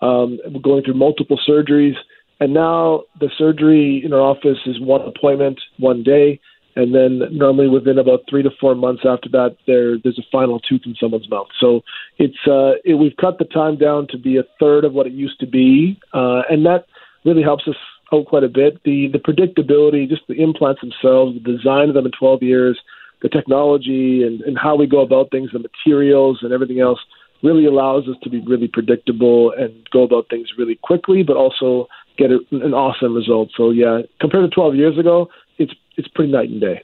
um, 0.00 0.40
going 0.64 0.82
through 0.82 0.94
multiple 0.94 1.38
surgeries. 1.48 1.94
And 2.40 2.52
now 2.52 3.04
the 3.20 3.30
surgery 3.38 4.02
in 4.04 4.12
our 4.12 4.20
office 4.20 4.58
is 4.66 4.80
one 4.80 5.02
appointment, 5.02 5.60
one 5.78 6.02
day, 6.02 6.40
and 6.76 6.94
then 6.94 7.22
normally 7.30 7.68
within 7.68 7.98
about 7.98 8.20
three 8.28 8.42
to 8.42 8.50
four 8.60 8.74
months 8.74 9.02
after 9.08 9.28
that, 9.30 9.56
there 9.66 9.96
there's 9.98 10.18
a 10.18 10.30
final 10.30 10.60
tooth 10.60 10.82
in 10.84 10.94
someone's 11.00 11.28
mouth. 11.28 11.48
So 11.58 11.80
it's 12.18 12.36
uh, 12.46 12.72
it, 12.84 12.94
we've 12.94 13.16
cut 13.16 13.38
the 13.38 13.46
time 13.46 13.76
down 13.76 14.06
to 14.10 14.18
be 14.18 14.36
a 14.36 14.44
third 14.60 14.84
of 14.84 14.92
what 14.92 15.06
it 15.06 15.12
used 15.12 15.40
to 15.40 15.46
be, 15.46 15.98
uh, 16.12 16.42
and 16.50 16.64
that 16.66 16.84
really 17.24 17.42
helps 17.42 17.66
us 17.66 17.76
out 18.12 18.26
quite 18.26 18.44
a 18.44 18.48
bit. 18.48 18.82
The 18.84 19.08
the 19.08 19.18
predictability, 19.18 20.08
just 20.08 20.22
the 20.28 20.34
implants 20.34 20.82
themselves, 20.82 21.34
the 21.34 21.56
design 21.56 21.88
of 21.88 21.94
them 21.94 22.06
in 22.06 22.12
12 22.12 22.42
years, 22.42 22.78
the 23.22 23.28
technology, 23.28 24.22
and, 24.22 24.42
and 24.42 24.58
how 24.58 24.76
we 24.76 24.86
go 24.86 25.00
about 25.00 25.30
things, 25.30 25.50
the 25.52 25.58
materials, 25.58 26.40
and 26.42 26.52
everything 26.52 26.80
else 26.80 27.00
really 27.42 27.66
allows 27.66 28.08
us 28.08 28.16
to 28.22 28.30
be 28.30 28.40
really 28.40 28.68
predictable 28.68 29.52
and 29.52 29.88
go 29.90 30.02
about 30.02 30.28
things 30.28 30.48
really 30.58 30.78
quickly, 30.82 31.22
but 31.22 31.36
also 31.36 31.86
get 32.16 32.30
an 32.30 32.74
awesome 32.74 33.14
result. 33.14 33.50
So 33.56 33.70
yeah, 33.70 34.00
compared 34.20 34.50
to 34.50 34.54
12 34.54 34.74
years 34.74 34.98
ago, 34.98 35.28
it's 35.58 35.72
it's 35.96 36.08
pretty 36.08 36.32
night 36.32 36.50
and 36.50 36.60
day. 36.60 36.82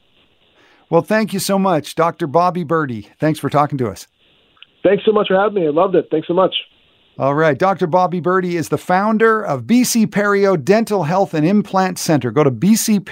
Well, 0.90 1.02
thank 1.02 1.32
you 1.32 1.38
so 1.38 1.58
much, 1.58 1.94
Dr. 1.94 2.26
Bobby 2.26 2.64
Birdi. 2.64 3.08
Thanks 3.18 3.38
for 3.38 3.48
talking 3.48 3.78
to 3.78 3.88
us. 3.88 4.06
Thanks 4.82 5.04
so 5.04 5.12
much 5.12 5.28
for 5.28 5.40
having 5.40 5.62
me. 5.62 5.66
I 5.66 5.70
loved 5.70 5.94
it. 5.94 6.08
Thanks 6.10 6.28
so 6.28 6.34
much. 6.34 6.54
All 7.18 7.34
right. 7.34 7.58
Dr. 7.58 7.86
Bobby 7.86 8.22
Birdi 8.22 8.54
is 8.54 8.70
the 8.70 8.78
founder 8.78 9.44
of 9.44 9.64
BC 9.64 10.06
Perio 10.06 10.56
Dental 10.62 11.02
Health 11.02 11.34
and 11.34 11.46
Implant 11.46 11.98
Center. 11.98 12.30
Go 12.30 12.42
to 12.42 12.50
bcperio.ca. 12.50 13.04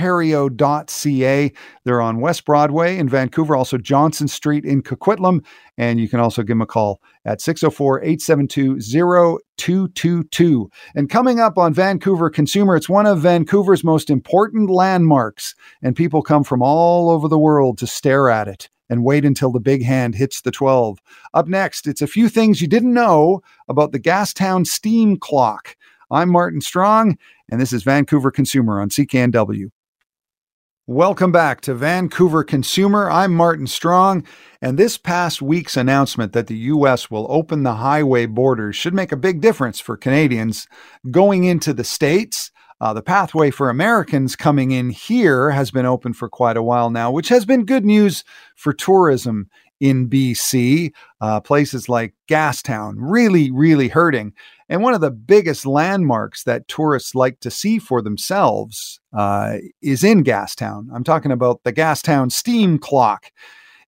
They're 1.85 2.01
on 2.01 2.21
West 2.23 2.47
Broadway 2.47 2.97
in 2.97 3.11
Vancouver, 3.11 3.55
also 3.55 3.77
Johnson 3.77 4.27
Street 4.27 4.65
in 4.65 4.83
Coquitlam. 4.83 5.45
And 5.77 6.01
you 6.01 6.09
can 6.09 6.19
also 6.19 6.41
give 6.41 6.49
them 6.49 6.63
a 6.63 6.67
call 6.67 7.03
at 7.27 7.43
604 7.43 8.01
872 8.01 8.81
0222. 8.81 10.71
And 10.95 11.11
coming 11.11 11.39
up 11.39 11.59
on 11.59 11.75
Vancouver 11.75 12.31
Consumer, 12.31 12.77
it's 12.77 12.89
one 12.89 13.05
of 13.05 13.21
Vancouver's 13.21 13.85
most 13.85 14.09
important 14.09 14.71
landmarks, 14.71 15.55
and 15.83 15.95
people 15.95 16.23
come 16.23 16.43
from 16.43 16.63
all 16.63 17.11
over 17.11 17.29
the 17.29 17.39
world 17.39 17.77
to 17.79 17.87
stare 17.87 18.31
at 18.31 18.49
it 18.49 18.71
and 18.91 19.05
wait 19.05 19.25
until 19.25 19.53
the 19.53 19.61
big 19.61 19.83
hand 19.83 20.17
hits 20.17 20.43
the 20.43 20.51
12. 20.51 20.99
Up 21.33 21.47
next, 21.47 21.87
it's 21.87 22.03
a 22.03 22.07
few 22.07 22.29
things 22.29 22.61
you 22.61 22.69
didn't 22.69 22.93
know 22.93 23.41
about 23.69 23.93
the 23.93 24.01
Gastown 24.01 24.67
steam 24.67 25.17
clock. 25.17 25.77
I'm 26.11 26.29
Martin 26.29 26.61
Strong, 26.61 27.17
and 27.49 27.61
this 27.61 27.73
is 27.73 27.85
Vancouver 27.85 28.33
Consumer 28.33 28.81
on 28.81 28.91
CKNW. 28.91 29.71
Welcome 30.89 31.31
back 31.31 31.61
to 31.61 31.75
Vancouver 31.75 32.43
Consumer. 32.43 33.09
I'm 33.09 33.33
Martin 33.33 33.69
Strong, 33.69 34.27
and 34.61 34.77
this 34.77 34.99
past 34.99 35.41
week's 35.41 35.77
announcement 35.77 36.33
that 36.33 36.49
the 36.49 36.57
U.S. 36.57 37.09
will 37.09 37.29
open 37.31 37.63
the 37.63 37.75
highway 37.75 38.27
borders 38.27 38.75
should 38.75 38.93
make 38.93 39.13
a 39.13 39.17
big 39.17 39.41
difference 39.41 39.79
for 39.79 39.97
Canadians 39.97 40.67
going 41.09 41.45
into 41.45 41.73
the 41.73 41.85
States 41.85 42.51
uh, 42.81 42.95
the 42.95 43.03
pathway 43.03 43.51
for 43.51 43.69
Americans 43.69 44.37
coming 44.37 44.71
in 44.71 44.91
here 44.91 45.51
has 45.51 45.71
been 45.71 45.87
open 45.87 46.13
for 46.13 46.29
quite 46.29 46.57
a 46.57 46.63
while 46.63 46.91
now, 46.91 47.11
which 47.11 47.29
has 47.29 47.45
been 47.45 47.65
good 47.65 47.85
news 47.85 48.25
for 48.57 48.73
tourism 48.73 49.51
in 49.81 50.09
BC. 50.09 50.93
Uh, 51.21 51.41
places 51.41 51.89
like 51.89 52.15
Gastown 52.29 52.95
really, 52.99 53.51
really 53.51 53.89
hurting. 53.89 54.33
And 54.69 54.83
one 54.83 54.95
of 54.95 55.01
the 55.01 55.11
biggest 55.11 55.67
landmarks 55.67 56.45
that 56.45 56.69
tourists 56.69 57.15
like 57.15 57.41
to 57.41 57.51
see 57.51 57.79
for 57.79 58.01
themselves 58.01 59.01
uh, 59.13 59.57
is 59.83 60.05
in 60.05 60.23
Gastown. 60.23 60.87
I'm 60.95 61.05
talking 61.05 61.33
about 61.33 61.65
the 61.65 61.73
Gastown 61.73 62.31
steam 62.31 62.79
clock. 62.79 63.33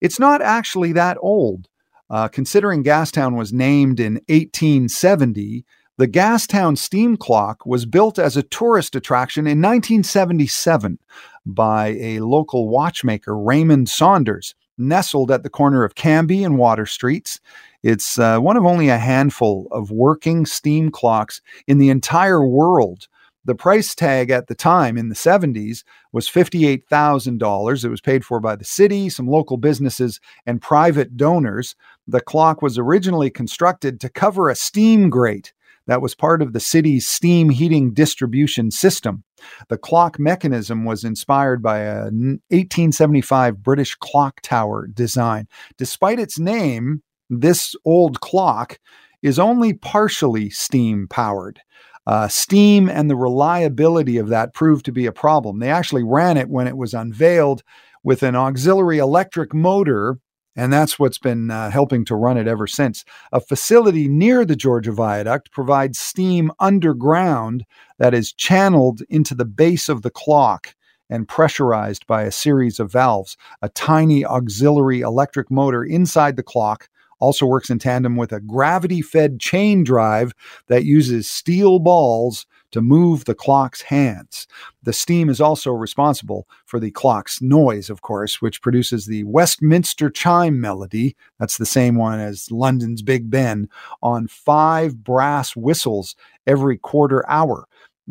It's 0.01 0.19
not 0.19 0.43
actually 0.43 0.93
that 0.93 1.17
old. 1.21 1.69
Uh, 2.11 2.29
considering 2.29 2.85
Gastown 2.85 3.39
was 3.39 3.55
named 3.55 3.99
in 3.99 4.15
1870, 4.29 5.65
the 5.99 6.09
Gastown 6.09 6.79
Steam 6.79 7.19
Clock 7.19 7.67
was 7.67 7.85
built 7.85 8.19
as 8.19 8.37
a 8.37 8.43
tourist 8.43 8.97
attraction 8.97 9.47
in 9.47 9.61
1977 9.61 10.99
by 11.45 11.89
a 12.01 12.21
local 12.21 12.69
watchmaker, 12.69 13.37
Raymond 13.37 13.91
Saunders, 13.91 14.55
nestled 14.79 15.31
at 15.31 15.43
the 15.43 15.51
corner 15.51 15.85
of 15.85 15.95
Cambie 15.95 16.45
and 16.45 16.57
Water 16.57 16.87
Streets. 16.87 17.41
It's 17.83 18.19
uh, 18.19 18.39
one 18.39 18.57
of 18.57 18.65
only 18.65 18.89
a 18.89 18.97
handful 18.97 19.69
of 19.71 19.91
working 19.91 20.47
steam 20.47 20.91
clocks 20.91 21.43
in 21.67 21.77
the 21.77 21.91
entire 21.91 22.47
world. 22.47 23.07
The 23.45 23.55
price 23.55 23.95
tag 23.95 24.31
at 24.31 24.47
the 24.47 24.55
time 24.55 24.97
in 24.97 25.09
the 25.09 25.15
70s 25.17 25.83
was 26.13 26.29
$58,000. 26.29 27.85
It 27.85 27.89
was 27.89 28.01
paid 28.01 28.25
for 28.25 28.41
by 28.41 28.57
the 28.57 28.65
city, 28.65 29.11
some 29.11 29.27
local 29.27 29.57
businesses, 29.57 30.21
and 30.47 30.63
private 30.63 31.17
donors. 31.17 31.75
The 32.07 32.21
clock 32.21 32.63
was 32.63 32.79
originally 32.79 33.31
constructed 33.31 34.01
to 34.01 34.09
cover 34.09 34.49
a 34.49 34.55
steam 34.55 35.11
grate 35.11 35.53
that 35.87 36.03
was 36.03 36.15
part 36.15 36.43
of 36.43 36.53
the 36.53 36.61
city's 36.61 37.07
steam 37.07 37.51
heating 37.51 37.93
distribution 37.93 38.71
system. 38.71 39.25
The 39.69 39.79
clock 39.79 40.19
mechanism 40.19 40.85
was 40.85 41.05
inspired 41.05 41.63
by 41.63 41.79
a 41.81 42.05
1875 42.05 43.63
British 43.63 43.95
clock 43.97 44.41
tower 44.43 44.87
design. 44.87 45.49
Despite 45.77 46.21
its 46.21 46.39
name, 46.39 47.03
this 47.29 47.75
old 47.85 48.21
clock 48.21 48.79
is 49.23 49.39
only 49.39 49.73
partially 49.73 50.51
steam 50.51 51.07
powered. 51.09 51.61
Uh, 52.07 52.27
steam 52.27 52.89
and 52.89 53.09
the 53.09 53.17
reliability 53.17 54.19
of 54.19 54.29
that 54.29 54.53
proved 54.55 54.85
to 54.85 54.93
be 54.93 55.07
a 55.07 55.13
problem. 55.13 55.61
They 55.61 55.71
actually 55.71 56.03
ran 56.03 56.37
it 56.37 56.49
when 56.49 56.67
it 56.67 56.77
was 56.77 56.95
unveiled 56.95 57.63
with 58.03 58.25
an 58.25 58.35
auxiliary 58.35 58.99
electric 58.99 59.55
motor 59.55 60.19
and 60.57 60.73
that's 60.73 60.99
what's 60.99 61.19
been 61.19 61.51
uh, 61.51 61.71
helping 61.71 62.05
to 62.07 62.17
run 62.17 62.37
it 62.37 62.47
ever 62.47 62.67
since. 62.67 63.05
A 63.33 63.41
facility 63.41 64.09
near 64.09 64.45
the 64.45 64.57
Georgia 64.57 64.93
Viaduct 64.93 65.51
provides 65.51 65.99
steam 65.99 66.53
underground 66.61 67.65
that 67.99 68.15
is 68.15 68.33
channeled 68.33 69.01
into 69.09 69.35
the 69.35 69.45
base 69.45 69.89
of 69.89 70.03
the 70.03 70.11
clock 70.11 70.75
and 71.09 71.29
pressurized 71.29 72.07
by 72.07 72.23
a 72.23 72.31
series 72.31 72.81
of 72.81 72.93
valves. 72.93 73.37
A 73.61 73.69
tiny 73.69 74.25
auxiliary 74.25 75.01
electric 75.01 75.51
motor 75.51 75.85
inside 75.85 76.37
the 76.37 76.43
clock 76.43 76.89
also 77.19 77.47
works 77.47 77.71
in 77.71 77.79
tandem 77.79 78.17
with 78.17 78.33
a 78.33 78.41
gravity 78.41 79.01
fed 79.01 79.39
chain 79.39 79.85
drive 79.85 80.33
that 80.67 80.85
uses 80.85 81.31
steel 81.31 81.79
balls 81.79 82.47
to 82.73 82.83
move 82.83 83.25
the 83.25 83.35
clock's 83.35 83.83
hands. 83.83 84.47
The 84.83 84.93
steam 84.93 85.29
is 85.29 85.41
also 85.41 85.71
responsible 85.71 86.49
for 86.67 86.81
the 86.81 86.91
clock's 86.91 87.41
noise, 87.41 87.89
of 87.89 88.03
course, 88.03 88.43
which 88.43 88.61
produces 88.61 89.07
the 89.07 89.25
Westminster 89.25 90.11
chime 90.11 90.61
melody. 90.61 91.15
That's 91.39 91.59
the 91.59 91.67
same 91.67 91.95
one 91.95 92.19
as 92.19 92.51
London's 92.51 93.03
Big 93.03 93.31
Ben 93.31 93.69
on 94.03 94.27
five 94.27 95.05
brass 95.05 95.55
whistles 95.55 96.17
every 96.47 96.79
quarter 96.79 97.29
hour. 97.31 97.69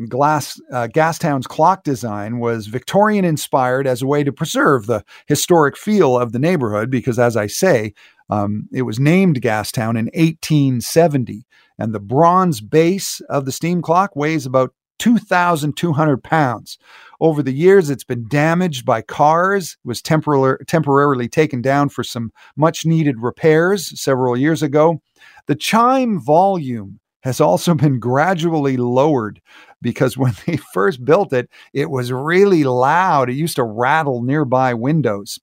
Glass, 0.08 0.60
uh, 0.72 0.88
Gastown's 0.88 1.48
clock 1.48 1.84
design 1.84 2.40
was 2.40 2.68
Victorian 2.68 3.26
inspired 3.26 3.86
as 3.86 4.02
a 4.02 4.08
way 4.08 4.24
to 4.24 4.32
preserve 4.32 4.86
the 4.86 5.04
historic 5.28 5.76
feel 5.76 6.18
of 6.18 6.32
the 6.32 6.40
neighborhood 6.40 6.90
because, 6.90 7.20
as 7.20 7.36
I 7.36 7.48
say, 7.48 7.94
um, 8.30 8.70
it 8.72 8.84
was 8.84 9.00
named 9.00 9.42
Gastown 9.42 10.00
in 10.00 10.06
1870 10.14 11.46
and 11.82 11.96
the 11.96 12.00
bronze 12.00 12.62
base 12.62 13.22
of 13.22 13.46
the 13.46 13.52
steam 13.52 13.82
clock 13.82 14.16
weighs 14.16 14.46
about 14.46 14.74
2,200 15.00 16.24
pounds. 16.24 16.78
Over 17.20 17.42
the 17.42 17.52
years, 17.52 17.90
it's 17.90 18.04
been 18.04 18.28
damaged 18.28 18.86
by 18.86 19.02
cars, 19.02 19.78
it 19.84 19.88
was 19.88 20.00
temporar- 20.00 20.64
temporarily 20.68 21.28
taken 21.28 21.62
down 21.62 21.90
for 21.90 22.04
some 22.04 22.32
much 22.56 22.86
needed 22.86 23.20
repairs 23.20 24.00
several 24.00 24.38
years 24.38 24.62
ago. 24.62 25.02
The 25.48 25.56
chime 25.56 26.20
volume 26.20 27.00
has 27.24 27.42
also 27.42 27.74
been 27.84 28.00
gradually 28.00 28.78
lowered 28.78 29.42
because 29.82 30.16
when 30.16 30.34
they 30.46 30.58
first 30.74 31.04
built 31.04 31.34
it, 31.34 31.50
it 31.74 31.90
was 31.90 32.12
really 32.12 32.64
loud. 32.64 33.28
It 33.30 33.36
used 33.36 33.56
to 33.56 33.64
rattle 33.64 34.22
nearby 34.22 34.76
windows. 34.76 35.40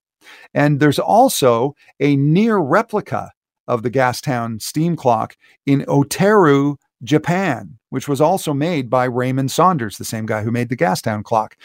And 0.53 0.79
there's 0.79 0.99
also 0.99 1.75
a 1.99 2.15
near 2.15 2.57
replica 2.57 3.31
of 3.69 3.83
the 3.83 3.91
Gastown 3.91 4.61
steam 4.61 4.95
clock 4.95 5.37
in 5.65 5.81
Otaru, 5.81 6.75
Japan, 7.03 7.77
which 7.89 8.07
was 8.07 8.19
also 8.19 8.53
made 8.53 8.89
by 8.89 9.05
Raymond 9.05 9.51
Saunders, 9.51 9.97
the 9.97 10.03
same 10.03 10.25
guy 10.25 10.43
who 10.43 10.51
made 10.51 10.69
the 10.69 10.75
Gastown 10.75 11.23
clock. 11.23 11.55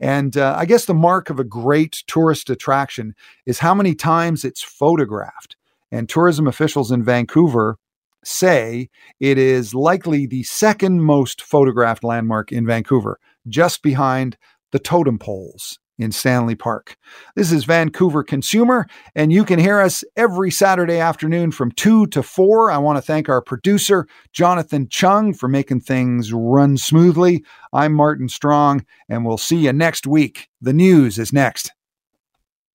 And 0.00 0.36
uh, 0.36 0.54
I 0.58 0.66
guess 0.66 0.84
the 0.84 0.92
mark 0.92 1.30
of 1.30 1.38
a 1.38 1.44
great 1.44 2.02
tourist 2.08 2.50
attraction 2.50 3.14
is 3.46 3.60
how 3.60 3.74
many 3.74 3.94
times 3.94 4.44
it's 4.44 4.62
photographed. 4.62 5.56
And 5.90 6.08
tourism 6.08 6.46
officials 6.46 6.90
in 6.90 7.04
Vancouver 7.04 7.78
say 8.24 8.90
it 9.20 9.38
is 9.38 9.74
likely 9.74 10.26
the 10.26 10.42
second 10.42 11.02
most 11.02 11.40
photographed 11.40 12.04
landmark 12.04 12.50
in 12.52 12.66
Vancouver, 12.66 13.18
just 13.48 13.82
behind 13.82 14.36
the 14.72 14.78
totem 14.78 15.18
poles 15.18 15.78
in 16.02 16.12
Stanley 16.12 16.54
Park. 16.54 16.96
This 17.34 17.52
is 17.52 17.64
Vancouver 17.64 18.22
Consumer, 18.22 18.86
and 19.14 19.32
you 19.32 19.44
can 19.44 19.58
hear 19.58 19.80
us 19.80 20.04
every 20.16 20.50
Saturday 20.50 20.98
afternoon 20.98 21.52
from 21.52 21.72
2 21.72 22.08
to 22.08 22.22
4. 22.22 22.70
I 22.70 22.78
want 22.78 22.98
to 22.98 23.02
thank 23.02 23.28
our 23.28 23.40
producer, 23.40 24.06
Jonathan 24.32 24.88
Chung, 24.88 25.32
for 25.32 25.48
making 25.48 25.80
things 25.80 26.32
run 26.32 26.76
smoothly. 26.76 27.44
I'm 27.72 27.92
Martin 27.92 28.28
Strong, 28.28 28.84
and 29.08 29.24
we'll 29.24 29.38
see 29.38 29.56
you 29.56 29.72
next 29.72 30.06
week. 30.06 30.48
The 30.60 30.72
news 30.72 31.18
is 31.18 31.32
next. 31.32 31.72